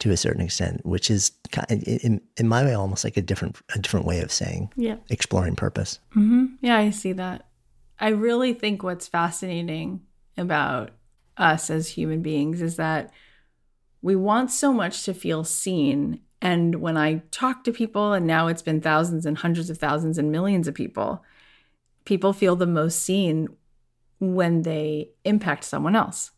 to 0.00 0.10
a 0.10 0.16
certain 0.16 0.42
extent, 0.42 0.84
which 0.84 1.10
is 1.10 1.32
in, 1.68 2.20
in 2.36 2.48
my 2.48 2.64
way 2.64 2.74
almost 2.74 3.04
like 3.04 3.16
a 3.16 3.22
different 3.22 3.56
a 3.74 3.78
different 3.78 4.06
way 4.06 4.20
of 4.20 4.32
saying 4.32 4.70
yeah 4.76 4.96
exploring 5.08 5.56
purpose. 5.56 5.98
Mm-hmm. 6.10 6.46
Yeah, 6.60 6.76
I 6.76 6.90
see 6.90 7.12
that. 7.12 7.46
I 7.98 8.08
really 8.08 8.54
think 8.54 8.82
what's 8.82 9.06
fascinating 9.06 10.00
about 10.36 10.90
us 11.36 11.70
as 11.70 11.88
human 11.88 12.22
beings 12.22 12.62
is 12.62 12.76
that 12.76 13.10
we 14.02 14.14
want 14.16 14.50
so 14.50 14.72
much 14.72 15.04
to 15.04 15.14
feel 15.14 15.44
seen. 15.44 16.20
And 16.42 16.76
when 16.76 16.96
I 16.96 17.22
talk 17.30 17.64
to 17.64 17.72
people, 17.72 18.12
and 18.12 18.26
now 18.26 18.48
it's 18.48 18.62
been 18.62 18.80
thousands 18.80 19.24
and 19.24 19.38
hundreds 19.38 19.70
of 19.70 19.78
thousands 19.78 20.18
and 20.18 20.30
millions 20.30 20.68
of 20.68 20.74
people, 20.74 21.24
people 22.04 22.32
feel 22.32 22.54
the 22.54 22.66
most 22.66 23.00
seen 23.00 23.48
when 24.20 24.62
they 24.62 25.10
impact 25.24 25.64
someone 25.64 25.96
else, 25.96 26.30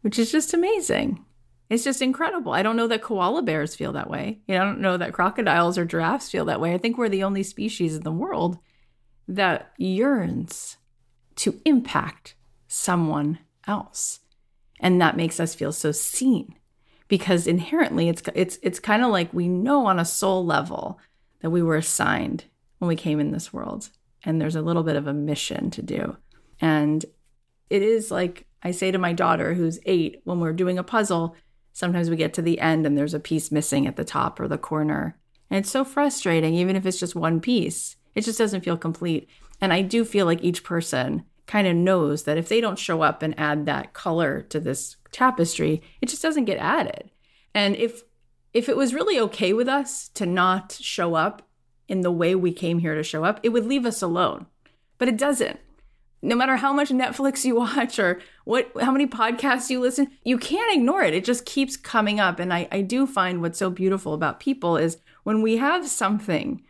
which 0.00 0.18
is 0.18 0.32
just 0.32 0.54
amazing. 0.54 1.24
It's 1.68 1.84
just 1.84 2.00
incredible. 2.00 2.52
I 2.52 2.62
don't 2.62 2.76
know 2.76 2.86
that 2.86 3.02
koala 3.02 3.42
bears 3.42 3.74
feel 3.74 3.92
that 3.92 4.08
way. 4.08 4.40
You 4.48 4.54
know, 4.54 4.62
I 4.62 4.64
don't 4.64 4.80
know 4.80 4.96
that 4.96 5.12
crocodiles 5.12 5.76
or 5.76 5.84
giraffes 5.84 6.30
feel 6.30 6.46
that 6.46 6.60
way. 6.60 6.72
I 6.72 6.78
think 6.78 6.96
we're 6.96 7.10
the 7.10 7.24
only 7.24 7.42
species 7.42 7.94
in 7.94 8.04
the 8.04 8.10
world 8.10 8.58
that 9.26 9.72
yearns 9.76 10.78
to 11.36 11.60
impact 11.66 12.34
someone 12.68 13.38
else. 13.68 14.20
And 14.80 15.00
that 15.00 15.16
makes 15.16 15.40
us 15.40 15.54
feel 15.54 15.72
so 15.72 15.92
seen 15.92 16.54
because 17.08 17.46
inherently 17.46 18.08
it's 18.08 18.22
it's 18.34 18.58
it's 18.62 18.78
kind 18.78 19.02
of 19.02 19.10
like 19.10 19.32
we 19.32 19.48
know 19.48 19.86
on 19.86 19.98
a 19.98 20.04
soul 20.04 20.44
level 20.44 21.00
that 21.40 21.50
we 21.50 21.62
were 21.62 21.76
assigned 21.76 22.44
when 22.78 22.88
we 22.88 22.96
came 22.96 23.18
in 23.18 23.32
this 23.32 23.52
world 23.52 23.90
and 24.24 24.40
there's 24.40 24.56
a 24.56 24.62
little 24.62 24.82
bit 24.82 24.96
of 24.96 25.06
a 25.06 25.12
mission 25.12 25.70
to 25.70 25.82
do. 25.82 26.16
And 26.60 27.04
it 27.70 27.82
is 27.82 28.10
like 28.10 28.46
I 28.62 28.70
say 28.70 28.90
to 28.90 28.98
my 28.98 29.12
daughter 29.12 29.54
who's 29.54 29.78
8 29.86 30.20
when 30.24 30.40
we're 30.40 30.52
doing 30.52 30.78
a 30.78 30.84
puzzle, 30.84 31.36
sometimes 31.72 32.10
we 32.10 32.16
get 32.16 32.34
to 32.34 32.42
the 32.42 32.60
end 32.60 32.86
and 32.86 32.96
there's 32.96 33.14
a 33.14 33.20
piece 33.20 33.50
missing 33.50 33.86
at 33.86 33.96
the 33.96 34.04
top 34.04 34.38
or 34.38 34.48
the 34.48 34.58
corner. 34.58 35.18
And 35.50 35.58
it's 35.58 35.70
so 35.70 35.84
frustrating 35.84 36.54
even 36.54 36.76
if 36.76 36.84
it's 36.84 37.00
just 37.00 37.14
one 37.14 37.40
piece. 37.40 37.96
It 38.14 38.22
just 38.22 38.38
doesn't 38.38 38.64
feel 38.64 38.76
complete. 38.76 39.28
And 39.60 39.72
I 39.72 39.82
do 39.82 40.04
feel 40.04 40.26
like 40.26 40.42
each 40.42 40.64
person 40.64 41.24
kind 41.48 41.66
of 41.66 41.74
knows 41.74 42.22
that 42.22 42.38
if 42.38 42.48
they 42.48 42.60
don't 42.60 42.78
show 42.78 43.02
up 43.02 43.22
and 43.22 43.38
add 43.40 43.66
that 43.66 43.94
color 43.94 44.42
to 44.42 44.60
this 44.60 44.96
tapestry, 45.10 45.82
it 46.00 46.08
just 46.08 46.22
doesn't 46.22 46.44
get 46.44 46.58
added. 46.58 47.10
And 47.52 47.74
if 47.74 48.02
if 48.54 48.68
it 48.68 48.76
was 48.76 48.94
really 48.94 49.18
okay 49.20 49.52
with 49.52 49.68
us 49.68 50.08
to 50.10 50.24
not 50.24 50.72
show 50.80 51.14
up 51.14 51.42
in 51.88 52.02
the 52.02 52.10
way 52.10 52.34
we 52.34 52.52
came 52.52 52.78
here 52.78 52.94
to 52.94 53.02
show 53.02 53.24
up, 53.24 53.40
it 53.42 53.50
would 53.50 53.66
leave 53.66 53.84
us 53.84 54.02
alone. 54.02 54.46
But 54.98 55.08
it 55.08 55.16
doesn't. 55.16 55.58
No 56.20 56.34
matter 56.34 56.56
how 56.56 56.72
much 56.72 56.88
Netflix 56.90 57.44
you 57.44 57.56
watch 57.64 57.98
or 57.98 58.20
what 58.44 58.70
how 58.80 58.92
many 58.92 59.06
podcasts 59.06 59.70
you 59.70 59.80
listen, 59.80 60.10
you 60.24 60.38
can't 60.38 60.76
ignore 60.76 61.02
it. 61.02 61.14
It 61.14 61.24
just 61.24 61.46
keeps 61.46 61.76
coming 61.76 62.20
up. 62.20 62.38
And 62.38 62.52
I, 62.52 62.68
I 62.70 62.82
do 62.82 63.06
find 63.06 63.40
what's 63.40 63.58
so 63.58 63.70
beautiful 63.70 64.12
about 64.12 64.40
people 64.40 64.76
is 64.76 64.98
when 65.24 65.40
we 65.40 65.56
have 65.56 65.88
something 65.88 66.62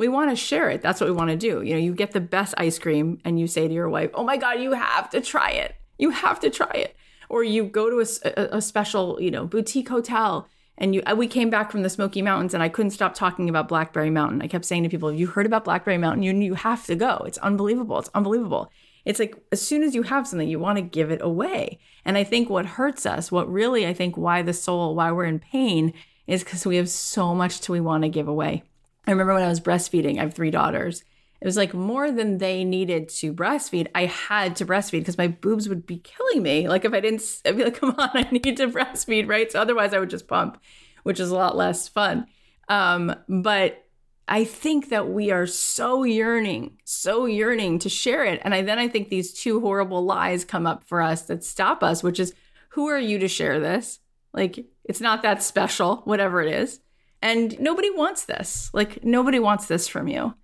we 0.00 0.08
want 0.08 0.30
to 0.30 0.36
share 0.36 0.70
it. 0.70 0.80
That's 0.80 0.98
what 0.98 1.10
we 1.10 1.14
want 1.14 1.28
to 1.28 1.36
do. 1.36 1.60
You 1.60 1.74
know, 1.74 1.80
you 1.80 1.94
get 1.94 2.12
the 2.12 2.22
best 2.22 2.54
ice 2.56 2.78
cream 2.78 3.20
and 3.22 3.38
you 3.38 3.46
say 3.46 3.68
to 3.68 3.74
your 3.74 3.90
wife, 3.90 4.10
"Oh 4.14 4.24
my 4.24 4.38
god, 4.38 4.58
you 4.58 4.72
have 4.72 5.10
to 5.10 5.20
try 5.20 5.50
it. 5.50 5.76
You 5.98 6.08
have 6.08 6.40
to 6.40 6.48
try 6.48 6.72
it." 6.72 6.96
Or 7.28 7.44
you 7.44 7.64
go 7.64 7.90
to 7.90 8.00
a, 8.00 8.56
a, 8.56 8.62
special, 8.62 9.20
you 9.20 9.30
know, 9.30 9.46
boutique 9.46 9.90
hotel 9.90 10.48
and 10.78 10.94
you 10.94 11.02
uh, 11.06 11.14
we 11.14 11.28
came 11.28 11.50
back 11.50 11.70
from 11.70 11.82
the 11.82 11.90
Smoky 11.90 12.22
Mountains 12.22 12.54
and 12.54 12.62
I 12.62 12.70
couldn't 12.70 12.92
stop 12.92 13.14
talking 13.14 13.50
about 13.50 13.68
Blackberry 13.68 14.08
Mountain. 14.08 14.40
I 14.40 14.48
kept 14.48 14.64
saying 14.64 14.84
to 14.84 14.88
people, 14.88 15.10
"Have 15.10 15.20
you 15.20 15.26
heard 15.26 15.44
about 15.44 15.66
Blackberry 15.66 15.98
Mountain? 15.98 16.22
You 16.22 16.32
you 16.32 16.54
have 16.54 16.86
to 16.86 16.96
go. 16.96 17.22
It's 17.26 17.38
unbelievable. 17.38 17.98
It's 17.98 18.10
unbelievable." 18.14 18.72
It's 19.04 19.18
like 19.18 19.36
as 19.52 19.60
soon 19.60 19.82
as 19.82 19.94
you 19.94 20.02
have 20.04 20.26
something, 20.26 20.48
you 20.48 20.58
want 20.58 20.76
to 20.76 20.82
give 20.82 21.10
it 21.10 21.20
away. 21.22 21.78
And 22.06 22.16
I 22.16 22.24
think 22.24 22.48
what 22.48 22.64
hurts 22.80 23.04
us, 23.04 23.30
what 23.30 23.52
really 23.52 23.86
I 23.86 23.92
think 23.92 24.16
why 24.16 24.40
the 24.40 24.54
soul, 24.54 24.94
why 24.94 25.12
we're 25.12 25.24
in 25.24 25.40
pain 25.40 25.92
is 26.26 26.42
because 26.42 26.66
we 26.66 26.76
have 26.76 26.88
so 26.88 27.34
much 27.34 27.60
to 27.60 27.72
we 27.72 27.80
want 27.80 28.02
to 28.04 28.08
give 28.08 28.28
away. 28.28 28.62
I 29.10 29.12
remember 29.12 29.34
when 29.34 29.42
I 29.42 29.48
was 29.48 29.60
breastfeeding, 29.60 30.18
I 30.18 30.22
have 30.22 30.34
three 30.34 30.52
daughters. 30.52 31.02
It 31.40 31.46
was 31.46 31.56
like 31.56 31.74
more 31.74 32.12
than 32.12 32.38
they 32.38 32.64
needed 32.64 33.08
to 33.08 33.34
breastfeed. 33.34 33.88
I 33.94 34.06
had 34.06 34.54
to 34.56 34.66
breastfeed 34.66 35.00
because 35.00 35.18
my 35.18 35.26
boobs 35.26 35.68
would 35.68 35.84
be 35.84 35.98
killing 35.98 36.42
me. 36.42 36.68
Like 36.68 36.84
if 36.84 36.92
I 36.92 37.00
didn't, 37.00 37.40
I'd 37.44 37.56
be 37.56 37.64
like, 37.64 37.74
come 37.80 37.94
on, 37.98 38.10
I 38.14 38.28
need 38.30 38.56
to 38.58 38.68
breastfeed, 38.68 39.28
right? 39.28 39.50
So 39.50 39.60
otherwise 39.60 39.92
I 39.92 39.98
would 39.98 40.10
just 40.10 40.28
pump, 40.28 40.60
which 41.02 41.18
is 41.18 41.30
a 41.30 41.34
lot 41.34 41.56
less 41.56 41.88
fun. 41.88 42.26
Um, 42.68 43.14
but 43.28 43.84
I 44.28 44.44
think 44.44 44.90
that 44.90 45.08
we 45.08 45.32
are 45.32 45.46
so 45.46 46.04
yearning, 46.04 46.78
so 46.84 47.26
yearning 47.26 47.80
to 47.80 47.88
share 47.88 48.24
it. 48.24 48.40
And 48.44 48.54
I 48.54 48.62
then 48.62 48.78
I 48.78 48.86
think 48.86 49.08
these 49.08 49.32
two 49.32 49.60
horrible 49.60 50.04
lies 50.04 50.44
come 50.44 50.68
up 50.68 50.84
for 50.84 51.02
us 51.02 51.22
that 51.22 51.42
stop 51.42 51.82
us, 51.82 52.04
which 52.04 52.20
is 52.20 52.32
who 52.70 52.86
are 52.86 52.98
you 52.98 53.18
to 53.18 53.26
share 53.26 53.58
this? 53.58 53.98
Like 54.32 54.66
it's 54.84 55.00
not 55.00 55.22
that 55.22 55.42
special, 55.42 55.96
whatever 56.04 56.40
it 56.42 56.52
is. 56.52 56.78
And 57.22 57.58
nobody 57.60 57.90
wants 57.90 58.24
this. 58.24 58.70
Like, 58.72 59.04
nobody 59.04 59.38
wants 59.38 59.66
this 59.66 59.88
from 59.88 60.08
you. 60.08 60.34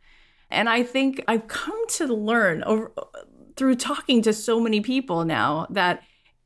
And 0.50 0.68
I 0.68 0.82
think 0.82 1.22
I've 1.26 1.48
come 1.48 1.86
to 1.88 2.06
learn 2.06 2.62
over, 2.64 2.92
through 3.56 3.76
talking 3.76 4.22
to 4.22 4.32
so 4.32 4.60
many 4.60 4.80
people 4.80 5.24
now 5.24 5.66
that 5.70 6.02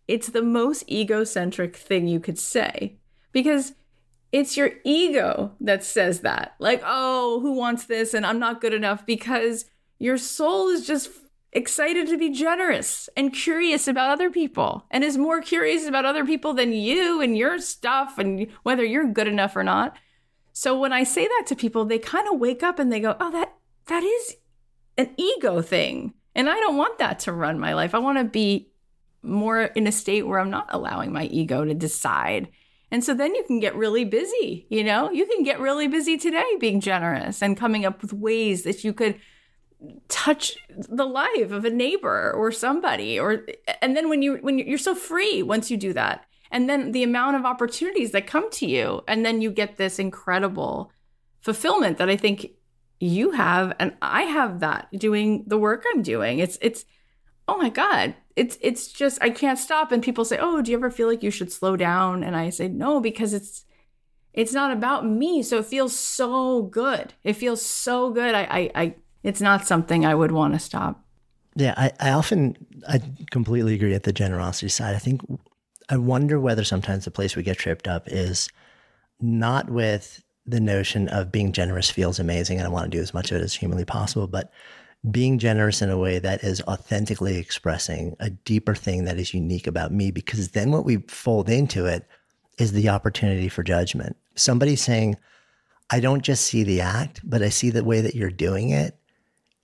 it's 0.07 0.29
the 0.29 0.43
most 0.43 0.91
egocentric 0.91 1.77
thing 1.77 2.09
you 2.09 2.21
could 2.21 2.39
say 2.39 2.99
because 3.33 3.75
it's 4.33 4.57
your 4.57 4.71
ego 4.85 5.53
that 5.61 5.85
says 5.85 6.21
that. 6.21 6.55
Like, 6.59 6.83
oh, 6.85 7.41
who 7.41 7.53
wants 7.53 7.85
this? 7.85 8.15
And 8.15 8.25
I'm 8.25 8.39
not 8.39 8.61
good 8.61 8.73
enough 8.73 9.05
because 9.05 9.65
your 9.99 10.17
soul 10.17 10.69
is 10.69 10.87
just 10.87 11.11
excited 11.53 12.07
to 12.07 12.17
be 12.17 12.31
generous 12.31 13.09
and 13.17 13.33
curious 13.33 13.89
about 13.89 14.11
other 14.11 14.31
people 14.31 14.87
and 14.91 15.03
is 15.03 15.19
more 15.19 15.41
curious 15.41 15.87
about 15.87 16.05
other 16.05 16.25
people 16.25 16.55
than 16.55 16.73
you 16.73 17.21
and 17.21 17.37
your 17.37 17.59
stuff 17.59 18.19
and 18.19 18.47
whether 18.63 18.85
you're 18.85 19.13
good 19.13 19.27
enough 19.27 19.57
or 19.57 19.65
not. 19.65 19.97
So 20.53 20.79
when 20.79 20.93
I 20.93 21.05
say 21.05 21.27
that 21.27 21.45
to 21.49 21.57
people, 21.57 21.85
they 21.85 21.99
kind 21.99 22.29
of 22.29 22.39
wake 22.39 22.63
up 22.63 22.79
and 22.79 22.93
they 22.93 23.01
go, 23.01 23.17
"Oh, 23.21 23.31
that 23.31 23.55
that 23.87 24.03
is 24.03 24.37
an 24.97 25.11
ego 25.17 25.63
thing." 25.63 26.15
And 26.35 26.49
I 26.49 26.55
don't 26.55 26.77
want 26.77 26.99
that 26.99 27.19
to 27.21 27.33
run 27.33 27.59
my 27.59 27.75
life. 27.75 27.95
I 27.95 27.99
want 27.99 28.19
to 28.19 28.25
be 28.25 28.71
more 29.23 29.63
in 29.63 29.87
a 29.87 29.93
state 29.93 30.27
where 30.27 30.39
I'm 30.39 30.51
not 30.51 30.69
allowing 30.71 31.13
my 31.13 31.25
ego 31.25 31.65
to 31.65 31.75
decide. 31.75 32.49
And 32.91 33.05
so 33.05 33.15
then 33.15 33.35
you 33.35 33.45
can 33.45 33.61
get 33.61 33.77
really 33.77 34.05
busy, 34.05 34.67
you 34.69 34.83
know? 34.83 35.11
You 35.11 35.27
can 35.27 35.45
get 35.45 35.61
really 35.61 35.87
busy 35.87 36.17
today 36.17 36.47
being 36.59 36.81
generous 36.81 37.43
and 37.43 37.57
coming 37.57 37.85
up 37.85 38.03
with 38.03 38.13
ways 38.13 38.63
that 38.65 38.83
you 38.83 38.93
could 38.93 39.21
touch 40.09 40.57
the 40.69 41.07
life 41.07 41.53
of 41.53 41.65
a 41.65 41.71
neighbor 41.71 42.33
or 42.33 42.53
somebody 42.53 43.19
or 43.19 43.47
and 43.81 43.97
then 43.97 44.11
when 44.11 44.21
you 44.21 44.37
when 44.43 44.59
you're 44.59 44.77
so 44.77 44.95
free 44.95 45.43
once 45.43 45.71
you 45.71 45.79
do 45.79 45.95
that 45.95 46.27
and 46.51 46.69
then 46.69 46.93
the 46.93 47.03
amount 47.03 47.37
of 47.37 47.45
opportunities 47.45 48.13
that 48.13 48.27
come 48.27 48.51
to 48.51 48.67
you 48.67 49.03
and 49.07 49.25
then 49.25 49.41
you 49.41 49.51
get 49.51 49.77
this 49.77 49.99
incredible 49.99 50.93
fulfillment 51.41 51.99
that 51.99 52.11
i 52.11 52.17
think 52.17 52.51
you 53.01 53.31
have 53.31 53.75
and 53.79 53.95
i 54.03 54.23
have 54.23 54.61
that 54.61 54.87
doing 54.97 55.43
the 55.47 55.59
work 55.59 55.85
i'm 55.93 56.03
doing. 56.03 56.39
It's 56.39 56.59
it's 56.61 56.85
oh 57.49 57.57
my 57.57 57.71
god 57.71 58.15
it's 58.37 58.59
it's 58.61 58.93
just 58.93 59.19
i 59.23 59.31
can't 59.31 59.59
stop. 59.59 59.91
And 59.91 60.03
people 60.03 60.25
say 60.25 60.39
oh 60.39 60.61
do 60.61 60.71
you 60.71 60.77
ever 60.77 60.91
feel 60.91 61.09
like 61.09 61.23
you 61.23 61.31
should 61.31 61.51
slow 61.51 61.77
down? 61.77 62.23
And 62.23 62.37
i 62.37 62.51
say 62.51 62.69
no 62.69 63.01
because 63.01 63.33
it's 63.33 63.65
it's 64.33 64.53
not 64.53 64.71
about 64.71 65.05
me. 65.05 65.43
So 65.43 65.59
it 65.59 65.67
feels 65.67 65.99
so 65.99 66.63
good. 66.63 67.15
It 67.25 67.33
feels 67.33 67.65
so 67.65 68.11
good. 68.11 68.35
I 68.35 68.43
i, 68.43 68.71
I 68.75 68.95
it's 69.23 69.41
not 69.41 69.67
something 69.67 70.05
i 70.05 70.15
would 70.15 70.31
want 70.33 70.53
to 70.53 70.61
stop. 70.61 71.03
Yeah 71.57 71.75
I, 71.79 71.93
I 71.99 72.11
often 72.11 72.55
i 72.87 73.01
completely 73.31 73.75
agree 73.75 73.95
at 73.95 74.03
the 74.03 74.13
generosity 74.13 74.69
side. 74.69 74.95
I 74.95 74.99
think 74.99 75.23
I 75.91 75.97
wonder 75.97 76.39
whether 76.39 76.65
sometimes 76.65 77.05
the 77.05 77.11
place 77.11 77.35
we 77.35 77.43
get 77.43 77.59
tripped 77.59 77.89
up 77.89 78.05
is 78.07 78.49
not 79.21 79.69
with 79.69 80.23
the 80.47 80.61
notion 80.61 81.09
of 81.09 81.33
being 81.33 81.53
generous 81.53 81.91
feels 81.91 82.19
amazing 82.19 82.59
and 82.59 82.67
I 82.67 82.71
want 82.71 82.91
to 82.91 82.97
do 82.97 83.03
as 83.03 83.13
much 83.13 83.31
of 83.31 83.39
it 83.39 83.45
as 83.45 83.55
humanly 83.55 83.85
possible, 83.85 84.27
but 84.27 84.53
being 85.11 85.39
generous 85.39 85.83
in 85.83 85.91
a 85.91 85.99
way 85.99 86.19
that 86.19 86.45
is 86.45 86.63
authentically 86.63 87.39
expressing 87.39 88.17
a 88.21 88.31
deeper 88.31 88.75
thing 88.75 89.05
that 89.05 89.19
is 89.19 89.35
unique 89.35 89.67
about 89.67 89.93
me, 89.93 90.11
because 90.11 90.51
then 90.51 90.71
what 90.71 90.85
we 90.85 90.99
fold 91.09 91.49
into 91.49 91.87
it 91.87 92.07
is 92.59 92.73
the 92.73 92.89
opportunity 92.89 93.49
for 93.49 93.63
judgment. 93.63 94.17
Somebody 94.35 94.77
saying, 94.77 95.17
I 95.91 96.01
don't 96.01 96.23
just 96.23 96.45
see 96.45 96.63
the 96.63 96.83
act, 96.83 97.21
but 97.25 97.43
I 97.43 97.49
see 97.49 97.71
the 97.71 97.83
way 97.83 98.01
that 98.01 98.15
you're 98.15 98.31
doing 98.31 98.71
it. 98.71 98.97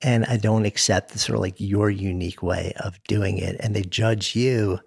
And 0.02 0.24
I 0.26 0.36
don't 0.36 0.66
accept 0.66 1.12
the 1.12 1.18
sort 1.18 1.36
of 1.36 1.42
like 1.42 1.54
your 1.58 1.90
unique 1.90 2.42
way 2.42 2.72
of 2.80 3.02
doing 3.04 3.38
it. 3.38 3.56
And 3.60 3.74
they 3.74 3.82
judge 3.82 4.34
you 4.34 4.80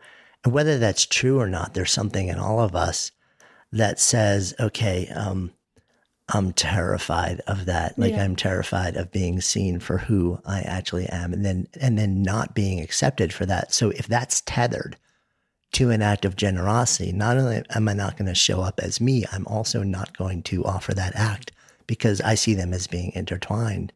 and 0.44 0.54
whether 0.54 0.78
that's 0.78 1.06
true 1.06 1.40
or 1.40 1.48
not, 1.48 1.74
there's 1.74 1.92
something 1.92 2.28
in 2.28 2.40
all 2.40 2.60
of 2.60 2.76
us 2.76 3.12
that 3.72 4.00
says, 4.00 4.54
okay, 4.60 5.08
um, 5.10 5.52
I'm 6.30 6.54
terrified 6.54 7.42
of 7.48 7.66
that. 7.66 7.98
Like 7.98 8.12
yeah. 8.12 8.24
I'm 8.24 8.36
terrified 8.36 8.96
of 8.96 9.12
being 9.12 9.42
seen 9.42 9.80
for 9.80 9.98
who 9.98 10.40
I 10.46 10.62
actually 10.62 11.08
am 11.08 11.34
and 11.34 11.44
then 11.44 11.68
and 11.82 11.98
then 11.98 12.22
not 12.22 12.54
being 12.54 12.80
accepted 12.80 13.34
for 13.34 13.46
that. 13.48 13.74
So 13.74 13.90
if 13.90 14.08
that's 14.08 14.42
tethered 14.42 14.96
to 15.74 15.90
an 15.90 16.02
act 16.02 16.26
of 16.26 16.36
generosity, 16.36 17.12
not 17.12 17.38
only 17.38 17.64
am 17.76 17.88
I 17.88 17.94
not 17.94 18.18
going 18.18 18.28
to 18.28 18.36
show 18.36 18.62
up 18.62 18.80
as 18.80 19.02
me, 19.02 19.26
I'm 19.32 19.46
also 19.48 19.84
not 19.84 20.18
going 20.18 20.44
to 20.44 20.64
offer 20.66 20.94
that 20.94 21.16
act 21.16 21.52
because 21.88 22.22
I 22.22 22.36
see 22.36 22.54
them 22.54 22.74
as 22.74 22.88
being 22.88 23.12
intertwined, 23.16 23.92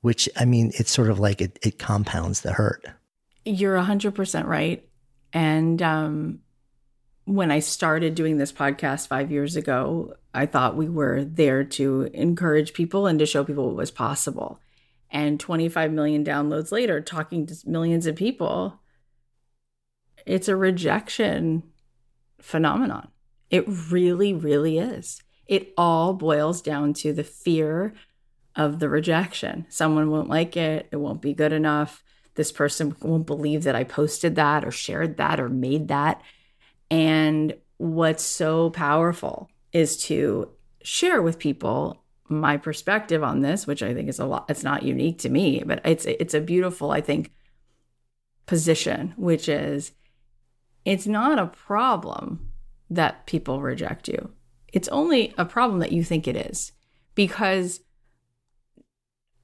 which 0.00 0.28
I 0.36 0.44
mean, 0.44 0.72
it's 0.74 0.90
sort 0.90 1.10
of 1.10 1.20
like 1.20 1.40
it, 1.40 1.58
it 1.62 1.78
compounds 1.78 2.40
the 2.40 2.52
hurt. 2.52 2.84
You're 3.44 3.76
100% 3.76 4.46
right. 4.46 4.87
And 5.32 5.80
um, 5.82 6.40
when 7.24 7.50
I 7.50 7.58
started 7.58 8.14
doing 8.14 8.38
this 8.38 8.52
podcast 8.52 9.08
five 9.08 9.30
years 9.30 9.56
ago, 9.56 10.14
I 10.32 10.46
thought 10.46 10.76
we 10.76 10.88
were 10.88 11.24
there 11.24 11.64
to 11.64 12.10
encourage 12.14 12.72
people 12.72 13.06
and 13.06 13.18
to 13.18 13.26
show 13.26 13.44
people 13.44 13.66
what 13.66 13.76
was 13.76 13.90
possible. 13.90 14.60
And 15.10 15.40
25 15.40 15.92
million 15.92 16.24
downloads 16.24 16.72
later, 16.72 17.00
talking 17.00 17.46
to 17.46 17.56
millions 17.66 18.06
of 18.06 18.16
people, 18.16 18.80
it's 20.26 20.48
a 20.48 20.56
rejection 20.56 21.62
phenomenon. 22.40 23.08
It 23.50 23.64
really, 23.90 24.34
really 24.34 24.78
is. 24.78 25.22
It 25.46 25.72
all 25.78 26.12
boils 26.12 26.60
down 26.60 26.92
to 26.94 27.12
the 27.12 27.24
fear 27.24 27.94
of 28.54 28.80
the 28.80 28.88
rejection. 28.88 29.66
Someone 29.70 30.10
won't 30.10 30.28
like 30.28 30.56
it, 30.56 30.88
it 30.90 30.96
won't 30.96 31.22
be 31.22 31.32
good 31.32 31.52
enough 31.52 32.02
this 32.38 32.52
person 32.52 32.94
won't 33.02 33.26
believe 33.26 33.64
that 33.64 33.74
I 33.74 33.82
posted 33.82 34.36
that 34.36 34.64
or 34.64 34.70
shared 34.70 35.16
that 35.16 35.40
or 35.40 35.48
made 35.48 35.88
that. 35.88 36.22
And 36.88 37.52
what's 37.78 38.22
so 38.22 38.70
powerful 38.70 39.50
is 39.72 39.96
to 40.04 40.48
share 40.84 41.20
with 41.20 41.40
people 41.40 42.04
my 42.28 42.56
perspective 42.56 43.24
on 43.24 43.40
this, 43.40 43.66
which 43.66 43.82
I 43.82 43.92
think 43.92 44.08
is 44.08 44.20
a 44.20 44.24
lot, 44.24 44.48
it's 44.48 44.62
not 44.62 44.84
unique 44.84 45.18
to 45.18 45.28
me, 45.28 45.64
but 45.66 45.80
it's, 45.84 46.04
it's 46.04 46.32
a 46.32 46.40
beautiful, 46.40 46.92
I 46.92 47.00
think, 47.00 47.32
position, 48.46 49.14
which 49.16 49.48
is 49.48 49.90
it's 50.84 51.08
not 51.08 51.40
a 51.40 51.46
problem 51.46 52.52
that 52.88 53.26
people 53.26 53.60
reject 53.60 54.06
you. 54.06 54.30
It's 54.72 54.88
only 54.88 55.34
a 55.36 55.44
problem 55.44 55.80
that 55.80 55.90
you 55.90 56.04
think 56.04 56.28
it 56.28 56.36
is 56.36 56.70
because 57.16 57.80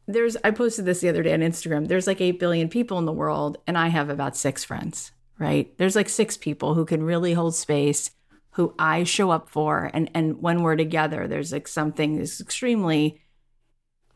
there's, 0.07 0.37
I 0.45 0.51
posted 0.51 0.85
this 0.85 1.01
the 1.01 1.09
other 1.09 1.23
day 1.23 1.33
on 1.33 1.41
Instagram. 1.41 1.89
There's 1.89 2.07
like 2.07 2.21
8 2.21 2.39
billion 2.39 2.69
people 2.69 2.99
in 2.99 3.07
the 3.07 3.13
world, 3.13 3.59
and 3.67 3.79
I 3.79 3.89
have 3.89 4.11
about 4.11 4.37
six 4.37 4.65
friends, 4.65 5.13
right? 5.39 5.77
There's 5.79 5.97
like 5.97 6.09
six 6.09 6.37
people 6.37 6.75
who 6.75 6.85
can 6.85 7.03
really 7.03 7.33
hold 7.33 7.55
space, 7.55 8.11
who 8.53 8.75
I 8.79 9.05
show 9.05 9.31
up 9.31 9.49
for. 9.49 9.91
And, 9.95 10.11
and 10.15 10.43
when 10.43 10.63
we're 10.63 10.77
together, 10.77 11.27
there's 11.27 11.53
like 11.53 11.69
something 11.69 12.19
that's 12.19 12.41
extremely 12.41 13.21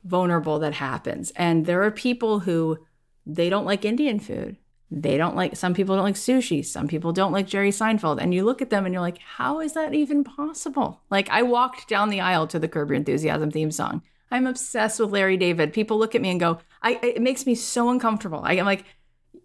vulnerable 0.05 0.59
that 0.61 0.75
happens. 0.75 1.33
And 1.37 1.67
there 1.67 1.83
are 1.83 1.91
people 1.91 2.41
who 2.41 2.79
they 3.27 3.51
don't 3.51 3.67
like 3.67 3.85
Indian 3.85 4.21
food. 4.21 4.57
They 4.91 5.19
don't 5.19 5.37
like, 5.37 5.55
some 5.57 5.75
people 5.75 5.97
don't 5.97 6.05
like 6.05 6.15
sushi. 6.15 6.65
Some 6.65 6.89
people 6.89 7.13
don't 7.13 7.33
like 7.33 7.47
Jerry 7.47 7.71
Seinfeld. 7.71 8.23
And 8.23 8.33
you 8.33 8.45
look 8.45 8.63
at 8.63 8.71
them 8.71 8.87
and 8.87 8.93
you're 8.93 9.03
like, 9.03 9.19
how 9.19 9.61
is 9.61 9.75
that 9.75 9.93
even 9.93 10.25
possible? 10.25 11.03
Like, 11.11 11.29
I 11.29 11.43
walked 11.43 11.89
down 11.89 12.09
the 12.09 12.21
aisle 12.21 12.47
to 12.47 12.59
the 12.59 12.69
Curb 12.69 12.89
Your 12.89 12.97
Enthusiasm 12.97 13.51
theme 13.51 13.71
song. 13.71 14.03
I'm 14.31 14.47
obsessed 14.47 15.01
with 15.01 15.11
Larry 15.11 15.37
David. 15.37 15.73
People 15.73 15.99
look 15.99 16.15
at 16.15 16.21
me 16.21 16.31
and 16.31 16.41
go, 16.41 16.59
I, 16.83 16.99
it 17.03 17.23
makes 17.23 17.47
me 17.47 17.55
so 17.55 17.91
uncomfortable. 17.91 18.41
I, 18.45 18.53
I'm 18.55 18.67
like, 18.67 18.85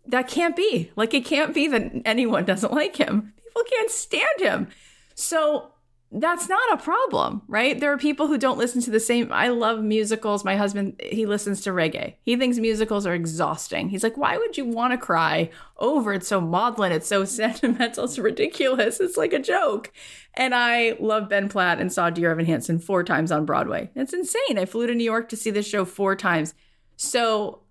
that 0.07 0.27
can't 0.27 0.55
be. 0.55 0.91
Like, 0.95 1.13
it 1.13 1.25
can't 1.25 1.53
be 1.53 1.67
that 1.67 1.91
anyone 2.05 2.45
doesn't 2.45 2.73
like 2.73 2.95
him. 2.95 3.33
People 3.43 3.63
can't 3.69 3.91
stand 3.91 4.39
him. 4.39 4.67
So 5.15 5.72
that's 6.15 6.47
not 6.47 6.73
a 6.73 6.77
problem, 6.77 7.41
right? 7.47 7.79
There 7.79 7.91
are 7.91 7.97
people 7.97 8.27
who 8.27 8.37
don't 8.37 8.57
listen 8.57 8.81
to 8.81 8.91
the 8.91 8.99
same. 8.99 9.31
I 9.31 9.47
love 9.47 9.83
musicals. 9.83 10.45
My 10.45 10.55
husband, 10.55 11.01
he 11.01 11.25
listens 11.25 11.61
to 11.61 11.71
reggae. 11.71 12.15
He 12.21 12.35
thinks 12.35 12.59
musicals 12.59 13.07
are 13.07 13.15
exhausting. 13.15 13.89
He's 13.89 14.03
like, 14.03 14.15
why 14.15 14.37
would 14.37 14.55
you 14.55 14.63
want 14.63 14.91
to 14.91 14.97
cry 14.97 15.49
over? 15.79 16.13
It's 16.13 16.27
so 16.27 16.39
maudlin. 16.39 16.91
It's 16.91 17.07
so 17.07 17.25
sentimental. 17.25 18.05
It's 18.05 18.19
ridiculous. 18.19 18.99
It's 18.99 19.17
like 19.17 19.33
a 19.33 19.39
joke. 19.39 19.91
And 20.35 20.53
I 20.53 20.95
love 20.99 21.29
Ben 21.29 21.49
Platt 21.49 21.79
and 21.79 21.91
saw 21.91 22.11
Dear 22.11 22.31
Evan 22.31 22.45
Hansen 22.45 22.77
four 22.77 23.03
times 23.03 23.31
on 23.31 23.45
Broadway. 23.45 23.89
It's 23.95 24.13
insane. 24.13 24.59
I 24.59 24.65
flew 24.65 24.85
to 24.85 24.93
New 24.93 25.03
York 25.03 25.29
to 25.29 25.37
see 25.37 25.49
this 25.49 25.67
show 25.67 25.83
four 25.83 26.15
times. 26.15 26.53
So 26.95 27.61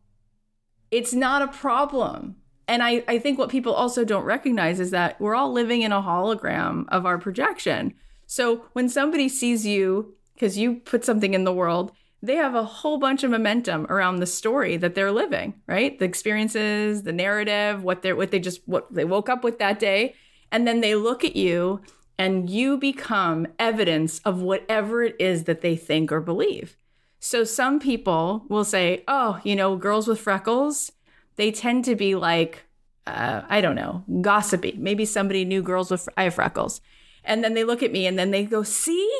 it's 0.90 1.14
not 1.14 1.42
a 1.42 1.48
problem. 1.48 2.36
And 2.66 2.82
I, 2.82 3.04
I 3.06 3.18
think 3.18 3.38
what 3.38 3.50
people 3.50 3.72
also 3.72 4.04
don't 4.04 4.24
recognize 4.24 4.80
is 4.80 4.90
that 4.90 5.20
we're 5.20 5.34
all 5.34 5.52
living 5.52 5.82
in 5.82 5.92
a 5.92 6.02
hologram 6.02 6.86
of 6.88 7.06
our 7.06 7.18
projection. 7.18 7.94
So 8.26 8.66
when 8.72 8.88
somebody 8.88 9.28
sees 9.28 9.66
you, 9.66 10.14
because 10.34 10.58
you 10.58 10.76
put 10.76 11.04
something 11.04 11.34
in 11.34 11.44
the 11.44 11.52
world, 11.52 11.92
they 12.22 12.36
have 12.36 12.54
a 12.54 12.64
whole 12.64 12.98
bunch 12.98 13.24
of 13.24 13.30
momentum 13.30 13.86
around 13.90 14.16
the 14.16 14.26
story 14.26 14.76
that 14.76 14.94
they're 14.94 15.12
living, 15.12 15.54
right? 15.66 15.98
The 15.98 16.04
experiences, 16.04 17.02
the 17.02 17.12
narrative, 17.12 17.82
what 17.82 18.02
they're 18.02 18.16
what 18.16 18.30
they 18.30 18.38
just 18.38 18.66
what 18.66 18.92
they 18.92 19.04
woke 19.04 19.28
up 19.28 19.42
with 19.42 19.58
that 19.58 19.80
day. 19.80 20.14
And 20.50 20.66
then 20.66 20.80
they 20.80 20.94
look 20.94 21.24
at 21.24 21.34
you 21.34 21.80
and 22.18 22.48
you 22.48 22.76
become 22.78 23.48
evidence 23.58 24.20
of 24.20 24.40
whatever 24.40 25.02
it 25.02 25.16
is 25.18 25.44
that 25.44 25.62
they 25.62 25.74
think 25.74 26.12
or 26.12 26.20
believe. 26.20 26.76
So 27.18 27.44
some 27.44 27.80
people 27.80 28.44
will 28.48 28.64
say, 28.64 29.04
oh, 29.08 29.40
you 29.44 29.56
know, 29.56 29.76
girls 29.76 30.06
with 30.06 30.20
freckles, 30.20 30.92
they 31.36 31.50
tend 31.50 31.84
to 31.86 31.96
be 31.96 32.14
like, 32.14 32.64
uh, 33.06 33.42
I 33.48 33.60
don't 33.60 33.74
know, 33.74 34.04
gossipy. 34.20 34.76
Maybe 34.78 35.04
somebody 35.04 35.44
knew 35.44 35.62
girls 35.62 35.90
with 35.90 36.08
I 36.16 36.24
have 36.24 36.34
freckles. 36.34 36.80
And 37.24 37.42
then 37.42 37.54
they 37.54 37.64
look 37.64 37.82
at 37.82 37.92
me 37.92 38.06
and 38.06 38.18
then 38.18 38.30
they 38.30 38.44
go, 38.44 38.62
see? 38.62 39.10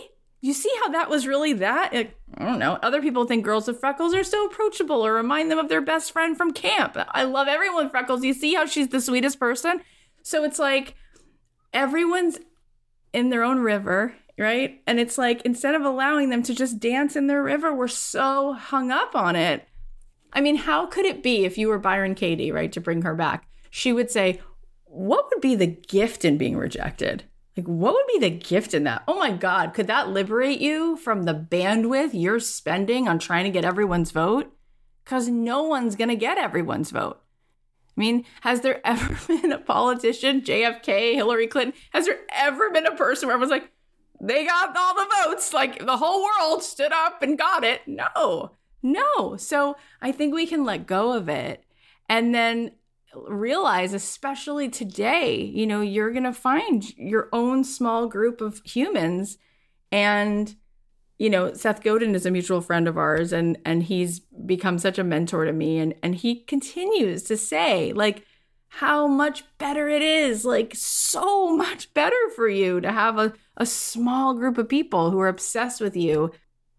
You 0.41 0.53
see 0.53 0.73
how 0.83 0.89
that 0.91 1.09
was 1.09 1.27
really 1.27 1.53
that? 1.55 1.93
Like, 1.95 2.19
I 2.37 2.45
don't 2.45 2.59
know. 2.59 2.79
Other 2.83 3.01
people 3.01 3.27
think 3.27 3.45
girls 3.45 3.69
with 3.69 3.79
freckles 3.79 4.13
are 4.15 4.25
so 4.25 4.47
approachable 4.47 5.05
or 5.07 5.15
remind 5.15 5.51
them 5.51 5.59
of 5.59 5.69
their 5.69 5.81
best 5.81 6.11
friend 6.11 6.37
from 6.37 6.53
camp. 6.53 6.97
I 7.11 7.23
love 7.23 7.47
everyone 7.47 7.85
with 7.85 7.93
freckles. 7.93 8.25
You 8.25 8.35
see 8.35 8.55
how 8.55 8.67
she's 8.67 8.89
the 8.89 9.01
sweetest 9.01 9.39
person? 9.39 9.83
So 10.23 10.43
it's 10.43 10.59
like 10.59 10.97
everyone's 11.73 12.39
in 13.13 13.31
their 13.31 13.45
own 13.45 13.61
river, 13.61 14.15
right? 14.39 14.81
And 14.87 14.99
it's 14.99 15.19
like 15.19 15.43
instead 15.43 15.75
of 15.75 15.83
allowing 15.83 16.31
them 16.31 16.43
to 16.45 16.55
just 16.55 16.81
dance 16.81 17.15
in 17.15 17.29
their 17.29 17.43
river, 17.43 17.73
we're 17.73 17.89
so 17.89 18.55
hung 18.55 18.91
up 18.91 19.15
on 19.15 19.37
it. 19.37 19.69
I 20.33 20.41
mean, 20.41 20.57
how 20.57 20.87
could 20.87 21.05
it 21.05 21.23
be 21.23 21.45
if 21.45 21.59
you 21.59 21.69
were 21.69 21.79
Byron 21.79 22.15
Katie, 22.15 22.53
right, 22.53 22.73
to 22.73 22.81
bring 22.81 23.03
her 23.03 23.15
back? 23.15 23.47
She 23.71 23.93
would 23.93 24.11
say, 24.11 24.41
What 24.85 25.27
would 25.31 25.41
be 25.41 25.55
the 25.55 25.67
gift 25.67 26.25
in 26.25 26.39
being 26.39 26.57
rejected? 26.57 27.25
Like, 27.57 27.67
what 27.67 27.95
would 27.95 28.07
be 28.07 28.19
the 28.19 28.31
gift 28.31 28.73
in 28.73 28.85
that? 28.85 29.03
Oh 29.07 29.19
my 29.19 29.31
God, 29.31 29.75
could 29.75 29.87
that 29.87 30.09
liberate 30.09 30.61
you 30.61 30.97
from 30.97 31.25
the 31.25 31.35
bandwidth 31.35 32.11
you're 32.13 32.41
spending 32.41 33.09
on 33.09 33.19
trying 33.19 33.45
to 33.45 33.51
get 33.51 33.65
everyone's 33.65 34.11
vote? 34.11 34.53
Because 35.05 35.29
no 35.29 35.63
one's 35.63 35.97
going 35.97 36.09
to 36.09 36.17
get 36.17 36.39
everyone's 36.39 36.91
vote. 36.91 37.21
I 37.95 38.01
mean, 38.01 38.25
has 38.41 38.63
there 38.63 38.81
ever 38.87 39.19
been 39.27 39.53
a 39.53 39.59
politician, 39.59 40.41
JFK, 40.41 41.15
Hillary 41.15 41.47
Clinton, 41.47 41.79
has 41.91 42.07
there 42.07 42.21
ever 42.31 42.71
been 42.71 42.87
a 42.87 42.97
person 42.97 43.27
where 43.27 43.35
everyone's 43.35 43.51
like, 43.51 43.71
they 44.21 44.47
got 44.47 44.77
all 44.77 44.95
the 44.95 45.11
votes, 45.25 45.53
like 45.53 45.85
the 45.85 45.97
whole 45.97 46.23
world 46.23 46.63
stood 46.63 46.93
up 46.93 47.23
and 47.23 47.37
got 47.37 47.65
it? 47.65 47.83
No, 47.87 48.53
no. 48.83 49.37
So 49.37 49.77
I 50.01 50.13
think 50.13 50.33
we 50.33 50.47
can 50.47 50.65
let 50.65 50.87
go 50.87 51.13
of 51.13 51.29
it. 51.29 51.65
And 52.09 52.35
then 52.35 52.73
realize, 53.15 53.95
especially 53.95 54.69
today, 54.69 55.37
you 55.37 55.67
know, 55.67 55.81
you're 55.81 56.13
going 56.13 56.25
to 56.25 56.33
find 56.33 56.97
your 56.97 57.29
own 57.33 57.65
small 57.65 58.07
group 58.07 58.41
of 58.41 58.61
humans. 58.65 59.39
And, 59.91 60.55
you 61.19 61.31
know, 61.31 61.53
Seth 61.53 61.83
Godin 61.83 62.15
is 62.15 62.27
a 62.27 62.31
mutual 62.31 62.61
friend 62.61 62.89
of 62.89 62.97
ours 62.97 63.33
and 63.33 63.59
and 63.65 63.83
he's 63.83 64.21
become 64.21 64.79
such 64.79 64.99
a 64.99 65.05
mentor 65.05 65.45
to 65.45 65.53
me. 65.53 65.79
And 65.79 65.95
and 66.03 66.15
he 66.15 66.41
continues 66.41 67.23
to 67.25 67.37
say, 67.37 67.93
like, 67.93 68.25
how 68.69 69.07
much 69.07 69.45
better 69.59 69.89
it 69.89 70.01
is, 70.01 70.47
like 70.47 70.75
so 70.75 71.55
much 71.55 71.93
better 71.93 72.17
for 72.35 72.49
you 72.49 72.81
to 72.81 72.91
have 72.91 73.19
a, 73.19 73.35
a 73.59 73.67
small 73.67 74.33
group 74.33 74.57
of 74.57 74.69
people 74.69 75.11
who 75.11 75.21
are 75.21 75.29
obsessed 75.29 75.81
with 75.81 75.95
you 75.95 76.31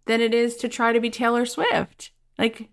than 0.06 0.20
it 0.20 0.34
is 0.34 0.56
to 0.58 0.68
try 0.68 0.92
to 0.92 1.00
be 1.00 1.12
Taylor 1.12 1.46
Swift. 1.46 2.12
Like 2.40 2.70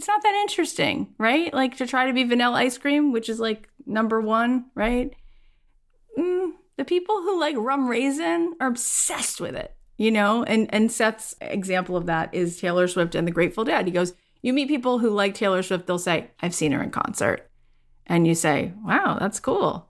it's 0.00 0.08
not 0.08 0.22
that 0.22 0.34
interesting, 0.40 1.14
right? 1.18 1.52
Like 1.52 1.76
to 1.76 1.86
try 1.86 2.06
to 2.06 2.14
be 2.14 2.24
vanilla 2.24 2.56
ice 2.56 2.78
cream, 2.78 3.12
which 3.12 3.28
is 3.28 3.38
like 3.38 3.68
number 3.84 4.18
one, 4.18 4.64
right? 4.74 5.14
Mm, 6.16 6.52
the 6.78 6.86
people 6.86 7.16
who 7.16 7.38
like 7.38 7.54
rum 7.58 7.86
raisin 7.86 8.54
are 8.62 8.68
obsessed 8.68 9.42
with 9.42 9.54
it, 9.54 9.76
you 9.98 10.10
know? 10.10 10.42
And 10.42 10.72
and 10.72 10.90
Seth's 10.90 11.34
example 11.42 11.98
of 11.98 12.06
that 12.06 12.32
is 12.32 12.58
Taylor 12.58 12.88
Swift 12.88 13.14
and 13.14 13.28
the 13.28 13.30
Grateful 13.30 13.62
Dead. 13.62 13.84
He 13.84 13.92
goes, 13.92 14.14
You 14.40 14.54
meet 14.54 14.68
people 14.68 15.00
who 15.00 15.10
like 15.10 15.34
Taylor 15.34 15.62
Swift, 15.62 15.86
they'll 15.86 15.98
say, 15.98 16.30
I've 16.40 16.54
seen 16.54 16.72
her 16.72 16.82
in 16.82 16.90
concert. 16.90 17.50
And 18.06 18.26
you 18.26 18.34
say, 18.34 18.72
Wow, 18.82 19.18
that's 19.20 19.38
cool. 19.38 19.86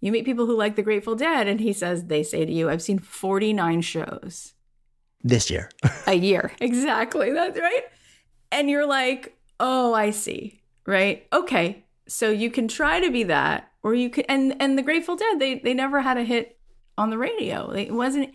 You 0.00 0.10
meet 0.10 0.24
people 0.24 0.46
who 0.46 0.56
like 0.56 0.74
the 0.74 0.82
Grateful 0.82 1.14
Dead, 1.14 1.46
and 1.46 1.60
he 1.60 1.72
says, 1.72 2.06
They 2.06 2.24
say 2.24 2.44
to 2.44 2.52
you, 2.52 2.68
I've 2.68 2.82
seen 2.82 2.98
49 2.98 3.80
shows. 3.82 4.54
This 5.22 5.50
year. 5.50 5.70
a 6.08 6.14
year. 6.14 6.50
Exactly. 6.60 7.30
That's 7.30 7.60
right. 7.60 7.84
And 8.50 8.68
you're 8.68 8.88
like, 8.88 9.38
oh, 9.62 9.94
I 9.94 10.10
see. 10.10 10.60
Right? 10.84 11.26
Okay. 11.32 11.84
So 12.08 12.28
you 12.30 12.50
can 12.50 12.68
try 12.68 13.00
to 13.00 13.10
be 13.10 13.22
that 13.24 13.72
or 13.82 13.94
you 13.94 14.10
could 14.10 14.26
and 14.28 14.54
and 14.60 14.78
the 14.78 14.82
Grateful 14.82 15.16
Dead, 15.16 15.38
they 15.38 15.58
they 15.58 15.74
never 15.74 16.00
had 16.00 16.16
a 16.16 16.24
hit 16.24 16.58
on 16.96 17.10
the 17.10 17.18
radio. 17.18 17.70
It 17.70 17.92
wasn't 17.92 18.34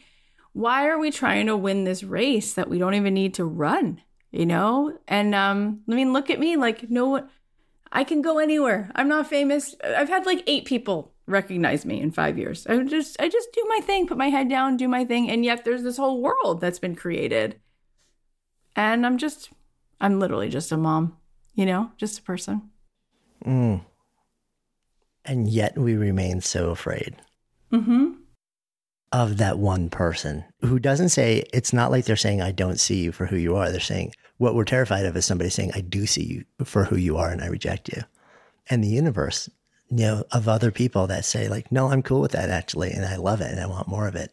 why 0.54 0.88
are 0.88 0.98
we 0.98 1.12
trying 1.12 1.46
to 1.48 1.56
win 1.56 1.84
this 1.84 2.04
race 2.04 2.54
that 2.54 2.70
we 2.70 2.80
don't 2.80 2.96
even 2.96 3.14
need 3.14 3.36
to 3.36 3.46
run, 3.46 4.02
you 4.32 4.46
know? 4.46 4.98
And 5.08 5.36
um 5.36 5.82
I 5.90 5.96
mean, 5.96 6.14
look 6.14 6.30
at 6.30 6.40
me 6.40 6.58
like 6.58 6.90
no 6.90 7.08
one. 7.08 7.30
I 7.92 8.04
can 8.04 8.22
go 8.22 8.40
anywhere. 8.40 8.92
I'm 8.96 9.08
not 9.08 9.28
famous. 9.28 9.76
I've 9.84 10.10
had 10.10 10.26
like 10.26 10.44
8 10.46 10.66
people 10.66 11.14
recognize 11.26 11.86
me 11.86 12.02
in 12.02 12.12
5 12.12 12.38
years. 12.38 12.68
I 12.68 12.84
just 12.84 13.20
I 13.22 13.30
just 13.30 13.54
do 13.54 13.66
my 13.70 13.80
thing, 13.82 14.08
put 14.08 14.18
my 14.18 14.30
head 14.30 14.50
down, 14.50 14.78
do 14.78 14.88
my 14.88 15.06
thing, 15.06 15.30
and 15.30 15.46
yet 15.46 15.64
there's 15.64 15.84
this 15.84 15.98
whole 15.98 16.22
world 16.22 16.62
that's 16.62 16.80
been 16.80 16.96
created. 16.96 17.60
And 18.76 19.06
I'm 19.06 19.18
just 19.18 19.50
I'm 20.00 20.20
literally 20.20 20.50
just 20.50 20.72
a 20.72 20.78
mom, 20.78 21.18
you 21.56 21.66
know, 21.66 21.92
just 21.98 22.20
a 22.20 22.24
person. 22.24 22.70
Mm. 23.46 23.82
And 25.26 25.50
yet 25.50 25.78
we 25.78 25.96
remain 25.96 26.42
so 26.42 26.70
afraid 26.70 27.16
mm-hmm. 27.72 28.12
of 29.12 29.38
that 29.38 29.60
one 29.60 29.90
person 29.90 30.46
who 30.62 30.80
doesn't 30.80 31.10
say, 31.10 31.44
it's 31.54 31.74
not 31.74 31.92
like 31.92 32.06
they're 32.06 32.16
saying, 32.16 32.42
I 32.42 32.52
don't 32.52 32.80
see 32.80 33.02
you 33.02 33.12
for 33.12 33.26
who 33.26 33.36
you 33.36 33.56
are. 33.56 33.70
They're 33.72 33.80
saying, 33.80 34.14
what 34.38 34.56
we're 34.56 34.64
terrified 34.64 35.06
of 35.06 35.18
is 35.18 35.26
somebody 35.26 35.50
saying, 35.50 35.72
I 35.74 35.82
do 35.82 36.06
see 36.06 36.24
you 36.24 36.46
for 36.64 36.86
who 36.86 36.96
you 36.96 37.18
are 37.18 37.30
and 37.30 37.42
I 37.42 37.48
reject 37.48 37.90
you. 37.90 38.04
And 38.70 38.84
the 38.84 38.90
universe, 38.90 39.50
you 39.90 39.98
know, 39.98 40.24
of 40.32 40.48
other 40.48 40.72
people 40.72 41.08
that 41.08 41.26
say, 41.26 41.48
like, 41.48 41.72
no, 41.72 41.88
I'm 41.88 42.04
cool 42.04 42.22
with 42.22 42.32
that 42.32 42.50
actually, 42.50 42.92
and 42.92 43.06
I 43.06 43.16
love 43.16 43.42
it 43.42 43.52
and 43.52 43.60
I 43.60 43.66
want 43.66 43.88
more 43.88 44.08
of 44.08 44.16
it. 44.16 44.32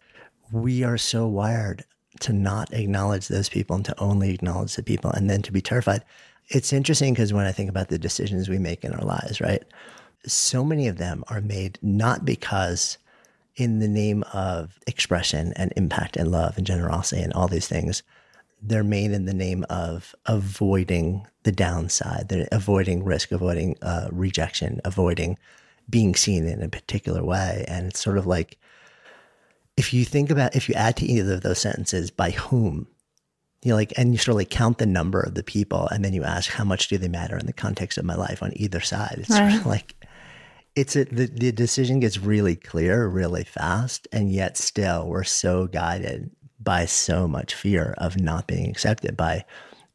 We 0.52 0.84
are 0.84 0.98
so 0.98 1.26
wired 1.26 1.84
to 2.20 2.32
not 2.32 2.72
acknowledge 2.72 3.28
those 3.28 3.48
people 3.48 3.76
and 3.76 3.84
to 3.84 3.98
only 4.00 4.32
acknowledge 4.32 4.76
the 4.76 4.82
people 4.82 5.10
and 5.10 5.28
then 5.28 5.42
to 5.42 5.52
be 5.52 5.60
terrified. 5.60 6.04
It's 6.48 6.72
interesting 6.72 7.14
because 7.14 7.32
when 7.32 7.46
I 7.46 7.52
think 7.52 7.70
about 7.70 7.88
the 7.88 7.98
decisions 7.98 8.48
we 8.48 8.58
make 8.58 8.84
in 8.84 8.92
our 8.92 9.04
lives, 9.04 9.40
right? 9.40 9.62
So 10.26 10.64
many 10.64 10.88
of 10.88 10.98
them 10.98 11.24
are 11.28 11.40
made 11.40 11.78
not 11.82 12.24
because 12.24 12.98
in 13.56 13.78
the 13.78 13.88
name 13.88 14.24
of 14.32 14.78
expression 14.86 15.52
and 15.56 15.72
impact 15.76 16.16
and 16.16 16.30
love 16.30 16.56
and 16.56 16.66
generosity 16.66 17.22
and 17.22 17.32
all 17.32 17.48
these 17.48 17.68
things, 17.68 18.02
they're 18.62 18.84
made 18.84 19.12
in 19.12 19.26
the 19.26 19.34
name 19.34 19.64
of 19.68 20.14
avoiding 20.26 21.26
the 21.42 21.52
downside, 21.52 22.28
they're 22.28 22.48
avoiding 22.50 23.04
risk, 23.04 23.30
avoiding 23.30 23.76
uh, 23.82 24.08
rejection, 24.10 24.80
avoiding 24.84 25.38
being 25.90 26.14
seen 26.14 26.46
in 26.46 26.62
a 26.62 26.68
particular 26.68 27.22
way. 27.22 27.64
And 27.68 27.86
it's 27.86 28.00
sort 28.00 28.16
of 28.16 28.26
like 28.26 28.58
if 29.76 29.92
you 29.92 30.04
think 30.04 30.30
about 30.30 30.54
if 30.54 30.68
you 30.68 30.74
add 30.74 30.96
to 30.96 31.06
either 31.06 31.34
of 31.34 31.42
those 31.42 31.60
sentences 31.60 32.10
by 32.10 32.30
whom 32.30 32.86
you 33.62 33.70
know, 33.70 33.76
like 33.76 33.94
and 33.96 34.12
you 34.12 34.18
sort 34.18 34.34
of 34.34 34.36
like 34.36 34.50
count 34.50 34.78
the 34.78 34.86
number 34.86 35.20
of 35.20 35.34
the 35.34 35.42
people 35.42 35.88
and 35.88 36.04
then 36.04 36.12
you 36.12 36.22
ask 36.22 36.50
how 36.50 36.64
much 36.64 36.88
do 36.88 36.98
they 36.98 37.08
matter 37.08 37.36
in 37.38 37.46
the 37.46 37.52
context 37.52 37.96
of 37.96 38.04
my 38.04 38.14
life 38.14 38.42
on 38.42 38.52
either 38.56 38.80
side? 38.80 39.16
It's 39.18 39.30
right. 39.30 39.50
sort 39.50 39.60
of 39.60 39.66
like 39.66 39.94
it's 40.76 40.96
a, 40.96 41.04
the, 41.04 41.26
the 41.26 41.50
decision 41.50 42.00
gets 42.00 42.18
really 42.18 42.56
clear 42.56 43.06
really 43.06 43.44
fast 43.44 44.06
and 44.12 44.30
yet 44.30 44.56
still 44.58 45.08
we're 45.08 45.24
so 45.24 45.66
guided 45.66 46.30
by 46.60 46.84
so 46.84 47.26
much 47.26 47.54
fear 47.54 47.94
of 47.98 48.20
not 48.20 48.46
being 48.46 48.68
accepted 48.68 49.16
by 49.16 49.44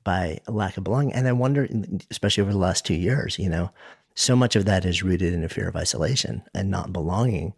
by 0.03 0.39
lack 0.47 0.77
of 0.77 0.83
belonging. 0.83 1.13
And 1.13 1.27
i 1.27 1.31
wonder 1.31 1.67
especially 2.09 2.41
over 2.41 2.51
the 2.51 2.57
last 2.57 2.85
two 2.85 2.95
years 2.95 3.37
you 3.37 3.49
know 3.49 3.69
so 4.15 4.35
much 4.35 4.55
of 4.55 4.65
that 4.65 4.83
is 4.83 5.03
rooted 5.03 5.33
in 5.33 5.43
a 5.43 5.49
fear 5.49 5.69
of 5.69 5.75
isolation 5.75 6.41
and 6.55 6.71
not 6.71 6.91
belonging 6.91 7.53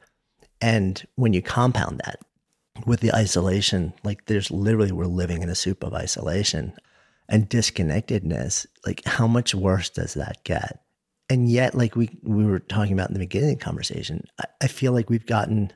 and 0.62 1.06
when 1.16 1.34
you 1.34 1.42
compound 1.42 2.02
that 2.06 2.20
with 2.86 3.00
the 3.00 3.14
isolation, 3.14 3.94
like 4.04 4.26
there's 4.26 4.52
literally, 4.52 4.92
we're 4.92 5.06
living 5.06 5.42
in 5.42 5.50
a 5.50 5.56
soup 5.56 5.84
of 5.84 5.94
isolation 5.94 6.74
and 7.28 7.50
disconnectedness. 7.50 8.68
Like, 8.86 9.04
how 9.06 9.28
much 9.28 9.56
worse 9.56 9.90
does 9.90 10.14
that 10.14 10.44
get? 10.44 10.84
And 11.30 11.50
yet, 11.50 11.76
like 11.76 11.96
we, 11.96 12.10
we 12.24 12.46
were 12.46 12.60
talking 12.60 12.94
about 12.94 13.10
in 13.10 13.14
the 13.14 13.20
beginning 13.20 13.54
of 13.54 13.60
the 13.60 13.66
conversation, 13.66 14.26
I, 14.40 14.46
I 14.62 14.68
feel 14.68 14.92
like 14.92 15.10
we've 15.10 15.26
gotten, 15.26 15.72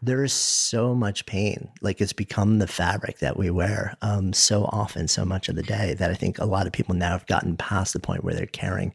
there 0.00 0.24
is 0.24 0.32
so 0.32 0.94
much 0.94 1.26
pain. 1.26 1.68
Like 1.82 2.00
it's 2.00 2.12
become 2.12 2.58
the 2.58 2.66
fabric 2.66 3.18
that 3.18 3.36
we 3.36 3.50
wear 3.50 3.96
um, 4.02 4.32
so 4.32 4.64
often, 4.64 5.08
so 5.08 5.24
much 5.24 5.48
of 5.48 5.56
the 5.56 5.62
day 5.62 5.94
that 5.94 6.10
I 6.10 6.14
think 6.14 6.38
a 6.38 6.46
lot 6.46 6.66
of 6.66 6.72
people 6.72 6.94
now 6.94 7.12
have 7.12 7.26
gotten 7.26 7.56
past 7.56 7.92
the 7.92 8.00
point 8.00 8.24
where 8.24 8.34
they're 8.34 8.46
caring 8.46 8.94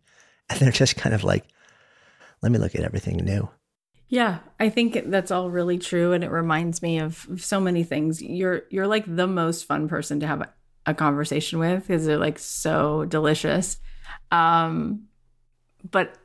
and 0.50 0.60
they're 0.60 0.72
just 0.72 0.98
kind 0.98 1.14
of 1.14 1.24
like, 1.24 1.46
let 2.42 2.52
me 2.52 2.60
look 2.60 2.76
at 2.76 2.84
everything 2.84 3.18
new. 3.18 3.50
Yeah, 4.14 4.42
I 4.60 4.70
think 4.70 5.10
that's 5.10 5.32
all 5.32 5.50
really 5.50 5.80
true 5.80 6.14
and 6.14 6.24
it 6.24 6.30
reminds 6.30 6.84
me 6.84 7.00
of 7.00 7.28
so 7.38 7.60
many 7.60 7.84
things. 7.84 8.22
You're 8.22 8.62
you're 8.70 8.86
like 8.86 9.06
the 9.08 9.26
most 9.26 9.66
fun 9.66 9.88
person 9.88 10.20
to 10.20 10.28
have 10.28 10.48
a, 10.86 10.94
conversation 10.94 11.58
with 11.58 11.88
because 11.88 12.06
they're 12.06 12.20
like 12.20 12.38
so 12.38 13.06
delicious. 13.06 13.80
Um 14.32 15.06
but 15.90 16.16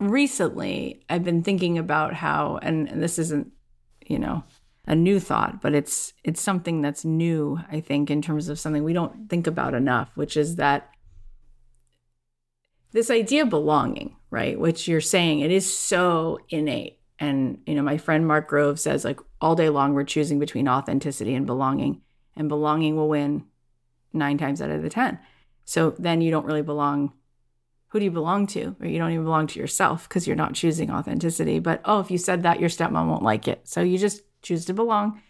recently 0.00 1.02
I've 1.08 1.24
been 1.24 1.42
thinking 1.42 1.78
about 1.78 2.12
how 2.12 2.58
and, 2.60 2.90
and 2.90 3.02
this 3.02 3.18
isn't, 3.20 3.52
you 4.06 4.18
know, 4.18 4.44
a 4.86 4.94
new 4.94 5.18
thought, 5.18 5.62
but 5.62 5.72
it's 5.72 6.12
it's 6.24 6.42
something 6.42 6.82
that's 6.82 7.06
new, 7.06 7.58
I 7.72 7.80
think, 7.80 8.10
in 8.10 8.20
terms 8.20 8.50
of 8.50 8.60
something 8.60 8.84
we 8.84 8.92
don't 8.92 9.30
think 9.30 9.46
about 9.46 9.72
enough, 9.72 10.10
which 10.14 10.36
is 10.36 10.56
that 10.56 10.90
this 12.92 13.10
idea 13.10 13.44
of 13.44 13.48
belonging, 13.48 14.14
right? 14.30 14.58
Which 14.58 14.88
you're 14.88 15.00
saying 15.00 15.40
it 15.40 15.50
is 15.50 15.76
so 15.76 16.38
innate. 16.48 16.98
And, 17.18 17.60
you 17.66 17.74
know, 17.74 17.82
my 17.82 17.96
friend 17.96 18.26
Mark 18.26 18.48
Grove 18.48 18.78
says, 18.78 19.04
like, 19.04 19.20
all 19.40 19.54
day 19.54 19.70
long, 19.70 19.94
we're 19.94 20.04
choosing 20.04 20.38
between 20.38 20.68
authenticity 20.68 21.34
and 21.34 21.46
belonging, 21.46 22.02
and 22.36 22.48
belonging 22.48 22.96
will 22.96 23.08
win 23.08 23.46
nine 24.12 24.38
times 24.38 24.60
out 24.60 24.70
of 24.70 24.82
the 24.82 24.90
10. 24.90 25.18
So 25.64 25.94
then 25.98 26.20
you 26.20 26.30
don't 26.30 26.46
really 26.46 26.62
belong. 26.62 27.12
Who 27.88 27.98
do 27.98 28.04
you 28.04 28.10
belong 28.10 28.46
to? 28.48 28.76
Or 28.80 28.86
you 28.86 28.98
don't 28.98 29.12
even 29.12 29.24
belong 29.24 29.46
to 29.48 29.58
yourself 29.58 30.08
because 30.08 30.26
you're 30.26 30.36
not 30.36 30.54
choosing 30.54 30.90
authenticity. 30.90 31.58
But 31.58 31.80
oh, 31.84 32.00
if 32.00 32.10
you 32.10 32.18
said 32.18 32.42
that, 32.42 32.60
your 32.60 32.68
stepmom 32.68 33.08
won't 33.08 33.22
like 33.22 33.48
it. 33.48 33.66
So 33.66 33.80
you 33.80 33.96
just 33.96 34.22
choose 34.42 34.64
to 34.66 34.74
belong. 34.74 35.22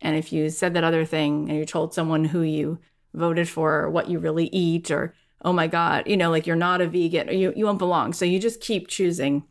And 0.00 0.16
if 0.16 0.32
you 0.32 0.50
said 0.50 0.74
that 0.74 0.84
other 0.84 1.04
thing 1.04 1.48
and 1.48 1.58
you 1.58 1.64
told 1.64 1.94
someone 1.94 2.24
who 2.24 2.42
you 2.42 2.78
voted 3.12 3.48
for 3.48 3.80
or 3.80 3.90
what 3.90 4.08
you 4.08 4.18
really 4.18 4.46
eat 4.46 4.90
or 4.90 5.14
oh 5.44 5.52
my 5.52 5.66
God, 5.66 6.04
you 6.06 6.16
know, 6.16 6.30
like 6.30 6.46
you're 6.46 6.56
not 6.56 6.80
a 6.80 6.88
vegan, 6.88 7.28
you, 7.28 7.52
you 7.54 7.66
won't 7.66 7.78
belong. 7.78 8.12
So 8.12 8.24
you 8.24 8.38
just 8.38 8.60
keep 8.60 8.88
choosing 8.88 9.44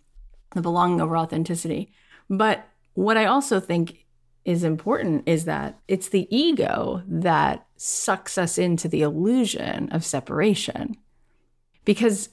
the 0.56 0.62
belonging 0.62 1.02
over 1.02 1.18
authenticity. 1.18 1.94
But 2.30 2.68
what 2.94 3.18
I 3.18 3.26
also 3.26 3.60
think 3.60 4.06
is 4.46 4.64
important 4.64 5.24
is 5.28 5.46
that 5.46 5.80
it's 5.88 6.10
the 6.10 6.28
ego 6.36 7.02
that 7.08 7.66
sucks 7.78 8.38
us 8.38 8.58
into 8.58 8.88
the 8.88 9.02
illusion 9.02 9.90
of 9.92 10.04
separation. 10.04 10.98
Because 11.86 12.30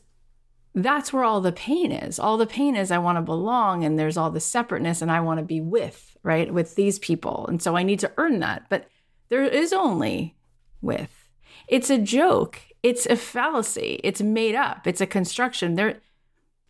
that's 0.75 1.13
where 1.13 1.25
all 1.25 1.41
the 1.41 1.53
pain 1.53 1.93
is. 1.93 2.19
All 2.19 2.37
the 2.37 2.47
pain 2.47 2.77
is 2.77 2.91
I 2.91 2.99
want 2.99 3.19
to 3.19 3.23
belong 3.23 3.85
and 3.85 3.99
there's 3.99 4.17
all 4.17 4.31
the 4.31 4.41
separateness 4.41 5.03
and 5.03 5.11
I 5.11 5.21
want 5.21 5.39
to 5.39 5.45
be 5.45 5.61
with, 5.61 6.17
right? 6.23 6.53
With 6.53 6.77
these 6.77 6.99
people. 6.99 7.47
And 7.49 7.61
so 7.61 7.77
I 7.77 7.83
need 7.83 8.01
to 8.01 8.13
earn 8.17 8.41
that. 8.41 8.67
But 8.71 8.89
there 9.29 9.43
is 9.43 9.73
only 9.73 10.37
with. 10.81 11.29
It's 11.69 11.91
a 11.91 11.99
joke 11.99 12.61
it's 12.83 13.07
a 13.07 13.17
fallacy. 13.17 14.01
It's 14.03 14.23
made 14.23 14.55
up. 14.55 14.87
It's 14.87 15.01
a 15.01 15.07
construction. 15.07 15.75
There 15.75 16.01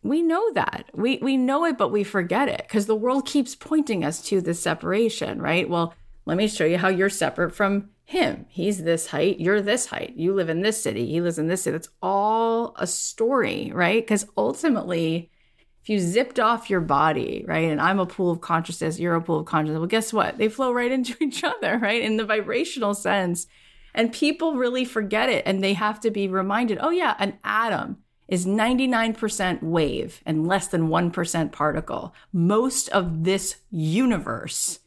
we 0.03 0.21
know 0.21 0.51
that. 0.53 0.89
We 0.93 1.19
we 1.21 1.37
know 1.37 1.65
it 1.65 1.77
but 1.77 1.91
we 1.91 2.03
forget 2.03 2.49
it 2.49 2.67
cuz 2.69 2.85
the 2.85 2.95
world 2.95 3.25
keeps 3.25 3.55
pointing 3.55 4.03
us 4.03 4.21
to 4.23 4.41
the 4.41 4.53
separation, 4.53 5.41
right? 5.41 5.69
Well, 5.69 5.93
let 6.25 6.37
me 6.37 6.47
show 6.47 6.65
you 6.65 6.77
how 6.77 6.89
you're 6.89 7.09
separate 7.09 7.55
from 7.55 7.89
him. 8.03 8.45
He's 8.49 8.83
this 8.83 9.07
height, 9.07 9.39
you're 9.39 9.61
this 9.61 9.87
height. 9.87 10.13
You 10.15 10.33
live 10.33 10.49
in 10.49 10.61
this 10.61 10.81
city, 10.81 11.05
he 11.07 11.21
lives 11.21 11.39
in 11.39 11.47
this 11.47 11.63
city. 11.63 11.77
It's 11.77 11.89
all 12.01 12.75
a 12.77 12.87
story, 12.87 13.71
right? 13.73 14.05
Cuz 14.05 14.25
ultimately 14.35 15.29
if 15.83 15.89
you 15.89 15.99
zipped 15.99 16.39
off 16.39 16.69
your 16.69 16.81
body, 16.81 17.43
right, 17.47 17.69
and 17.69 17.81
I'm 17.81 17.99
a 17.99 18.05
pool 18.05 18.29
of 18.29 18.41
consciousness, 18.41 18.99
you're 18.99 19.15
a 19.15 19.21
pool 19.21 19.39
of 19.39 19.45
consciousness, 19.47 19.79
well, 19.79 19.87
guess 19.87 20.13
what? 20.13 20.37
They 20.37 20.47
flow 20.47 20.71
right 20.71 20.91
into 20.97 21.15
each 21.21 21.43
other, 21.43 21.79
right? 21.79 22.01
In 22.01 22.17
the 22.17 22.25
vibrational 22.25 22.93
sense. 22.93 23.47
And 23.93 24.13
people 24.13 24.55
really 24.55 24.85
forget 24.85 25.29
it 25.29 25.43
and 25.45 25.63
they 25.63 25.73
have 25.73 25.99
to 26.01 26.11
be 26.11 26.27
reminded 26.27 26.79
oh, 26.81 26.89
yeah, 26.89 27.15
an 27.19 27.37
atom 27.43 27.97
is 28.27 28.45
99% 28.45 29.61
wave 29.61 30.21
and 30.25 30.47
less 30.47 30.67
than 30.67 30.87
1% 30.87 31.51
particle. 31.51 32.15
Most 32.31 32.87
of 32.89 33.25
this 33.25 33.57
universe 33.69 34.79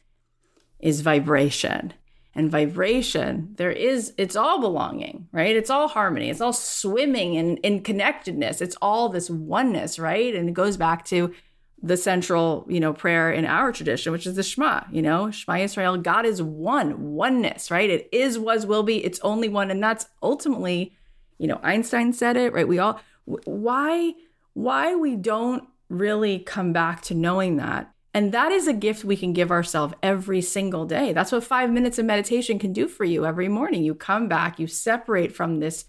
is 0.79 1.01
vibration. 1.01 1.93
And 2.37 2.51
vibration, 2.51 3.53
there 3.55 3.71
is, 3.71 4.13
it's 4.17 4.35
all 4.35 4.59
belonging, 4.59 5.29
right? 5.31 5.55
It's 5.55 5.69
all 5.69 5.87
harmony. 5.87 6.29
It's 6.29 6.41
all 6.41 6.51
swimming 6.51 7.35
in, 7.35 7.57
in 7.57 7.81
connectedness. 7.81 8.61
It's 8.61 8.75
all 8.81 9.07
this 9.07 9.29
oneness, 9.29 9.97
right? 9.99 10.35
And 10.35 10.49
it 10.49 10.53
goes 10.53 10.75
back 10.75 11.05
to 11.05 11.33
the 11.81 11.97
central, 11.97 12.65
you 12.69 12.79
know, 12.79 12.93
prayer 12.93 13.31
in 13.31 13.45
our 13.45 13.71
tradition, 13.71 14.11
which 14.11 14.25
is 14.25 14.35
the 14.35 14.43
Shema, 14.43 14.81
you 14.91 15.01
know, 15.01 15.29
Shema 15.29 15.57
Israel, 15.59 15.97
God 15.97 16.25
is 16.25 16.41
one, 16.41 17.13
oneness, 17.13 17.69
right? 17.69 17.89
It 17.89 18.09
is, 18.11 18.39
was, 18.39 18.65
will 18.65 18.83
be, 18.83 19.03
it's 19.03 19.19
only 19.19 19.49
one. 19.49 19.69
And 19.69 19.83
that's 19.83 20.07
ultimately, 20.23 20.93
you 21.37 21.47
know, 21.47 21.59
Einstein 21.61 22.13
said 22.13 22.37
it, 22.37 22.53
right? 22.53 22.67
We 22.67 22.79
all, 22.79 22.99
why, 23.25 24.13
why 24.53 24.95
we 24.95 25.15
don't 25.15 25.67
really 25.89 26.39
come 26.39 26.73
back 26.73 27.01
to 27.03 27.13
knowing 27.13 27.57
that. 27.57 27.91
And 28.13 28.31
that 28.31 28.53
is 28.53 28.67
a 28.67 28.73
gift 28.73 29.03
we 29.03 29.17
can 29.17 29.33
give 29.33 29.51
ourselves 29.51 29.93
every 30.01 30.41
single 30.41 30.85
day. 30.85 31.11
That's 31.11 31.33
what 31.33 31.43
five 31.43 31.69
minutes 31.69 31.99
of 31.99 32.05
meditation 32.05 32.57
can 32.57 32.71
do 32.71 32.87
for 32.87 33.03
you 33.03 33.25
every 33.25 33.49
morning. 33.49 33.83
You 33.83 33.93
come 33.93 34.29
back, 34.29 34.57
you 34.57 34.67
separate 34.67 35.35
from 35.35 35.59
this 35.59 35.85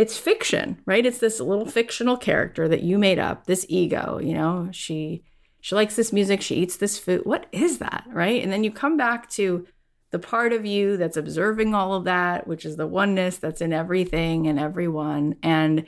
it's 0.00 0.16
fiction, 0.16 0.80
right? 0.86 1.04
It's 1.04 1.18
this 1.18 1.40
little 1.40 1.66
fictional 1.66 2.16
character 2.16 2.66
that 2.68 2.82
you 2.82 2.98
made 2.98 3.18
up, 3.18 3.44
this 3.44 3.66
ego, 3.68 4.18
you 4.18 4.32
know, 4.32 4.70
she 4.72 5.22
she 5.60 5.74
likes 5.74 5.94
this 5.94 6.10
music, 6.10 6.40
she 6.40 6.54
eats 6.54 6.78
this 6.78 6.98
food. 6.98 7.20
What 7.24 7.44
is 7.52 7.80
that, 7.80 8.04
right? 8.10 8.42
And 8.42 8.50
then 8.50 8.64
you 8.64 8.70
come 8.70 8.96
back 8.96 9.28
to 9.32 9.66
the 10.10 10.18
part 10.18 10.54
of 10.54 10.64
you 10.64 10.96
that's 10.96 11.18
observing 11.18 11.74
all 11.74 11.92
of 11.92 12.04
that, 12.04 12.46
which 12.46 12.64
is 12.64 12.76
the 12.76 12.86
oneness 12.86 13.36
that's 13.36 13.60
in 13.60 13.74
everything 13.74 14.46
and 14.46 14.58
everyone. 14.58 15.36
And 15.42 15.84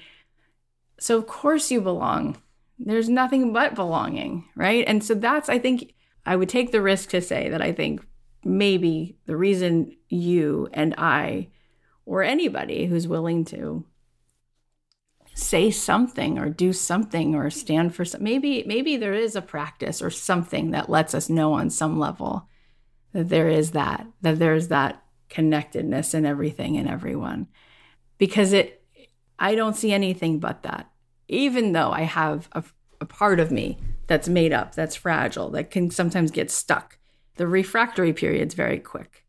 so 1.00 1.16
of 1.16 1.26
course 1.26 1.70
you 1.70 1.80
belong. 1.80 2.36
There's 2.78 3.08
nothing 3.08 3.54
but 3.54 3.74
belonging, 3.74 4.44
right? 4.54 4.84
And 4.86 5.02
so 5.02 5.14
that's 5.14 5.48
I 5.48 5.58
think 5.58 5.94
I 6.26 6.36
would 6.36 6.50
take 6.50 6.70
the 6.70 6.82
risk 6.82 7.08
to 7.10 7.22
say 7.22 7.48
that 7.48 7.62
I 7.62 7.72
think 7.72 8.06
maybe 8.44 9.16
the 9.24 9.38
reason 9.38 9.96
you 10.10 10.68
and 10.74 10.94
I 10.98 11.48
or 12.04 12.22
anybody 12.22 12.84
who's 12.84 13.08
willing 13.08 13.46
to 13.46 13.86
say 15.34 15.70
something 15.70 16.38
or 16.38 16.48
do 16.48 16.72
something 16.72 17.34
or 17.34 17.48
stand 17.48 17.94
for 17.94 18.04
some 18.04 18.22
maybe 18.22 18.62
maybe 18.66 18.96
there 18.96 19.14
is 19.14 19.34
a 19.34 19.40
practice 19.42 20.02
or 20.02 20.10
something 20.10 20.72
that 20.72 20.90
lets 20.90 21.14
us 21.14 21.30
know 21.30 21.54
on 21.54 21.70
some 21.70 21.98
level 21.98 22.48
that 23.12 23.28
there 23.28 23.48
is 23.48 23.70
that 23.70 24.06
that 24.20 24.38
there's 24.38 24.68
that 24.68 25.02
connectedness 25.28 26.12
in 26.12 26.26
everything 26.26 26.76
and 26.76 26.88
everyone. 26.88 27.48
Because 28.18 28.52
it 28.52 28.84
i 29.38 29.54
don't 29.54 29.76
see 29.76 29.92
anything 29.92 30.38
but 30.38 30.62
that. 30.62 30.90
Even 31.28 31.72
though 31.72 31.90
i 31.90 32.02
have 32.02 32.48
a, 32.52 32.62
a 33.00 33.06
part 33.06 33.40
of 33.40 33.50
me 33.50 33.78
that's 34.06 34.28
made 34.28 34.52
up 34.52 34.74
that's 34.74 34.96
fragile 34.96 35.50
that 35.50 35.70
can 35.70 35.90
sometimes 35.90 36.30
get 36.30 36.50
stuck. 36.50 36.98
The 37.36 37.46
refractory 37.46 38.12
period's 38.12 38.54
very 38.54 38.78
quick. 38.78 39.24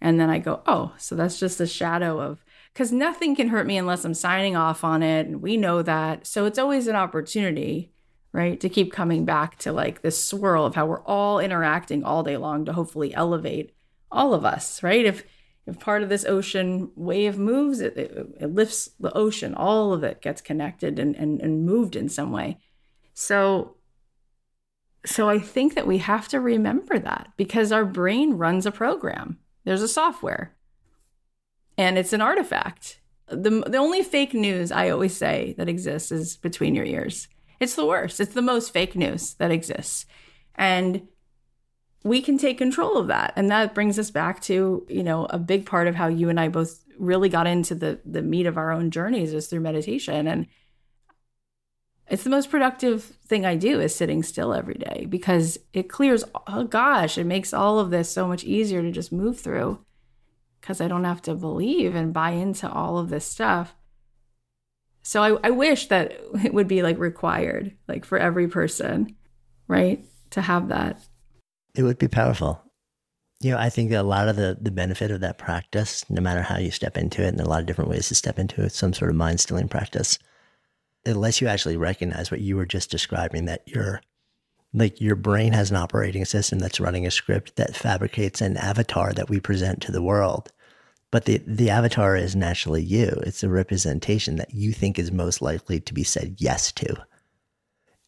And 0.00 0.20
then 0.20 0.28
i 0.30 0.38
go 0.38 0.62
oh 0.66 0.92
so 0.98 1.14
that's 1.14 1.40
just 1.40 1.60
a 1.60 1.66
shadow 1.66 2.20
of 2.20 2.44
because 2.76 2.92
nothing 2.92 3.34
can 3.34 3.48
hurt 3.48 3.66
me 3.66 3.78
unless 3.78 4.04
I'm 4.04 4.12
signing 4.12 4.54
off 4.54 4.84
on 4.84 5.02
it. 5.02 5.26
And 5.26 5.40
we 5.40 5.56
know 5.56 5.80
that. 5.80 6.26
So 6.26 6.44
it's 6.44 6.58
always 6.58 6.86
an 6.88 6.94
opportunity, 6.94 7.90
right, 8.32 8.60
to 8.60 8.68
keep 8.68 8.92
coming 8.92 9.24
back 9.24 9.56
to 9.60 9.72
like 9.72 10.02
this 10.02 10.22
swirl 10.22 10.66
of 10.66 10.74
how 10.74 10.84
we're 10.84 11.02
all 11.04 11.40
interacting 11.40 12.04
all 12.04 12.22
day 12.22 12.36
long 12.36 12.66
to 12.66 12.74
hopefully 12.74 13.14
elevate 13.14 13.74
all 14.12 14.34
of 14.34 14.44
us, 14.44 14.82
right? 14.82 15.06
If 15.06 15.24
if 15.66 15.80
part 15.80 16.02
of 16.02 16.10
this 16.10 16.26
ocean 16.26 16.90
wave 16.96 17.38
moves, 17.38 17.80
it, 17.80 17.96
it, 17.96 18.28
it 18.42 18.54
lifts 18.54 18.90
the 19.00 19.16
ocean. 19.16 19.54
All 19.54 19.94
of 19.94 20.04
it 20.04 20.20
gets 20.20 20.42
connected 20.42 20.98
and, 20.98 21.16
and, 21.16 21.40
and 21.40 21.64
moved 21.64 21.96
in 21.96 22.10
some 22.10 22.30
way. 22.30 22.58
So 23.14 23.76
So 25.06 25.30
I 25.30 25.38
think 25.38 25.74
that 25.76 25.86
we 25.86 25.96
have 25.98 26.28
to 26.28 26.40
remember 26.40 26.98
that 26.98 27.32
because 27.38 27.72
our 27.72 27.86
brain 27.86 28.34
runs 28.34 28.66
a 28.66 28.70
program. 28.70 29.38
There's 29.64 29.82
a 29.82 29.88
software 29.88 30.55
and 31.78 31.98
it's 31.98 32.12
an 32.12 32.20
artifact. 32.20 33.00
The, 33.28 33.64
the 33.66 33.78
only 33.78 34.02
fake 34.02 34.34
news 34.34 34.70
I 34.70 34.90
always 34.90 35.16
say 35.16 35.54
that 35.58 35.68
exists 35.68 36.12
is 36.12 36.36
between 36.36 36.74
your 36.74 36.84
ears. 36.84 37.28
It's 37.58 37.74
the 37.74 37.86
worst. 37.86 38.20
It's 38.20 38.34
the 38.34 38.42
most 38.42 38.72
fake 38.72 38.94
news 38.94 39.34
that 39.34 39.50
exists. 39.50 40.06
And 40.54 41.08
we 42.04 42.22
can 42.22 42.38
take 42.38 42.58
control 42.58 42.96
of 42.96 43.08
that. 43.08 43.32
And 43.36 43.50
that 43.50 43.74
brings 43.74 43.98
us 43.98 44.10
back 44.10 44.40
to, 44.42 44.86
you 44.88 45.02
know, 45.02 45.26
a 45.26 45.38
big 45.38 45.66
part 45.66 45.88
of 45.88 45.96
how 45.96 46.06
you 46.06 46.28
and 46.28 46.38
I 46.38 46.48
both 46.48 46.84
really 46.98 47.28
got 47.28 47.46
into 47.46 47.74
the 47.74 48.00
the 48.06 48.22
meat 48.22 48.46
of 48.46 48.56
our 48.56 48.70
own 48.70 48.90
journeys 48.90 49.34
is 49.34 49.48
through 49.48 49.60
meditation. 49.60 50.26
And 50.26 50.46
it's 52.08 52.22
the 52.22 52.30
most 52.30 52.50
productive 52.50 53.02
thing 53.26 53.44
I 53.44 53.56
do 53.56 53.80
is 53.80 53.94
sitting 53.94 54.22
still 54.22 54.54
every 54.54 54.74
day 54.74 55.06
because 55.08 55.58
it 55.72 55.88
clears 55.88 56.24
oh 56.46 56.64
gosh, 56.64 57.18
it 57.18 57.24
makes 57.24 57.52
all 57.52 57.78
of 57.80 57.90
this 57.90 58.10
so 58.10 58.28
much 58.28 58.44
easier 58.44 58.82
to 58.82 58.92
just 58.92 59.12
move 59.12 59.40
through 59.40 59.84
because 60.66 60.80
I 60.80 60.88
don't 60.88 61.04
have 61.04 61.22
to 61.22 61.36
believe 61.36 61.94
and 61.94 62.12
buy 62.12 62.30
into 62.30 62.68
all 62.68 62.98
of 62.98 63.08
this 63.08 63.24
stuff. 63.24 63.76
So 65.04 65.22
I, 65.22 65.46
I 65.46 65.50
wish 65.50 65.86
that 65.86 66.18
it 66.44 66.52
would 66.52 66.66
be 66.66 66.82
like 66.82 66.98
required, 66.98 67.76
like 67.86 68.04
for 68.04 68.18
every 68.18 68.48
person, 68.48 69.14
right? 69.68 70.04
To 70.30 70.40
have 70.40 70.68
that. 70.68 71.06
It 71.76 71.84
would 71.84 71.98
be 71.98 72.08
powerful. 72.08 72.60
You 73.40 73.52
know, 73.52 73.58
I 73.58 73.68
think 73.68 73.90
that 73.90 74.00
a 74.00 74.02
lot 74.02 74.28
of 74.28 74.34
the, 74.34 74.58
the 74.60 74.72
benefit 74.72 75.12
of 75.12 75.20
that 75.20 75.38
practice, 75.38 76.04
no 76.10 76.20
matter 76.20 76.42
how 76.42 76.58
you 76.58 76.72
step 76.72 76.96
into 76.96 77.22
it, 77.22 77.28
and 77.28 77.40
a 77.40 77.48
lot 77.48 77.60
of 77.60 77.66
different 77.66 77.90
ways 77.90 78.08
to 78.08 78.16
step 78.16 78.36
into 78.36 78.64
it, 78.64 78.72
some 78.72 78.92
sort 78.92 79.10
of 79.10 79.16
mind 79.16 79.38
stilling 79.38 79.68
practice, 79.68 80.18
unless 81.04 81.40
you 81.40 81.46
actually 81.46 81.76
recognize 81.76 82.32
what 82.32 82.40
you 82.40 82.56
were 82.56 82.66
just 82.66 82.90
describing, 82.90 83.44
that 83.44 83.62
you're 83.66 84.00
like 84.74 85.00
your 85.00 85.16
brain 85.16 85.52
has 85.52 85.70
an 85.70 85.76
operating 85.76 86.24
system 86.24 86.58
that's 86.58 86.80
running 86.80 87.06
a 87.06 87.10
script 87.10 87.54
that 87.54 87.76
fabricates 87.76 88.40
an 88.40 88.56
avatar 88.56 89.12
that 89.12 89.28
we 89.28 89.38
present 89.38 89.80
to 89.82 89.92
the 89.92 90.02
world. 90.02 90.50
But 91.10 91.24
the, 91.24 91.40
the 91.46 91.70
avatar 91.70 92.16
is 92.16 92.34
naturally 92.34 92.82
you. 92.82 93.08
It's 93.24 93.42
a 93.42 93.48
representation 93.48 94.36
that 94.36 94.52
you 94.52 94.72
think 94.72 94.98
is 94.98 95.12
most 95.12 95.40
likely 95.40 95.80
to 95.80 95.94
be 95.94 96.04
said 96.04 96.36
yes 96.38 96.72
to. 96.72 96.96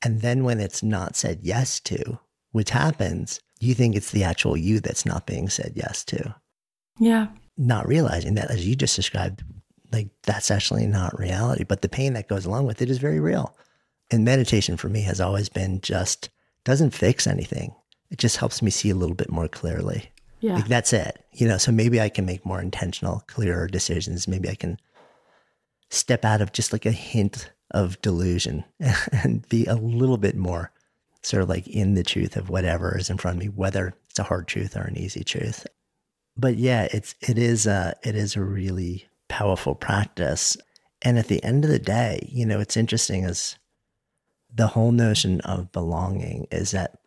And 0.03 0.21
then 0.21 0.45
when 0.45 0.61
it's 0.61 0.83
not 0.83 1.17
said 1.17 1.41
yes 1.43 1.81
to, 1.81 2.19
which 2.53 2.71
happens, 2.71 3.41
you 3.61 3.75
think 3.75 3.95
it's 3.95 4.11
the 4.11 4.25
actual 4.25 4.57
you 4.57 4.81
that's 4.81 5.07
not 5.07 5.27
being 5.27 5.49
said 5.49 5.73
yes 5.75 6.05
to. 6.07 6.35
Yeah. 6.99 7.29
Not 7.57 7.89
realizing 7.89 8.35
that, 8.35 8.51
as 8.51 8.67
you 8.67 8.77
just 8.77 8.97
described, 8.97 9.43
like 9.93 10.09
that's 10.23 10.51
actually 10.51 10.87
not 10.87 11.19
reality. 11.19 11.65
But 11.65 11.83
the 11.83 11.89
pain 11.89 12.13
that 12.15 12.29
goes 12.29 12.47
along 12.47 12.67
with 12.67 12.83
it 12.83 12.91
is 12.91 12.99
very 12.99 13.21
real. 13.21 13.57
And 14.11 14.25
meditation 14.25 14.77
for 14.77 14.89
me 14.89 15.03
has 15.03 15.21
always 15.21 15.49
been 15.49 15.81
just 15.81 16.31
doesn't 16.65 16.91
fix 16.91 17.27
anything. 17.27 17.75
It 18.11 18.19
just 18.19 18.39
helps 18.39 18.63
me 18.63 18.71
see 18.71 18.91
a 18.91 18.95
little 18.95 19.17
bit 19.17 19.31
more 19.31 19.49
clearly. 19.49 20.11
Yeah. 20.41 20.55
Like 20.55 20.69
that's 20.69 20.93
it. 20.93 21.25
You 21.33 21.49
know, 21.49 21.59
so 21.59 21.73
maybe 21.73 22.01
I 22.01 22.09
can 22.09 22.27
make 22.27 22.47
more 22.47 22.61
intentional, 22.61 23.25
clearer 23.27 23.67
decisions. 23.67 24.29
Maybe 24.29 24.49
I 24.49 24.55
can 24.55 24.79
step 25.91 26.25
out 26.25 26.41
of 26.41 26.53
just 26.53 26.73
like 26.73 26.87
a 26.87 26.93
hint 26.93 27.51
of 27.71 28.01
delusion 28.03 28.65
and 29.13 29.49
be 29.49 29.67
a 29.67 29.75
little 29.75 30.17
bit 30.19 30.37
more 30.37 30.73
sort 31.23 31.43
of 31.43 31.49
like 31.49 31.67
in 31.67 31.95
the 31.95 32.05
truth 32.05 32.37
of 32.37 32.49
whatever 32.49 32.97
is 32.97 33.11
in 33.11 33.19
front 33.19 33.37
of 33.37 33.43
me, 33.43 33.49
whether 33.49 33.95
it's 34.09 34.19
a 34.19 34.25
hard 34.25 34.47
truth 34.47 34.77
or 34.77 34.83
an 34.83 34.97
easy 34.97 35.25
truth. 35.25 35.67
But 36.37 36.57
yeah, 36.57 36.89
it's 36.93 37.15
it 37.21 37.39
is 37.39 37.67
a 37.67 37.95
it 38.05 38.15
is 38.15 38.37
a 38.37 38.43
really 38.43 39.09
powerful 39.29 39.75
practice. 39.75 40.57
And 41.03 41.19
at 41.19 41.29
the 41.29 41.43
end 41.43 41.65
of 41.65 41.71
the 41.71 41.79
day, 41.79 42.29
you 42.31 42.47
know, 42.47 42.61
it's 42.61 42.77
interesting 42.77 43.25
as 43.25 43.57
the 44.53 44.69
whole 44.69 44.93
notion 44.93 45.41
of 45.43 45.73
belonging 45.73 46.47
is 46.51 46.71
that 46.71 46.99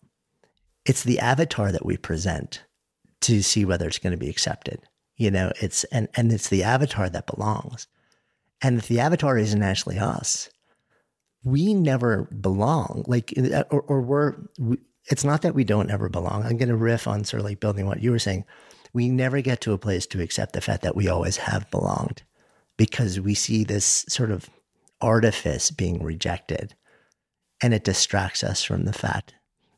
it's 0.86 1.04
the 1.04 1.20
avatar 1.20 1.72
that 1.72 1.86
we 1.86 1.98
present 1.98 2.64
to 3.22 3.42
see 3.42 3.66
whether 3.66 3.88
it's 3.88 4.00
going 4.00 4.12
to 4.12 4.18
be 4.18 4.30
accepted. 4.30 4.82
You 5.16 5.32
know, 5.32 5.52
it's 5.62 5.84
and 5.86 6.08
and 6.16 6.32
it's 6.32 6.50
the 6.50 6.64
avatar 6.64 7.10
that 7.10 7.28
belongs. 7.28 7.88
And 8.62 8.78
if 8.78 8.88
the 8.88 9.00
avatar 9.00 9.38
isn't 9.38 9.64
actually 9.64 10.00
us, 10.00 10.50
we 11.44 11.74
never 11.74 12.24
belong. 12.26 13.04
Like, 13.08 13.34
uh, 13.38 13.64
or, 13.72 13.82
or 13.82 14.02
we're. 14.02 14.36
We, 14.60 14.78
it's 15.06 15.24
not 15.24 15.42
that 15.42 15.56
we 15.56 15.64
don't 15.64 15.90
ever 15.90 16.10
belong. 16.10 16.44
I'm 16.44 16.58
going 16.58 16.70
to 16.70 16.76
riff 16.76 17.08
on 17.08 17.24
sort 17.24 17.40
of 17.40 17.46
like 17.46 17.60
building 17.60 17.88
what 17.88 18.04
you 18.04 18.12
were 18.12 18.20
saying. 18.20 18.46
We 18.94 19.10
never 19.10 19.42
get 19.42 19.62
to 19.62 19.74
a 19.74 19.78
place 19.80 20.06
to 20.08 20.22
accept 20.22 20.54
the 20.54 20.62
fact 20.62 20.84
that 20.84 20.96
we 20.96 21.08
always 21.08 21.38
have 21.38 21.70
belonged, 21.72 22.22
because 22.78 23.20
we 23.20 23.34
see 23.34 23.64
this 23.64 24.06
sort 24.08 24.30
of 24.30 24.50
artifice 25.02 25.72
being 25.72 26.04
rejected, 26.04 26.76
and 27.64 27.74
it 27.74 27.84
distracts 27.84 28.44
us 28.44 28.64
from 28.64 28.86
the 28.86 28.94
fact 28.94 29.34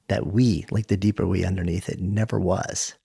that 0.09 0.27
we, 0.27 0.65
like 0.71 0.87
the 0.87 0.97
deeper 0.97 1.25
we 1.25 1.45
underneath 1.45 1.87
it, 1.87 2.01
never 2.01 2.37
was. 2.37 2.95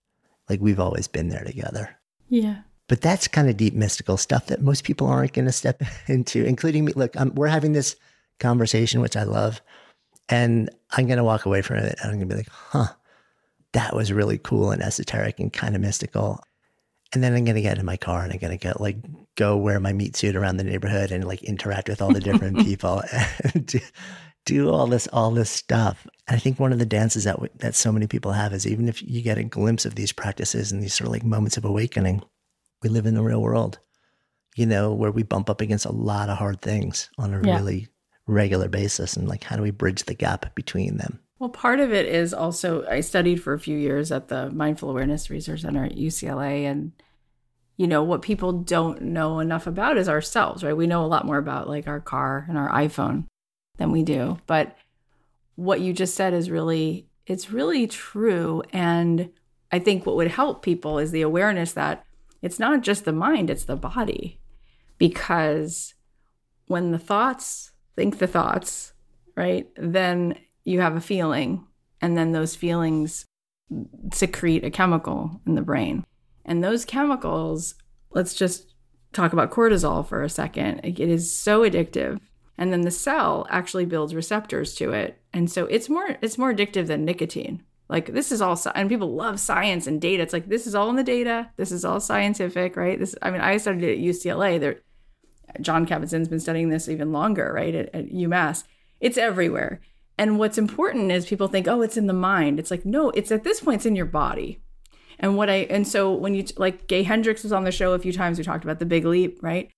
Like 0.49 0.61
we've 0.61 0.80
always 0.80 1.09
been 1.09 1.28
there 1.28 1.44
together. 1.44 1.96
Yeah. 2.28 2.59
But 2.88 3.03
that's 3.03 3.28
kind 3.28 3.49
of 3.49 3.57
deep 3.57 3.74
mystical 3.74 4.16
stuff 4.16 4.46
that 4.46 4.62
most 4.62 4.84
people 4.84 5.07
aren't 5.07 5.34
going 5.34 5.44
to 5.44 5.53
step 5.53 5.82
into, 6.07 6.44
including 6.44 6.84
me. 6.84 6.92
Look, 6.94 7.18
I'm, 7.18 7.34
we're 7.34 7.49
having 7.49 7.72
this 7.72 7.96
conversation, 8.40 9.01
which 9.01 9.16
I 9.16 9.24
love, 9.24 9.61
and 10.28 10.70
I'm 10.92 11.07
going 11.07 11.18
to 11.18 11.24
walk 11.24 11.46
away 11.46 11.62
from 11.62 11.78
it 11.78 11.99
and 12.01 12.11
I'm 12.11 12.18
going 12.18 12.28
to 12.28 12.34
be 12.34 12.40
like, 12.40 12.51
huh, 12.51 12.88
that 13.72 13.94
was 13.94 14.12
really 14.12 14.38
cool 14.38 14.70
and 14.70 14.82
esoteric 14.82 15.38
and 15.38 15.53
kind 15.53 15.74
of 15.74 15.80
mystical. 15.80 16.42
And 17.12 17.22
then 17.22 17.34
I'm 17.34 17.44
going 17.44 17.57
to 17.57 17.62
get 17.62 17.78
in 17.78 17.86
my 17.86 17.96
car 17.96 18.22
and 18.22 18.32
I'm 18.32 18.38
going 18.38 18.57
to 18.57 18.62
get 18.62 18.80
like 18.80 18.96
go 19.34 19.57
wear 19.57 19.80
my 19.80 19.92
meat 19.92 20.16
suit 20.16 20.36
around 20.36 20.59
the 20.59 20.64
neighborhood 20.64 21.11
and 21.11 21.24
like 21.24 21.42
interact 21.42 21.88
with 21.88 22.03
all 22.03 22.12
the 22.12 22.20
different 22.20 22.59
people 22.66 23.03
and 23.55 23.80
do, 24.49 24.70
all 24.70 24.86
this 24.86 25.07
all 25.12 25.30
this 25.30 25.51
stuff. 25.51 26.07
And 26.26 26.36
I 26.36 26.38
think 26.40 26.59
one 26.59 26.72
of 26.72 26.78
the 26.78 26.86
dances 26.86 27.24
that 27.24 27.38
that 27.59 27.74
so 27.74 27.92
many 27.92 28.07
people 28.07 28.32
have 28.32 28.53
is 28.53 28.66
even 28.66 28.88
if 28.88 29.03
you 29.03 29.22
get 29.22 29.38
a 29.38 29.44
glimpse 29.44 29.84
of 29.86 29.94
these 29.94 30.12
practices 30.12 30.72
and 30.72 30.82
these 30.82 30.94
sort 30.94 31.07
of 31.09 31.12
like 31.12 31.24
moments 31.24 31.57
of 31.57 31.64
awakening, 31.64 32.22
we 32.82 32.88
live 32.88 33.07
in 33.07 33.14
the 33.14 33.22
real 33.22 33.42
world, 33.42 33.78
you 34.57 34.66
know, 34.66 34.92
where 34.92 35.11
we 35.12 35.22
bump 35.22 35.49
up 35.51 35.61
against 35.61 35.86
a 35.86 35.92
lot 35.92 36.28
of 36.28 36.38
hard 36.38 36.61
things 36.61 37.11
on 37.18 37.32
a 37.34 37.40
Yeah. 37.46 37.57
really 37.57 37.88
regular 38.26 38.68
basis. 38.68 39.16
And 39.16 39.28
like, 39.28 39.44
how 39.44 39.57
do 39.57 39.62
we 39.62 39.70
bridge 39.70 40.05
the 40.05 40.14
gap 40.14 40.55
between 40.55 40.96
them? 40.99 41.20
Well, 41.38 41.51
part 41.51 41.80
of 41.80 41.92
it 41.92 42.07
is 42.07 42.34
also 42.34 42.84
I 42.86 43.01
studied 43.01 43.42
for 43.42 43.53
a 43.55 43.61
few 43.61 43.78
years 43.78 44.11
at 44.11 44.28
the 44.28 44.51
Mindful 44.51 44.90
Awareness 44.90 45.30
Research 45.30 45.61
Center 45.62 45.84
at 45.84 45.96
UCLA 45.96 46.64
and 46.64 46.92
you 47.76 47.86
know 47.86 48.03
what 48.03 48.22
people 48.22 48.53
don't 48.53 49.01
know 49.03 49.38
enough 49.38 49.68
about 49.68 49.96
is 49.96 50.09
ourselves, 50.09 50.64
right? 50.64 50.76
We 50.76 50.88
know 50.88 51.05
a 51.05 51.07
lot 51.14 51.24
more 51.24 51.38
about 51.38 51.68
like 51.68 51.86
our 51.86 52.01
car 52.01 52.44
and 52.49 52.59
our 52.59 52.68
iPhone 52.70 53.26
than 53.79 53.91
we 53.91 54.03
do. 54.03 54.39
But 54.47 54.76
what 55.57 55.81
you 55.81 55.93
just 55.93 56.14
said 56.14 56.35
is 56.35 56.51
really 56.51 57.09
it's 57.26 57.51
really 57.51 57.87
true 57.87 58.62
and 58.72 59.31
I 59.70 59.79
think 59.79 60.07
what 60.07 60.16
would 60.16 60.29
help 60.31 60.62
people 60.62 60.99
is 60.99 61.11
the 61.11 61.22
awareness 61.22 61.72
that 61.72 62.05
it's 62.41 62.59
not 62.59 62.83
just 62.83 63.05
the 63.05 63.12
mind, 63.12 63.51
it's 63.51 63.64
the 63.64 63.76
body. 63.76 64.41
Because 64.97 65.95
when 66.66 66.91
the 66.93 66.99
thoughts 66.99 67.72
think 67.99 68.18
the 68.18 68.29
thoughts, 68.29 68.93
right? 69.37 69.68
Then 69.76 70.37
you 70.64 70.81
have 70.81 70.95
a 70.95 71.01
feeling, 71.01 71.66
and 72.01 72.16
then 72.16 72.31
those 72.31 72.55
feelings 72.55 73.26
secrete 74.12 74.64
a 74.64 74.70
chemical 74.70 75.41
in 75.47 75.57
the 75.57 75.62
brain. 75.62 76.07
And 76.45 76.62
those 76.62 76.85
chemicals, 76.85 77.74
let's 78.12 78.35
just 78.35 78.74
talk 79.12 79.33
about 79.33 79.51
cortisol 79.51 80.07
for 80.07 80.22
a 80.22 80.29
second. 80.29 80.81
It 80.85 81.01
is 81.01 81.37
so 81.37 81.62
addictive. 81.68 82.20
And 82.59 82.72
then 82.72 82.82
the 82.82 82.90
cell 82.90 83.46
actually 83.50 83.86
builds 83.86 84.14
receptors 84.14 84.74
to 84.74 84.92
it. 84.92 85.20
And 85.32 85.50
so 85.50 85.66
it's 85.66 85.88
more 85.88 86.18
it's 86.20 86.36
more 86.36 86.52
addictive 86.52 86.88
than 86.88 87.04
nicotine. 87.04 87.62
Like 87.88 88.12
this 88.12 88.32
is 88.32 88.42
all 88.42 88.61
and 88.74 88.88
people 88.88 89.14
love 89.14 89.40
science 89.40 89.86
and 89.86 90.00
data. 90.00 90.22
It's 90.22 90.32
like 90.32 90.48
this 90.48 90.66
is 90.66 90.74
all 90.74 90.90
in 90.90 90.96
the 90.96 91.04
data. 91.04 91.50
This 91.56 91.72
is 91.72 91.84
all 91.84 92.00
scientific, 92.00 92.76
right? 92.76 92.98
This 92.98 93.14
I 93.22 93.30
mean, 93.30 93.40
I 93.40 93.56
studied 93.56 93.84
it 93.84 93.92
at 93.92 94.04
UCLA. 94.04 94.61
There 94.61 94.80
John 95.61 95.86
Kabat-Zinn's 95.86 96.28
been 96.28 96.40
studying 96.40 96.68
this 96.68 96.88
even 96.88 97.12
longer, 97.12 97.52
right? 97.54 97.74
At, 97.74 97.94
at 97.94 98.11
UMass. 98.11 98.64
It's 99.00 99.16
everywhere. 99.16 99.80
And 100.18 100.38
what's 100.38 100.59
important 100.59 101.12
is 101.12 101.26
people 101.26 101.48
think, 101.48 101.68
oh, 101.68 101.80
it's 101.80 101.96
in 101.96 102.06
the 102.06 102.12
mind. 102.12 102.59
It's 102.59 102.70
like, 102.70 102.84
no, 102.84 103.11
it's 103.11 103.30
at 103.30 103.44
this 103.44 103.61
point, 103.61 103.76
it's 103.76 103.86
in 103.86 103.96
your 103.96 104.04
body. 104.04 104.61
And 105.20 105.36
what 105.36 105.48
I, 105.48 105.66
and 105.70 105.86
so 105.86 106.12
when 106.12 106.34
you, 106.34 106.44
like 106.56 106.86
Gay 106.86 107.02
Hendricks 107.02 107.42
was 107.42 107.52
on 107.52 107.64
the 107.64 107.72
show 107.72 107.92
a 107.92 107.98
few 107.98 108.12
times, 108.12 108.38
we 108.38 108.44
talked 108.44 108.64
about 108.64 108.78
the 108.78 108.86
big 108.86 109.04
leap, 109.04 109.38
right? 109.42 109.70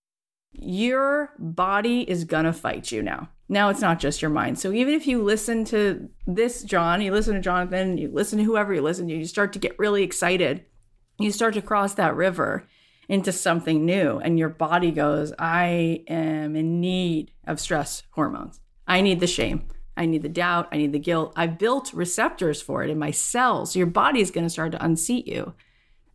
Your 0.52 1.32
body 1.38 2.02
is 2.02 2.24
gonna 2.24 2.52
fight 2.52 2.90
you 2.92 3.02
now. 3.02 3.28
Now 3.48 3.68
it's 3.68 3.80
not 3.80 3.98
just 3.98 4.22
your 4.22 4.30
mind. 4.30 4.58
So 4.58 4.72
even 4.72 4.94
if 4.94 5.06
you 5.06 5.22
listen 5.22 5.64
to 5.66 6.08
this, 6.26 6.62
John, 6.62 7.02
you 7.02 7.12
listen 7.12 7.34
to 7.34 7.40
Jonathan, 7.40 7.98
you 7.98 8.10
listen 8.12 8.38
to 8.38 8.44
whoever 8.44 8.72
you 8.72 8.80
listen 8.80 9.08
to, 9.08 9.14
you 9.14 9.24
start 9.24 9.52
to 9.54 9.58
get 9.58 9.78
really 9.78 10.02
excited. 10.02 10.64
You 11.18 11.32
start 11.32 11.54
to 11.54 11.62
cross 11.62 11.94
that 11.94 12.14
river 12.14 12.68
into 13.08 13.32
something 13.32 13.84
new, 13.84 14.18
and 14.18 14.38
your 14.38 14.48
body 14.48 14.92
goes, 14.92 15.32
I 15.36 16.04
am 16.06 16.54
in 16.54 16.80
need 16.80 17.32
of 17.44 17.58
stress 17.58 18.04
hormones. 18.12 18.60
I 18.86 19.00
need 19.00 19.18
the 19.18 19.26
shame. 19.26 19.66
I 19.96 20.06
need 20.06 20.22
the 20.22 20.28
doubt. 20.28 20.68
I 20.70 20.76
need 20.76 20.92
the 20.92 21.00
guilt. 21.00 21.32
I 21.34 21.48
built 21.48 21.92
receptors 21.92 22.62
for 22.62 22.84
it 22.84 22.90
in 22.90 22.98
my 22.98 23.10
cells. 23.10 23.74
Your 23.74 23.88
body 23.88 24.20
is 24.20 24.30
going 24.30 24.46
to 24.46 24.50
start 24.50 24.72
to 24.72 24.84
unseat 24.84 25.26
you. 25.26 25.54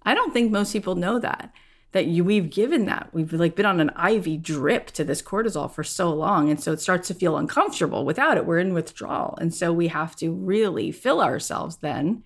I 0.04 0.14
don't 0.14 0.32
think 0.32 0.52
most 0.52 0.72
people 0.72 0.96
know 0.96 1.20
that. 1.20 1.52
That 1.96 2.08
you 2.08 2.26
we've 2.26 2.50
given 2.50 2.84
that. 2.88 3.08
We've 3.14 3.32
like 3.32 3.56
been 3.56 3.66
on 3.66 3.80
an 3.80 3.89
IV 3.98 4.41
drip 4.41 4.88
to 4.88 5.06
this 5.06 5.22
cortisol 5.22 5.72
for 5.72 5.82
so 5.82 6.12
long 6.12 6.50
and 6.50 6.62
so 6.62 6.74
it 6.74 6.82
starts 6.82 7.08
to 7.08 7.14
feel 7.14 7.38
uncomfortable 7.38 8.04
without 8.04 8.36
it. 8.36 8.46
We're 8.46 8.60
in 8.60 8.74
withdrawal 8.74 9.38
and 9.39 9.56
so 9.56 9.72
we 9.72 9.88
have 9.88 10.14
to 10.18 10.30
really 10.34 10.91
fill 10.91 11.22
ourselves 11.22 11.78
then 11.78 12.24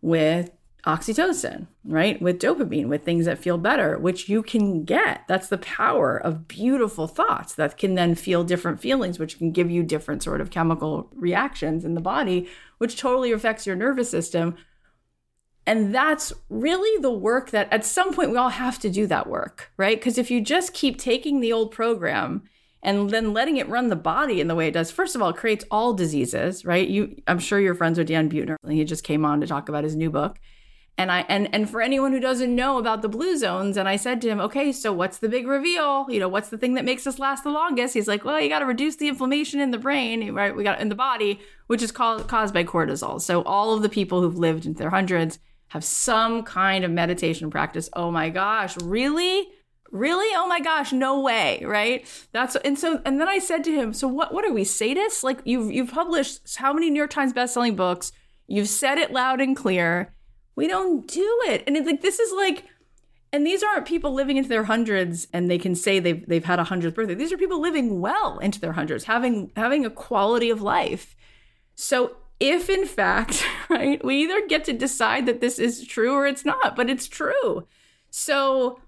with 0.00 0.52
oxytocin 0.86 1.66
right? 1.84 2.22
With 2.22 2.38
dopamine 2.40 2.86
with 2.86 3.04
things 3.04 3.24
that 3.24 3.40
feel 3.40 3.58
better 3.58 3.98
which 3.98 4.28
you 4.28 4.44
can 4.44 4.84
get. 4.84 5.22
That's 5.26 5.48
the 5.48 5.58
power 5.58 6.16
of 6.16 6.46
beautiful 6.46 7.08
thoughts 7.08 7.54
that 7.56 7.76
can 7.76 7.96
then 7.96 8.14
feel 8.14 8.44
different 8.44 8.80
feelings 8.80 9.18
which 9.18 9.38
can 9.38 9.50
give 9.50 9.72
you 9.72 9.82
different 9.82 10.22
sort 10.22 10.40
of 10.40 10.50
chemical 10.50 11.10
reactions 11.16 11.84
in 11.84 11.94
the 11.94 12.00
body 12.00 12.48
which 12.78 12.96
totally 12.96 13.32
affects 13.32 13.66
your 13.66 13.74
nervous 13.74 14.08
system 14.08 14.56
and 15.66 15.94
that's 15.94 16.32
really 16.48 17.00
the 17.00 17.10
work 17.10 17.50
that 17.50 17.72
at 17.72 17.84
some 17.84 18.12
point 18.12 18.30
we 18.30 18.36
all 18.36 18.48
have 18.48 18.78
to 18.80 18.90
do 18.90 19.06
that 19.06 19.26
work, 19.28 19.70
right? 19.76 19.98
Because 19.98 20.18
if 20.18 20.30
you 20.30 20.40
just 20.40 20.74
keep 20.74 20.98
taking 20.98 21.40
the 21.40 21.52
old 21.52 21.70
program 21.70 22.42
and 22.82 23.10
then 23.10 23.34
letting 23.34 23.58
it 23.58 23.68
run 23.68 23.88
the 23.88 23.96
body 23.96 24.40
in 24.40 24.48
the 24.48 24.54
way 24.54 24.68
it 24.68 24.72
does, 24.72 24.90
first 24.90 25.14
of 25.14 25.22
all, 25.22 25.30
it 25.30 25.36
creates 25.36 25.64
all 25.70 25.92
diseases, 25.92 26.64
right? 26.64 26.88
You 26.88 27.22
I'm 27.26 27.38
sure 27.38 27.60
you're 27.60 27.74
friends 27.74 27.98
with 27.98 28.08
Dan 28.08 28.30
Buettner. 28.30 28.56
He 28.68 28.84
just 28.84 29.04
came 29.04 29.24
on 29.24 29.40
to 29.40 29.46
talk 29.46 29.68
about 29.68 29.84
his 29.84 29.94
new 29.94 30.10
book. 30.10 30.38
And 30.96 31.12
I 31.12 31.24
and 31.28 31.48
and 31.54 31.68
for 31.68 31.80
anyone 31.80 32.12
who 32.12 32.20
doesn't 32.20 32.54
know 32.54 32.78
about 32.78 33.00
the 33.00 33.08
blue 33.08 33.36
zones, 33.36 33.76
and 33.76 33.88
I 33.88 33.96
said 33.96 34.20
to 34.22 34.28
him, 34.28 34.40
okay, 34.40 34.72
so 34.72 34.92
what's 34.92 35.18
the 35.18 35.28
big 35.28 35.46
reveal? 35.46 36.06
You 36.10 36.20
know, 36.20 36.28
what's 36.28 36.48
the 36.48 36.58
thing 36.58 36.74
that 36.74 36.84
makes 36.84 37.06
us 37.06 37.18
last 37.18 37.44
the 37.44 37.50
longest? 37.50 37.94
He's 37.94 38.08
like, 38.08 38.24
well, 38.24 38.40
you 38.40 38.48
got 38.48 38.58
to 38.58 38.66
reduce 38.66 38.96
the 38.96 39.08
inflammation 39.08 39.60
in 39.60 39.70
the 39.70 39.78
brain, 39.78 40.34
right? 40.34 40.54
We 40.54 40.64
got 40.64 40.80
in 40.80 40.88
the 40.88 40.94
body, 40.94 41.40
which 41.68 41.82
is 41.82 41.92
called, 41.92 42.28
caused 42.28 42.52
by 42.52 42.64
cortisol. 42.64 43.20
So 43.20 43.42
all 43.44 43.72
of 43.72 43.82
the 43.82 43.88
people 43.88 44.20
who've 44.20 44.36
lived 44.36 44.66
into 44.66 44.78
their 44.78 44.90
hundreds 44.90 45.38
have 45.70 45.84
some 45.84 46.42
kind 46.42 46.84
of 46.84 46.90
meditation 46.90 47.48
practice. 47.48 47.88
Oh 47.94 48.10
my 48.10 48.28
gosh, 48.28 48.76
really? 48.82 49.48
Really? 49.92 50.26
Oh 50.36 50.46
my 50.46 50.60
gosh, 50.60 50.92
no 50.92 51.20
way, 51.20 51.62
right? 51.64 52.06
That's 52.32 52.56
and 52.56 52.78
so 52.78 53.00
and 53.04 53.20
then 53.20 53.28
I 53.28 53.38
said 53.38 53.64
to 53.64 53.72
him, 53.72 53.92
"So 53.92 54.06
what 54.06 54.34
what 54.34 54.44
are 54.44 54.52
we 54.52 54.62
sadists? 54.62 55.22
Like 55.22 55.40
you've 55.44 55.70
you've 55.70 55.90
published 55.90 56.56
how 56.56 56.72
many 56.72 56.90
New 56.90 56.98
York 56.98 57.10
Times 57.10 57.32
best-selling 57.32 57.76
books? 57.76 58.12
You've 58.46 58.68
said 58.68 58.98
it 58.98 59.12
loud 59.12 59.40
and 59.40 59.56
clear. 59.56 60.14
We 60.56 60.66
don't 60.68 61.06
do 61.06 61.40
it." 61.46 61.64
And 61.66 61.76
it's 61.76 61.86
like 61.86 62.02
this 62.02 62.18
is 62.18 62.32
like 62.32 62.64
and 63.32 63.46
these 63.46 63.62
aren't 63.62 63.86
people 63.86 64.12
living 64.12 64.36
into 64.36 64.48
their 64.48 64.64
hundreds 64.64 65.28
and 65.32 65.48
they 65.48 65.58
can 65.58 65.76
say 65.76 66.00
they've 66.00 66.26
they've 66.28 66.44
had 66.44 66.58
a 66.58 66.64
hundredth 66.64 66.96
birthday. 66.96 67.14
These 67.14 67.32
are 67.32 67.38
people 67.38 67.60
living 67.60 68.00
well 68.00 68.38
into 68.38 68.60
their 68.60 68.72
hundreds, 68.72 69.04
having 69.04 69.52
having 69.54 69.84
a 69.84 69.90
quality 69.90 70.50
of 70.50 70.62
life. 70.62 71.14
So 71.76 72.16
if 72.40 72.70
in 72.70 72.86
fact, 72.86 73.44
right, 73.68 74.02
we 74.04 74.22
either 74.22 74.46
get 74.46 74.64
to 74.64 74.72
decide 74.72 75.26
that 75.26 75.40
this 75.40 75.58
is 75.58 75.86
true 75.86 76.14
or 76.14 76.26
it's 76.26 76.44
not, 76.44 76.74
but 76.74 76.90
it's 76.90 77.06
true. 77.06 77.66
So, 78.10 78.80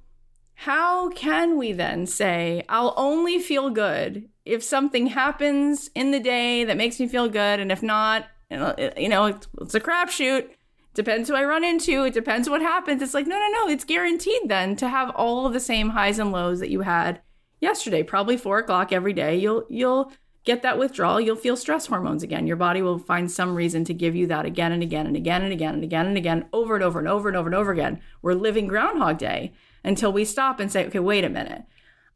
how 0.55 1.11
can 1.11 1.59
we 1.59 1.73
then 1.73 2.07
say, 2.07 2.65
I'll 2.69 2.95
only 2.97 3.39
feel 3.39 3.71
good 3.71 4.29
if 4.45 4.63
something 4.63 5.09
happens 5.09 5.91
in 5.95 6.11
the 6.11 6.21
day 6.21 6.65
that 6.65 6.77
makes 6.77 6.99
me 6.99 7.07
feel 7.07 7.29
good? 7.29 7.61
And 7.61 7.71
if 7.71 7.83
not, 7.83 8.27
you 8.51 9.09
know, 9.09 9.27
it's 9.61 9.75
a 9.75 9.81
crapshoot. 9.81 10.49
Depends 10.95 11.29
who 11.29 11.35
I 11.35 11.45
run 11.45 11.65
into. 11.65 12.05
It 12.05 12.15
depends 12.15 12.51
what 12.51 12.61
happens. 12.61 13.01
It's 13.01 13.15
like, 13.15 13.27
no, 13.27 13.39
no, 13.39 13.49
no. 13.49 13.69
It's 13.69 13.85
guaranteed 13.85 14.43
then 14.49 14.77
to 14.77 14.89
have 14.89 15.11
all 15.11 15.47
of 15.47 15.53
the 15.53 15.61
same 15.61 15.91
highs 15.91 16.19
and 16.19 16.33
lows 16.33 16.61
that 16.61 16.71
you 16.71 16.83
had 16.83 17.21
yesterday. 17.61 18.03
Probably 18.03 18.37
four 18.37 18.59
o'clock 18.59 18.93
every 18.93 19.15
day. 19.15 19.37
You'll, 19.37 19.65
you'll, 19.71 20.13
get 20.45 20.63
that 20.63 20.79
withdrawal, 20.79 21.21
you'll 21.21 21.37
feel 21.37 21.57
stress 21.57 21.87
hormones 21.87 22.23
again. 22.23 22.47
Your 22.47 22.57
body 22.57 22.83
will 22.83 22.99
find 22.99 23.31
some 23.31 23.55
reason 23.55 23.85
to 23.85 23.95
give 23.95 24.17
you 24.17 24.27
that 24.27 24.45
again 24.45 24.73
and 24.73 24.83
again 24.83 25.07
and 25.07 25.17
again 25.17 25.43
and 25.43 25.53
again 25.53 25.75
and 25.75 25.85
again 25.85 26.07
and 26.07 26.17
again, 26.17 26.47
over 26.53 26.75
and 26.75 26.83
over 26.83 26.99
and 26.99 27.09
over 27.09 27.29
and 27.29 27.37
over 27.37 27.49
and 27.49 27.55
over 27.55 27.73
again. 27.73 28.01
We're 28.23 28.35
living 28.35 28.67
Groundhog 28.67 29.19
Day 29.19 29.53
until 29.85 30.13
we 30.13 30.25
stop 30.25 30.61
and 30.61 30.71
say, 30.71 30.87
okay, 30.87 30.99
wait 30.99 31.25
a 31.25 31.29
minute. 31.29 31.63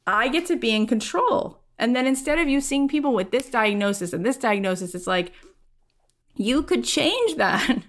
I 0.07 0.29
get 0.29 0.47
to 0.47 0.57
be 0.57 0.75
in 0.75 0.87
control. 0.87 1.61
And 1.79 1.95
then 1.95 2.07
instead 2.07 2.39
of 2.39 2.49
you 2.49 2.61
seeing 2.61 2.89
people 2.89 3.13
with 3.13 3.31
this 3.31 3.49
diagnosis 3.51 4.13
and 4.13 4.25
this 4.25 4.37
diagnosis, 4.37 4.95
it's 4.95 5.07
like 5.07 5.33
you 6.35 6.63
could 6.63 6.85
change 6.85 7.35
that 7.37 7.83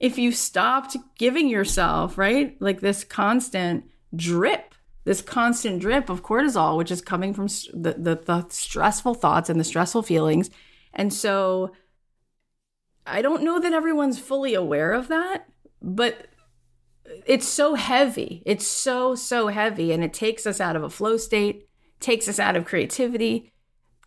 if 0.00 0.18
you 0.18 0.32
stopped 0.32 0.96
giving 1.18 1.48
yourself, 1.48 2.18
right? 2.18 2.60
Like 2.60 2.80
this 2.80 3.04
constant 3.04 3.84
drip 4.14 4.74
this 5.08 5.22
constant 5.22 5.80
drip 5.80 6.10
of 6.10 6.22
cortisol, 6.22 6.76
which 6.76 6.90
is 6.90 7.00
coming 7.00 7.32
from 7.32 7.46
the, 7.46 7.94
the, 7.96 8.20
the 8.26 8.46
stressful 8.50 9.14
thoughts 9.14 9.48
and 9.48 9.58
the 9.58 9.64
stressful 9.64 10.02
feelings. 10.02 10.50
And 10.92 11.14
so 11.14 11.72
I 13.06 13.22
don't 13.22 13.42
know 13.42 13.58
that 13.58 13.72
everyone's 13.72 14.18
fully 14.18 14.52
aware 14.52 14.92
of 14.92 15.08
that, 15.08 15.46
but 15.80 16.26
it's 17.24 17.48
so 17.48 17.74
heavy. 17.74 18.42
It's 18.44 18.66
so, 18.66 19.14
so 19.14 19.48
heavy. 19.48 19.92
And 19.92 20.04
it 20.04 20.12
takes 20.12 20.46
us 20.46 20.60
out 20.60 20.76
of 20.76 20.82
a 20.82 20.90
flow 20.90 21.16
state, 21.16 21.66
takes 22.00 22.28
us 22.28 22.38
out 22.38 22.54
of 22.54 22.66
creativity. 22.66 23.50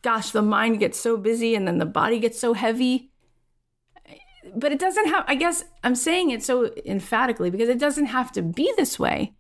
Gosh, 0.04 0.30
the 0.30 0.44
mind 0.44 0.78
gets 0.78 1.00
so 1.00 1.18
busy 1.18 1.56
and 1.56 1.68
then 1.68 1.80
the 1.80 1.86
body 1.88 2.20
gets 2.20 2.40
so 2.40 2.54
heavy. 2.54 3.12
But 4.56 4.72
it 4.72 4.78
doesn't 4.78 5.08
have, 5.08 5.26
I 5.28 5.34
guess 5.34 5.64
I'm 5.84 5.96
saying 5.96 6.30
it 6.30 6.44
so 6.44 6.72
emphatically 6.86 7.50
because 7.50 7.70
it 7.70 7.80
doesn't 7.80 8.06
have 8.06 8.32
to 8.34 8.44
be 8.44 8.72
this 8.78 9.00
way. 9.00 9.34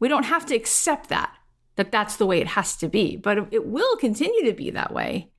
We 0.00 0.08
don't 0.08 0.24
have 0.24 0.44
to 0.46 0.56
accept 0.56 1.08
that, 1.10 1.32
that 1.76 1.92
that's 1.92 2.16
the 2.16 2.26
way 2.26 2.40
it 2.40 2.48
has 2.48 2.76
to 2.78 2.88
be, 2.88 3.16
but 3.16 3.52
it 3.52 3.66
will 3.66 3.96
continue 3.96 4.44
to 4.44 4.52
be 4.52 4.70
that 4.70 4.92
way. 4.92 5.30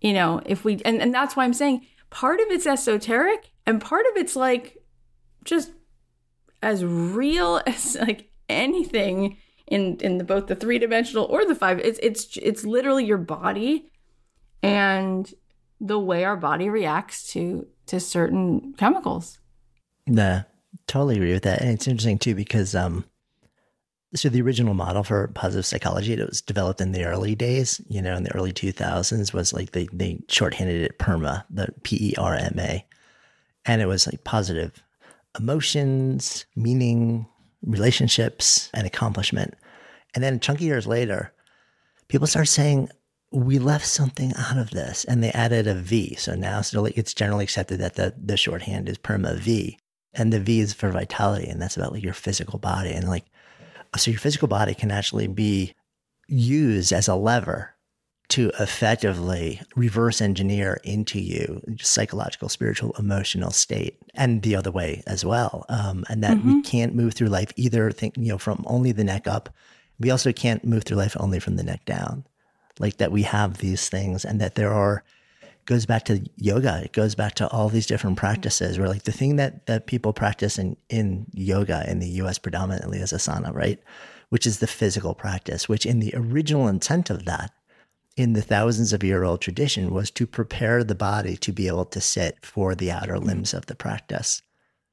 You 0.00 0.12
know, 0.12 0.40
if 0.46 0.64
we, 0.64 0.80
and, 0.84 1.00
and 1.00 1.14
that's 1.14 1.36
why 1.36 1.44
I'm 1.44 1.54
saying 1.54 1.86
part 2.10 2.40
of 2.40 2.46
it's 2.50 2.66
esoteric 2.66 3.52
and 3.66 3.80
part 3.80 4.06
of 4.10 4.16
it's 4.16 4.34
like 4.34 4.78
just 5.44 5.72
as 6.62 6.84
real 6.84 7.60
as 7.66 7.96
like 8.00 8.30
anything 8.48 9.36
in 9.66 9.96
in 9.98 10.18
the, 10.18 10.24
both 10.24 10.46
the 10.46 10.54
three 10.54 10.78
dimensional 10.78 11.26
or 11.26 11.44
the 11.44 11.54
five 11.54 11.78
it's 11.80 11.98
it's 12.02 12.36
it's 12.38 12.64
literally 12.64 13.04
your 13.04 13.18
body 13.18 13.90
and 14.62 15.34
the 15.80 15.98
way 15.98 16.24
our 16.24 16.36
body 16.36 16.68
reacts 16.70 17.30
to 17.32 17.66
to 17.86 18.00
certain 18.00 18.72
chemicals 18.78 19.38
nah 20.06 20.40
totally 20.86 21.16
agree 21.16 21.32
with 21.32 21.42
that 21.42 21.60
and 21.60 21.70
it's 21.70 21.86
interesting 21.86 22.18
too 22.18 22.34
because 22.34 22.74
um 22.74 23.04
so 24.14 24.28
the 24.28 24.40
original 24.40 24.74
model 24.74 25.02
for 25.02 25.28
positive 25.28 25.66
psychology, 25.66 26.14
that 26.14 26.28
was 26.28 26.40
developed 26.40 26.80
in 26.80 26.92
the 26.92 27.04
early 27.04 27.34
days, 27.34 27.80
you 27.88 28.00
know, 28.00 28.16
in 28.16 28.24
the 28.24 28.34
early 28.34 28.52
2000s 28.52 29.34
was 29.34 29.52
like 29.52 29.72
they, 29.72 29.86
they 29.92 30.20
shorthanded 30.28 30.82
it 30.82 30.98
PERMA, 30.98 31.44
the 31.50 31.68
P-E-R-M-A. 31.82 32.86
And 33.66 33.82
it 33.82 33.86
was 33.86 34.06
like 34.06 34.24
positive 34.24 34.82
emotions, 35.38 36.46
meaning, 36.56 37.26
relationships, 37.62 38.70
and 38.72 38.86
accomplishment. 38.86 39.54
And 40.14 40.24
then 40.24 40.40
chunky 40.40 40.64
years 40.64 40.86
later, 40.86 41.32
people 42.08 42.26
start 42.26 42.48
saying, 42.48 42.88
we 43.30 43.58
left 43.58 43.86
something 43.86 44.32
out 44.38 44.56
of 44.56 44.70
this 44.70 45.04
and 45.04 45.22
they 45.22 45.30
added 45.32 45.66
a 45.66 45.74
V. 45.74 46.14
So 46.14 46.34
now 46.34 46.60
it's 46.60 47.14
generally 47.14 47.44
accepted 47.44 47.78
that 47.80 47.96
the, 47.96 48.14
the 48.16 48.38
shorthand 48.38 48.88
is 48.88 48.96
PERMA 48.96 49.36
V. 49.36 49.78
And 50.14 50.32
the 50.32 50.40
V 50.40 50.60
is 50.60 50.72
for 50.72 50.90
vitality. 50.90 51.46
And 51.46 51.60
that's 51.60 51.76
about 51.76 51.92
like 51.92 52.02
your 52.02 52.14
physical 52.14 52.58
body. 52.58 52.92
And 52.92 53.06
like 53.06 53.26
so 53.96 54.10
your 54.10 54.20
physical 54.20 54.48
body 54.48 54.74
can 54.74 54.90
actually 54.90 55.26
be 55.26 55.74
used 56.28 56.92
as 56.92 57.08
a 57.08 57.14
lever 57.14 57.74
to 58.28 58.50
effectively 58.60 59.60
reverse 59.74 60.20
engineer 60.20 60.78
into 60.84 61.18
you 61.18 61.62
psychological, 61.80 62.48
spiritual, 62.48 62.94
emotional 62.98 63.50
state, 63.50 63.98
and 64.14 64.42
the 64.42 64.54
other 64.54 64.70
way 64.70 65.02
as 65.06 65.24
well. 65.24 65.64
Um, 65.70 66.04
and 66.10 66.22
that 66.22 66.36
mm-hmm. 66.36 66.56
we 66.56 66.62
can't 66.62 66.94
move 66.94 67.14
through 67.14 67.28
life 67.28 67.52
either 67.56 67.90
think 67.90 68.16
you 68.18 68.28
know 68.28 68.38
from 68.38 68.64
only 68.66 68.92
the 68.92 69.04
neck 69.04 69.26
up. 69.26 69.48
We 69.98 70.10
also 70.10 70.32
can't 70.32 70.64
move 70.64 70.84
through 70.84 70.98
life 70.98 71.16
only 71.18 71.40
from 71.40 71.56
the 71.56 71.62
neck 71.62 71.84
down. 71.86 72.24
Like 72.78 72.98
that 72.98 73.10
we 73.10 73.22
have 73.22 73.58
these 73.58 73.88
things, 73.88 74.24
and 74.24 74.40
that 74.40 74.54
there 74.54 74.72
are 74.72 75.02
goes 75.68 75.84
back 75.84 76.06
to 76.06 76.24
yoga. 76.36 76.80
It 76.82 76.92
goes 76.92 77.14
back 77.14 77.34
to 77.34 77.48
all 77.48 77.68
these 77.68 77.86
different 77.86 78.16
practices 78.16 78.78
where 78.78 78.88
like 78.88 79.02
the 79.02 79.12
thing 79.12 79.36
that 79.36 79.66
that 79.66 79.86
people 79.86 80.14
practice 80.14 80.58
in 80.58 80.78
in 80.88 81.26
yoga 81.34 81.84
in 81.88 81.98
the 81.98 82.08
US 82.22 82.38
predominantly 82.38 83.00
is 83.00 83.12
asana, 83.12 83.54
right? 83.54 83.78
Which 84.30 84.46
is 84.46 84.60
the 84.60 84.66
physical 84.66 85.14
practice, 85.14 85.68
which 85.68 85.84
in 85.84 86.00
the 86.00 86.14
original 86.16 86.68
intent 86.68 87.10
of 87.10 87.26
that 87.26 87.52
in 88.16 88.32
the 88.32 88.40
thousands 88.40 88.94
of 88.94 89.04
year 89.04 89.24
old 89.24 89.42
tradition 89.42 89.92
was 89.92 90.10
to 90.12 90.26
prepare 90.26 90.82
the 90.82 90.94
body 90.94 91.36
to 91.36 91.52
be 91.52 91.68
able 91.68 91.84
to 91.84 92.00
sit 92.00 92.38
for 92.42 92.74
the 92.74 92.90
outer 92.90 93.16
mm. 93.16 93.24
limbs 93.24 93.52
of 93.52 93.66
the 93.66 93.76
practice. 93.76 94.40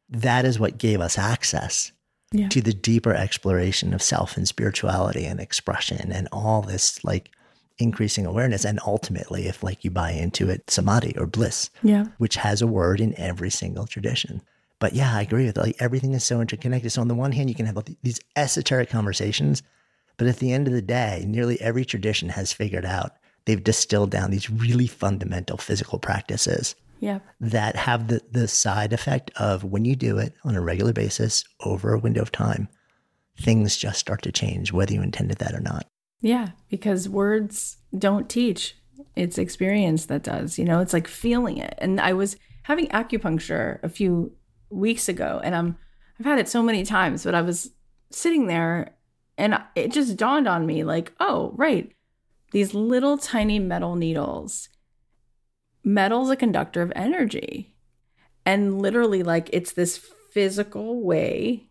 That 0.09 0.43
is 0.43 0.59
what 0.59 0.78
gave 0.78 0.99
us 0.99 1.17
access 1.17 1.93
yeah. 2.34 2.49
to 2.49 2.61
the 2.61 2.73
deeper 2.73 3.13
exploration 3.13 3.93
of 3.93 4.03
self 4.03 4.36
and 4.36 4.45
spirituality 4.45 5.26
and 5.26 5.39
expression 5.39 6.11
and 6.11 6.28
all 6.34 6.61
this 6.61 7.01
like 7.05 7.32
increasing 7.78 8.26
awareness 8.26 8.65
and 8.65 8.80
ultimately 8.86 9.47
if 9.47 9.63
like 9.63 9.84
you 9.84 9.91
buy 9.91 10.11
into 10.11 10.49
it 10.49 10.69
samadhi 10.69 11.17
or 11.17 11.26
bliss 11.26 11.69
yeah 11.84 12.05
which 12.17 12.36
has 12.36 12.61
a 12.61 12.67
word 12.67 12.99
in 13.01 13.17
every 13.19 13.49
single 13.49 13.86
tradition 13.86 14.41
but 14.80 14.93
yeah 14.93 15.15
i 15.15 15.21
agree 15.21 15.45
with 15.45 15.57
like 15.57 15.76
everything 15.80 16.13
is 16.13 16.23
so 16.23 16.39
interconnected 16.39 16.91
so 16.91 17.01
on 17.01 17.07
the 17.07 17.15
one 17.15 17.32
hand 17.32 17.49
you 17.49 17.55
can 17.55 17.65
have 17.65 17.78
these 18.01 18.19
esoteric 18.36 18.89
conversations 18.89 19.61
but 20.17 20.28
at 20.28 20.38
the 20.38 20.53
end 20.53 20.67
of 20.67 20.73
the 20.73 20.82
day 20.82 21.23
nearly 21.28 21.59
every 21.59 21.84
tradition 21.84 22.30
has 22.30 22.53
figured 22.53 22.86
out 22.86 23.11
they've 23.45 23.63
distilled 23.63 24.11
down 24.11 24.32
these 24.32 24.49
really 24.49 24.88
fundamental 24.88 25.57
physical 25.57 25.99
practices 25.99 26.76
yeah. 27.01 27.19
that 27.41 27.76
have 27.76 28.07
the, 28.07 28.21
the 28.32 28.47
side 28.47 28.93
effect 28.93 29.30
of 29.36 29.65
when 29.65 29.84
you 29.84 29.97
do 29.97 30.17
it 30.17 30.34
on 30.45 30.55
a 30.55 30.61
regular 30.61 30.93
basis 30.93 31.43
over 31.59 31.93
a 31.93 31.99
window 31.99 32.21
of 32.21 32.32
time 32.32 32.69
things 33.38 33.78
just 33.78 33.99
start 33.99 34.21
to 34.23 34.32
change, 34.32 34.71
whether 34.71 34.93
you 34.93 35.01
intended 35.01 35.38
that 35.39 35.53
or 35.53 35.59
not. 35.59 35.88
Yeah, 36.22 36.49
because 36.70 37.07
words 37.07 37.78
don't 37.97 38.30
teach. 38.30 38.76
It's 39.16 39.38
experience 39.38 40.05
that 40.07 40.24
does. 40.24 40.57
You 40.57 40.66
know, 40.66 40.80
it's 40.80 40.93
like 40.93 41.07
feeling 41.07 41.57
it. 41.57 41.76
And 41.78 42.01
I 42.01 42.13
was 42.13 42.38
having 42.63 42.88
acupuncture 42.88 43.82
a 43.84 43.89
few 43.89 44.34
weeks 44.70 45.07
ago, 45.07 45.39
and 45.43 45.55
I'm 45.55 45.78
I've 46.20 46.26
had 46.26 46.39
it 46.39 46.49
so 46.49 46.63
many 46.63 46.84
times, 46.84 47.24
but 47.24 47.36
I 47.36 47.41
was 47.41 47.72
sitting 48.09 48.47
there 48.47 48.95
and 49.38 49.59
it 49.76 49.91
just 49.91 50.16
dawned 50.18 50.47
on 50.47 50.66
me 50.66 50.84
like, 50.84 51.13
oh, 51.20 51.51
right. 51.55 51.91
These 52.51 52.74
little 52.74 53.18
tiny 53.18 53.59
metal 53.59 53.95
needles. 53.95 54.70
Metal's 55.84 56.30
a 56.30 56.36
conductor 56.36 56.82
of 56.82 56.93
energy. 56.95 57.76
And 58.45 58.82
literally, 58.82 59.24
like, 59.24 59.49
it's 59.51 59.74
this 59.74 59.97
physical 60.32 61.03
way 61.03 61.70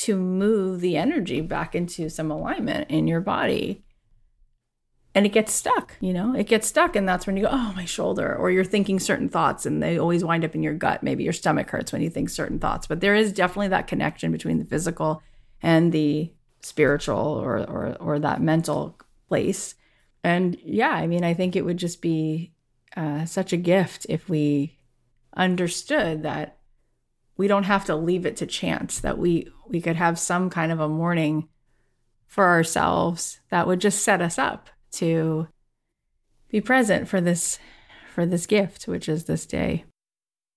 to 0.00 0.16
move 0.16 0.80
the 0.80 0.96
energy 0.96 1.42
back 1.42 1.74
into 1.74 2.08
some 2.08 2.30
alignment 2.30 2.90
in 2.90 3.06
your 3.06 3.20
body. 3.20 3.84
And 5.14 5.26
it 5.26 5.30
gets 5.30 5.52
stuck, 5.52 5.94
you 6.00 6.14
know, 6.14 6.34
it 6.34 6.46
gets 6.46 6.68
stuck. 6.68 6.96
And 6.96 7.06
that's 7.06 7.26
when 7.26 7.36
you 7.36 7.42
go, 7.42 7.50
oh, 7.52 7.74
my 7.76 7.84
shoulder, 7.84 8.34
or 8.34 8.50
you're 8.50 8.64
thinking 8.64 8.98
certain 8.98 9.28
thoughts 9.28 9.66
and 9.66 9.82
they 9.82 9.98
always 9.98 10.24
wind 10.24 10.42
up 10.42 10.54
in 10.54 10.62
your 10.62 10.72
gut. 10.72 11.02
Maybe 11.02 11.24
your 11.24 11.34
stomach 11.34 11.68
hurts 11.68 11.92
when 11.92 12.00
you 12.00 12.08
think 12.08 12.30
certain 12.30 12.58
thoughts. 12.58 12.86
But 12.86 13.00
there 13.00 13.14
is 13.14 13.30
definitely 13.30 13.68
that 13.68 13.88
connection 13.88 14.32
between 14.32 14.58
the 14.58 14.64
physical 14.64 15.22
and 15.60 15.92
the 15.92 16.32
spiritual 16.62 17.18
or, 17.18 17.58
or, 17.58 17.96
or 18.00 18.18
that 18.20 18.40
mental 18.40 18.98
place. 19.28 19.74
And 20.24 20.56
yeah, 20.64 20.92
I 20.92 21.06
mean, 21.08 21.24
I 21.24 21.34
think 21.34 21.56
it 21.56 21.64
would 21.66 21.76
just 21.76 22.00
be 22.00 22.52
uh, 22.96 23.26
such 23.26 23.52
a 23.52 23.58
gift 23.58 24.06
if 24.08 24.30
we 24.30 24.78
understood 25.36 26.22
that 26.22 26.59
we 27.40 27.48
don't 27.48 27.62
have 27.62 27.86
to 27.86 27.96
leave 27.96 28.26
it 28.26 28.36
to 28.36 28.44
chance 28.44 29.00
that 29.00 29.16
we 29.16 29.48
we 29.66 29.80
could 29.80 29.96
have 29.96 30.18
some 30.18 30.50
kind 30.50 30.70
of 30.70 30.78
a 30.78 30.86
morning 30.86 31.48
for 32.26 32.44
ourselves 32.44 33.40
that 33.48 33.66
would 33.66 33.80
just 33.80 34.04
set 34.04 34.20
us 34.20 34.36
up 34.38 34.68
to 34.92 35.48
be 36.50 36.60
present 36.60 37.08
for 37.08 37.18
this 37.18 37.58
for 38.14 38.26
this 38.26 38.44
gift 38.44 38.86
which 38.86 39.08
is 39.08 39.24
this 39.24 39.46
day. 39.46 39.86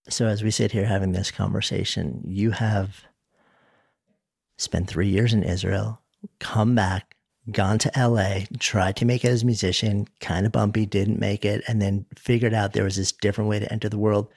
So 0.10 0.28
as 0.28 0.44
we 0.44 0.52
sit 0.52 0.74
here 0.74 0.86
having 0.86 1.14
this 1.14 1.32
conversation 1.32 2.22
you 2.28 2.52
have 2.52 3.06
spent 4.58 4.90
3 4.90 5.08
years 5.08 5.34
in 5.34 5.44
Israel 5.44 6.02
come 6.40 6.76
back 6.76 7.16
gone 7.50 7.80
to 7.80 7.92
LA 7.96 8.40
tried 8.60 8.98
to 8.98 9.06
make 9.06 9.24
it 9.24 9.32
as 9.32 9.44
a 9.44 9.46
musician 9.46 10.06
kind 10.20 10.46
of 10.46 10.52
bumpy 10.52 10.86
didn't 10.86 11.18
make 11.18 11.46
it 11.46 11.64
and 11.70 11.82
then 11.82 12.06
figured 12.18 12.54
out 12.54 12.74
there 12.74 12.84
was 12.84 12.98
this 12.98 13.14
different 13.14 13.50
way 13.50 13.60
to 13.60 13.72
enter 13.72 13.88
the 13.88 13.98
world 13.98 14.28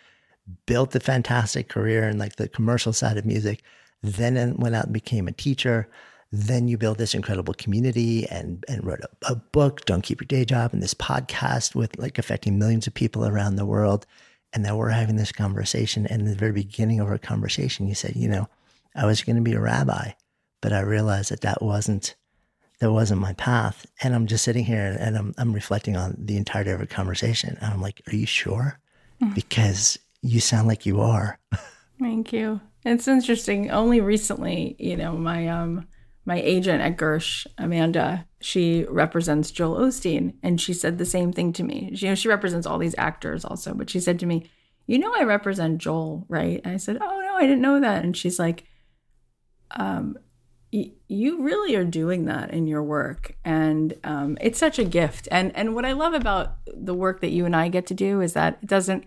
built 0.66 0.94
a 0.94 1.00
fantastic 1.00 1.68
career 1.68 2.08
in 2.08 2.18
like 2.18 2.36
the 2.36 2.48
commercial 2.48 2.92
side 2.92 3.16
of 3.16 3.24
music, 3.24 3.62
then 4.02 4.56
went 4.56 4.74
out 4.74 4.84
and 4.84 4.94
became 4.94 5.28
a 5.28 5.32
teacher. 5.32 5.88
Then 6.32 6.68
you 6.68 6.76
built 6.76 6.98
this 6.98 7.14
incredible 7.14 7.54
community 7.54 8.26
and, 8.28 8.64
and 8.68 8.84
wrote 8.84 9.00
a, 9.00 9.32
a 9.32 9.36
book, 9.36 9.84
Don't 9.84 10.02
Keep 10.02 10.20
Your 10.20 10.26
Day 10.26 10.44
Job, 10.44 10.72
and 10.72 10.82
this 10.82 10.94
podcast 10.94 11.74
with 11.74 11.98
like 11.98 12.18
affecting 12.18 12.58
millions 12.58 12.86
of 12.86 12.94
people 12.94 13.26
around 13.26 13.56
the 13.56 13.66
world. 13.66 14.06
And 14.52 14.62
now 14.62 14.76
we're 14.76 14.90
having 14.90 15.16
this 15.16 15.32
conversation. 15.32 16.06
And 16.06 16.22
in 16.22 16.28
the 16.28 16.36
very 16.36 16.52
beginning 16.52 17.00
of 17.00 17.08
our 17.08 17.18
conversation, 17.18 17.86
you 17.86 17.94
said, 17.94 18.16
you 18.16 18.28
know, 18.28 18.48
I 18.94 19.06
was 19.06 19.22
going 19.22 19.36
to 19.36 19.42
be 19.42 19.52
a 19.52 19.60
rabbi, 19.60 20.12
but 20.60 20.72
I 20.72 20.80
realized 20.80 21.30
that 21.30 21.42
that 21.42 21.62
wasn't 21.62 22.14
that 22.78 22.92
wasn't 22.92 23.20
my 23.20 23.32
path. 23.34 23.86
And 24.02 24.14
I'm 24.14 24.26
just 24.26 24.44
sitting 24.44 24.64
here 24.64 24.96
and 24.98 25.16
I'm 25.16 25.34
I'm 25.38 25.52
reflecting 25.52 25.96
on 25.96 26.16
the 26.18 26.36
entirety 26.36 26.70
of 26.70 26.80
our 26.80 26.86
conversation. 26.86 27.56
And 27.60 27.72
I'm 27.72 27.80
like, 27.80 28.02
are 28.06 28.16
you 28.16 28.26
sure? 28.26 28.78
Mm-hmm. 29.22 29.34
Because 29.34 29.98
you 30.26 30.40
sound 30.40 30.68
like 30.68 30.86
you 30.86 31.00
are. 31.00 31.38
Thank 32.00 32.32
you. 32.32 32.60
It's 32.84 33.08
interesting. 33.08 33.70
Only 33.70 34.00
recently, 34.00 34.76
you 34.78 34.96
know, 34.96 35.16
my 35.16 35.48
um 35.48 35.86
my 36.24 36.40
agent 36.40 36.82
at 36.82 36.96
Gersh, 36.96 37.46
Amanda, 37.56 38.26
she 38.40 38.84
represents 38.88 39.52
Joel 39.52 39.78
Osteen, 39.78 40.34
and 40.42 40.60
she 40.60 40.72
said 40.72 40.98
the 40.98 41.06
same 41.06 41.32
thing 41.32 41.52
to 41.52 41.62
me. 41.62 41.92
She, 41.94 42.06
you 42.06 42.10
know, 42.10 42.16
she 42.16 42.28
represents 42.28 42.66
all 42.66 42.78
these 42.78 42.96
actors 42.98 43.44
also, 43.44 43.74
but 43.74 43.88
she 43.88 44.00
said 44.00 44.18
to 44.18 44.26
me, 44.26 44.50
"You 44.86 44.98
know, 44.98 45.12
I 45.16 45.22
represent 45.22 45.78
Joel, 45.78 46.26
right?" 46.28 46.60
And 46.64 46.74
I 46.74 46.76
said, 46.78 46.98
"Oh 47.00 47.20
no, 47.20 47.36
I 47.36 47.42
didn't 47.42 47.62
know 47.62 47.80
that." 47.80 48.04
And 48.04 48.16
she's 48.16 48.38
like, 48.38 48.64
"Um, 49.70 50.18
you 50.72 51.42
really 51.42 51.76
are 51.76 51.84
doing 51.84 52.24
that 52.24 52.50
in 52.50 52.66
your 52.66 52.82
work, 52.82 53.36
and 53.44 53.94
um, 54.02 54.36
it's 54.40 54.58
such 54.58 54.78
a 54.80 54.84
gift. 54.84 55.28
And 55.30 55.54
and 55.56 55.74
what 55.74 55.84
I 55.86 55.92
love 55.92 56.12
about 56.12 56.56
the 56.66 56.94
work 56.94 57.20
that 57.20 57.30
you 57.30 57.46
and 57.46 57.54
I 57.54 57.68
get 57.68 57.86
to 57.86 57.94
do 57.94 58.20
is 58.20 58.32
that 58.32 58.58
it 58.62 58.68
doesn't." 58.68 59.04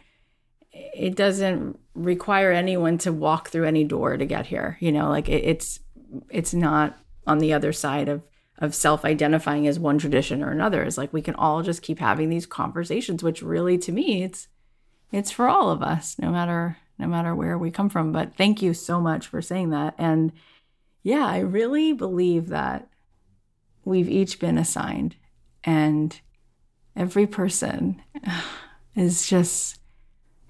It 0.71 1.15
doesn't 1.15 1.79
require 1.95 2.51
anyone 2.51 2.97
to 2.97 3.11
walk 3.11 3.49
through 3.49 3.65
any 3.65 3.83
door 3.83 4.17
to 4.17 4.25
get 4.25 4.45
here 4.47 4.77
you 4.79 4.91
know 4.91 5.09
like 5.09 5.27
it, 5.27 5.43
it's 5.43 5.79
it's 6.29 6.53
not 6.53 6.97
on 7.27 7.39
the 7.39 7.53
other 7.53 7.71
side 7.73 8.09
of 8.09 8.27
of 8.59 8.75
self-identifying 8.75 9.65
as 9.67 9.79
one 9.79 9.97
tradition 9.97 10.43
or 10.43 10.51
another. 10.51 10.83
Is 10.83 10.97
like 10.97 11.13
we 11.13 11.21
can 11.21 11.35
all 11.35 11.63
just 11.63 11.81
keep 11.81 11.99
having 11.99 12.29
these 12.29 12.45
conversations 12.45 13.23
which 13.23 13.41
really 13.41 13.77
to 13.79 13.91
me 13.91 14.23
it's 14.23 14.47
it's 15.11 15.31
for 15.31 15.47
all 15.47 15.71
of 15.71 15.81
us 15.81 16.17
no 16.19 16.29
matter 16.29 16.77
no 16.97 17.07
matter 17.07 17.33
where 17.33 17.57
we 17.57 17.71
come 17.71 17.89
from. 17.89 18.11
But 18.11 18.35
thank 18.35 18.61
you 18.61 18.73
so 18.73 18.99
much 18.99 19.27
for 19.27 19.41
saying 19.41 19.69
that. 19.69 19.95
And 19.97 20.33
yeah 21.01 21.25
i 21.25 21.39
really 21.39 21.93
believe 21.93 22.49
that 22.49 22.89
we've 23.85 24.09
each 24.09 24.37
been 24.37 24.57
assigned 24.57 25.15
and 25.63 26.19
every 26.93 27.25
person 27.25 28.01
is 28.95 29.25
just 29.25 29.78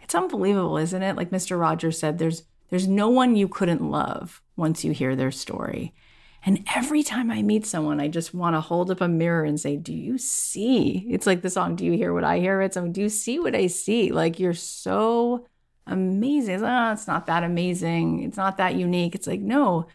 it's 0.09 0.15
unbelievable, 0.15 0.75
isn't 0.75 1.03
it? 1.03 1.15
Like 1.15 1.29
Mr. 1.29 1.59
Rogers 1.59 1.99
said, 1.99 2.17
there's 2.17 2.41
there's 2.71 2.87
no 2.87 3.09
one 3.09 3.35
you 3.35 3.47
couldn't 3.47 3.91
love 3.91 4.41
once 4.55 4.83
you 4.83 4.91
hear 4.91 5.15
their 5.15 5.29
story. 5.29 5.93
And 6.43 6.65
every 6.75 7.03
time 7.03 7.29
I 7.29 7.43
meet 7.43 7.63
someone, 7.67 7.99
I 7.99 8.07
just 8.07 8.33
want 8.33 8.55
to 8.55 8.61
hold 8.61 8.89
up 8.89 9.01
a 9.01 9.07
mirror 9.07 9.43
and 9.43 9.59
say, 9.59 9.75
Do 9.75 9.93
you 9.93 10.17
see? 10.17 11.05
It's 11.11 11.27
like 11.27 11.43
the 11.43 11.49
song, 11.51 11.75
Do 11.75 11.85
you 11.85 11.91
hear 11.91 12.11
what 12.11 12.23
I 12.23 12.39
hear? 12.39 12.59
It's 12.59 12.75
like, 12.75 12.91
Do 12.91 13.01
you 13.01 13.09
see 13.09 13.37
what 13.37 13.53
I 13.53 13.67
see? 13.67 14.11
Like, 14.11 14.39
you're 14.39 14.55
so 14.55 15.45
amazing. 15.85 16.55
It's, 16.55 16.63
oh, 16.65 16.91
it's 16.91 17.07
not 17.07 17.27
that 17.27 17.43
amazing. 17.43 18.23
It's 18.23 18.37
not 18.37 18.57
that 18.57 18.73
unique. 18.73 19.13
It's 19.13 19.27
like, 19.27 19.41
No, 19.41 19.85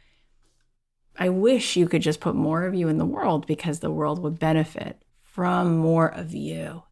I 1.18 1.28
wish 1.28 1.74
you 1.74 1.88
could 1.88 2.02
just 2.02 2.20
put 2.20 2.36
more 2.36 2.66
of 2.66 2.74
you 2.74 2.86
in 2.86 2.98
the 2.98 3.04
world 3.04 3.48
because 3.48 3.80
the 3.80 3.90
world 3.90 4.22
would 4.22 4.38
benefit 4.38 5.02
from 5.24 5.76
more 5.76 6.06
of 6.06 6.34
you. 6.34 6.84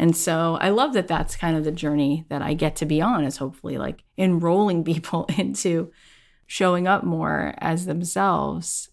And 0.00 0.16
so 0.16 0.56
I 0.62 0.70
love 0.70 0.94
that 0.94 1.08
that's 1.08 1.36
kind 1.36 1.58
of 1.58 1.64
the 1.64 1.70
journey 1.70 2.24
that 2.30 2.40
I 2.40 2.54
get 2.54 2.74
to 2.76 2.86
be 2.86 3.02
on 3.02 3.22
is 3.22 3.36
hopefully 3.36 3.76
like 3.76 4.02
enrolling 4.16 4.82
people 4.92 5.26
into 5.36 5.92
showing 6.46 6.88
up 6.88 7.04
more 7.04 7.52
as 7.58 7.84
themselves. 7.84 8.88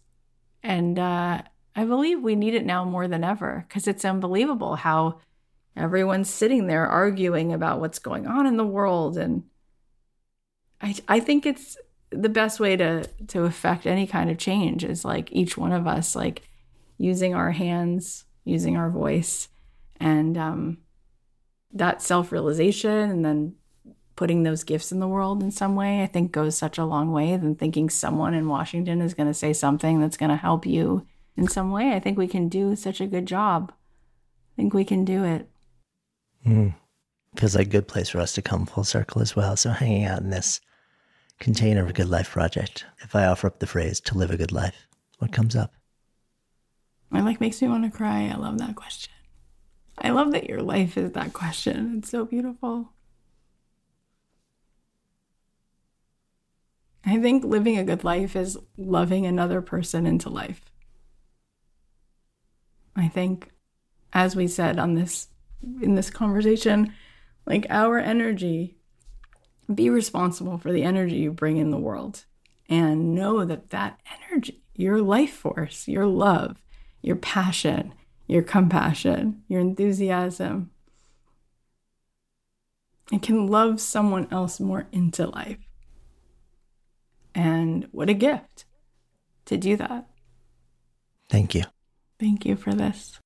And 0.62 1.00
uh, 1.00 1.44
I 1.78 1.86
believe 1.86 2.22
we 2.22 2.36
need 2.36 2.56
it 2.56 2.66
now 2.66 2.84
more 2.84 3.08
than 3.08 3.24
ever 3.24 3.64
because 3.66 3.88
it's 3.88 4.04
unbelievable 4.04 4.76
how 4.76 5.22
everyone's 5.78 6.30
sitting 6.30 6.68
there 6.68 6.86
arguing 6.86 7.54
about 7.54 7.80
what's 7.80 8.00
going 8.00 8.28
on 8.28 8.46
in 8.46 8.58
the 8.58 8.66
world. 8.66 9.18
And 9.18 9.44
I, 10.82 10.94
I 11.08 11.22
think 11.22 11.46
it's 11.46 11.78
the 12.10 12.28
best 12.28 12.60
way 12.60 12.76
to 12.76 13.08
to 13.28 13.46
affect 13.46 13.86
any 13.86 14.08
kind 14.08 14.30
of 14.30 14.38
change 14.38 14.84
is 14.84 15.06
like 15.06 15.32
each 15.32 15.58
one 15.58 15.72
of 15.72 15.88
us 15.88 16.18
like 16.18 16.50
using 16.98 17.34
our 17.34 17.52
hands, 17.52 18.26
using 18.44 18.76
our 18.76 18.90
voice, 18.90 19.48
and 20.02 20.38
um, 20.38 20.80
that 21.74 22.02
self 22.02 22.32
realization 22.32 23.10
and 23.10 23.26
then 23.26 23.56
putting 24.16 24.44
those 24.44 24.64
gifts 24.64 24.92
in 24.92 25.00
the 25.00 25.08
world 25.08 25.44
in 25.44 25.52
some 25.52 25.76
way, 25.76 26.02
I 26.02 26.08
think 26.08 26.32
goes 26.32 26.58
such 26.58 26.78
a 26.78 26.86
long 26.86 27.12
way 27.12 27.38
than 27.38 27.56
thinking 27.56 27.90
someone 27.90 28.34
in 28.34 28.50
Washington 28.50 29.00
is 29.02 29.14
going 29.14 29.28
to 29.28 29.34
say 29.34 29.54
something 29.54 30.02
that's 30.02 30.18
going 30.18 30.32
to 30.32 30.36
help 30.36 30.66
you 30.66 31.06
in 31.38 31.48
some 31.48 31.72
way. 31.72 31.94
I 31.94 32.00
think 32.00 32.18
we 32.18 32.28
can 32.28 32.50
do 32.50 32.76
such 32.76 33.00
a 33.00 33.08
good 33.08 33.28
job. 33.28 33.72
I 33.72 34.56
think 34.56 34.74
we 34.74 34.84
can 34.84 35.06
do 35.06 35.24
it. 35.24 35.48
Mm. 36.46 36.74
Feels 37.36 37.56
like 37.56 37.68
a 37.68 37.70
good 37.70 37.88
place 37.88 38.10
for 38.10 38.20
us 38.20 38.34
to 38.34 38.42
come 38.42 38.66
full 38.66 38.84
circle 38.84 39.22
as 39.22 39.36
well. 39.36 39.56
So, 39.56 39.70
hanging 39.70 40.06
out 40.06 40.22
in 40.22 40.32
this 40.32 40.60
container 41.40 41.84
of 41.84 41.90
a 41.90 41.94
good 41.94 42.10
life 42.10 42.32
project, 42.32 42.86
if 43.04 43.16
I 43.16 43.26
offer 43.26 43.46
up 43.46 43.60
the 43.60 43.68
phrase 43.68 44.00
to 44.02 44.18
live 44.18 44.32
a 44.32 44.38
good 44.38 44.52
life, 44.52 44.88
what 45.20 45.32
comes 45.32 45.56
up? 45.56 45.74
It 47.14 47.24
like 47.24 47.40
makes 47.40 47.62
me 47.62 47.68
want 47.68 47.84
to 47.84 47.96
cry. 47.96 48.32
I 48.34 48.36
love 48.36 48.58
that 48.58 48.76
question. 48.76 49.14
I 49.98 50.10
love 50.10 50.32
that 50.32 50.50
your 50.50 50.62
life 50.62 50.98
is 50.98 51.12
that 51.14 51.34
question. 51.34 51.98
It's 51.98 52.10
so 52.10 52.26
beautiful. 52.26 52.92
I 57.06 57.20
think 57.20 57.44
living 57.44 57.78
a 57.78 57.84
good 57.84 58.04
life 58.04 58.36
is 58.36 58.58
loving 58.78 59.26
another 59.26 59.62
person 59.62 60.06
into 60.06 60.30
life. 60.30 60.62
I 62.96 63.08
think 63.08 63.52
as 64.14 64.36
we 64.36 64.48
said 64.48 64.78
on 64.78 64.96
this 64.96 65.28
in 65.82 65.96
this 65.96 66.10
conversation, 66.10 66.94
like 67.46 67.66
our 67.70 67.98
energy 67.98 68.76
be 69.74 69.90
responsible 69.90 70.58
for 70.58 70.72
the 70.72 70.84
energy 70.84 71.16
you 71.16 71.32
bring 71.32 71.58
in 71.58 71.72
the 71.72 71.78
world 71.78 72.26
and 72.70 73.16
know 73.16 73.46
that 73.46 73.70
that 73.70 74.00
energy, 74.22 74.62
your 74.76 75.02
life 75.02 75.34
force, 75.34 75.88
your 75.88 76.06
love, 76.06 76.62
your 77.02 77.16
passion, 77.16 77.94
your 78.28 78.44
compassion, 78.44 79.44
your 79.48 79.62
enthusiasm. 79.62 80.72
and 83.10 83.22
can 83.22 83.48
love 83.48 83.80
someone 83.80 84.28
else 84.32 84.60
more 84.60 84.88
into 84.92 85.26
life. 85.26 85.60
And 87.34 87.88
what 87.92 88.10
a 88.10 88.14
gift 88.14 88.66
to 89.46 89.56
do 89.56 89.78
that. 89.78 90.10
Thank 91.30 91.56
you. 91.56 91.64
Thank 92.20 92.46
you 92.46 92.56
for 92.58 92.74
this. 92.74 93.20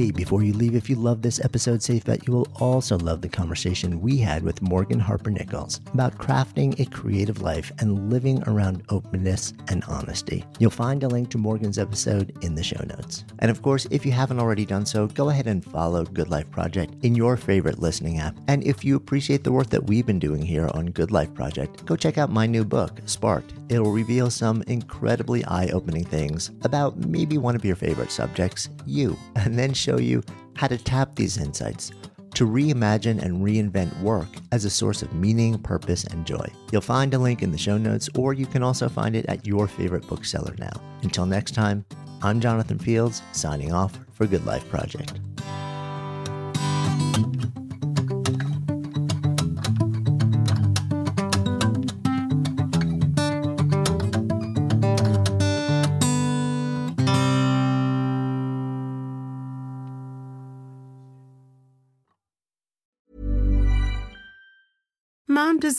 Hey, 0.00 0.10
before 0.10 0.42
you 0.42 0.54
leave, 0.54 0.74
if 0.74 0.88
you 0.88 0.96
love 0.96 1.20
this 1.20 1.44
episode, 1.44 1.82
Safe 1.82 2.02
Bet, 2.06 2.26
you 2.26 2.32
will 2.32 2.48
also 2.54 2.96
love 2.96 3.20
the 3.20 3.28
conversation 3.28 4.00
we 4.00 4.16
had 4.16 4.42
with 4.42 4.62
Morgan 4.62 4.98
Harper 4.98 5.30
Nichols 5.30 5.82
about 5.92 6.16
crafting 6.16 6.80
a 6.80 6.88
creative 6.88 7.42
life 7.42 7.70
and 7.80 8.10
living 8.10 8.42
around 8.46 8.82
openness 8.88 9.52
and 9.68 9.84
honesty. 9.84 10.42
You'll 10.58 10.70
find 10.70 11.02
a 11.02 11.08
link 11.08 11.28
to 11.32 11.36
Morgan's 11.36 11.78
episode 11.78 12.32
in 12.40 12.54
the 12.54 12.62
show 12.62 12.82
notes. 12.86 13.26
And 13.40 13.50
of 13.50 13.60
course, 13.60 13.86
if 13.90 14.06
you 14.06 14.12
haven't 14.12 14.40
already 14.40 14.64
done 14.64 14.86
so, 14.86 15.06
go 15.06 15.28
ahead 15.28 15.46
and 15.46 15.62
follow 15.62 16.06
Good 16.06 16.30
Life 16.30 16.50
Project 16.50 16.94
in 17.04 17.14
your 17.14 17.36
favorite 17.36 17.78
listening 17.78 18.20
app. 18.20 18.38
And 18.48 18.64
if 18.64 18.82
you 18.82 18.96
appreciate 18.96 19.44
the 19.44 19.52
work 19.52 19.68
that 19.68 19.84
we've 19.84 20.06
been 20.06 20.18
doing 20.18 20.40
here 20.40 20.70
on 20.72 20.86
Good 20.86 21.10
Life 21.10 21.34
Project, 21.34 21.84
go 21.84 21.94
check 21.94 22.16
out 22.16 22.30
my 22.30 22.46
new 22.46 22.64
book, 22.64 23.00
Sparked. 23.04 23.52
It'll 23.68 23.92
reveal 23.92 24.30
some 24.30 24.62
incredibly 24.66 25.44
eye 25.44 25.68
opening 25.74 26.04
things 26.04 26.50
about 26.62 26.96
maybe 26.96 27.36
one 27.36 27.54
of 27.54 27.66
your 27.66 27.76
favorite 27.76 28.10
subjects, 28.10 28.70
you, 28.86 29.16
and 29.36 29.58
then 29.58 29.74
show 29.74 29.89
you 29.98 30.22
how 30.56 30.66
to 30.66 30.78
tap 30.78 31.14
these 31.14 31.38
insights 31.38 31.92
to 32.34 32.46
reimagine 32.46 33.22
and 33.22 33.44
reinvent 33.44 34.00
work 34.00 34.28
as 34.52 34.64
a 34.64 34.70
source 34.70 35.02
of 35.02 35.12
meaning, 35.12 35.58
purpose, 35.58 36.04
and 36.04 36.26
joy. 36.26 36.46
You'll 36.72 36.80
find 36.80 37.12
a 37.14 37.18
link 37.18 37.42
in 37.42 37.50
the 37.50 37.58
show 37.58 37.76
notes, 37.76 38.08
or 38.14 38.34
you 38.34 38.46
can 38.46 38.62
also 38.62 38.88
find 38.88 39.16
it 39.16 39.26
at 39.26 39.46
your 39.46 39.66
favorite 39.66 40.06
bookseller 40.06 40.54
now. 40.58 40.80
Until 41.02 41.26
next 41.26 41.52
time, 41.52 41.84
I'm 42.22 42.40
Jonathan 42.40 42.78
Fields, 42.78 43.22
signing 43.32 43.72
off 43.72 43.98
for 44.12 44.26
Good 44.26 44.44
Life 44.46 44.68
Project. 44.68 45.20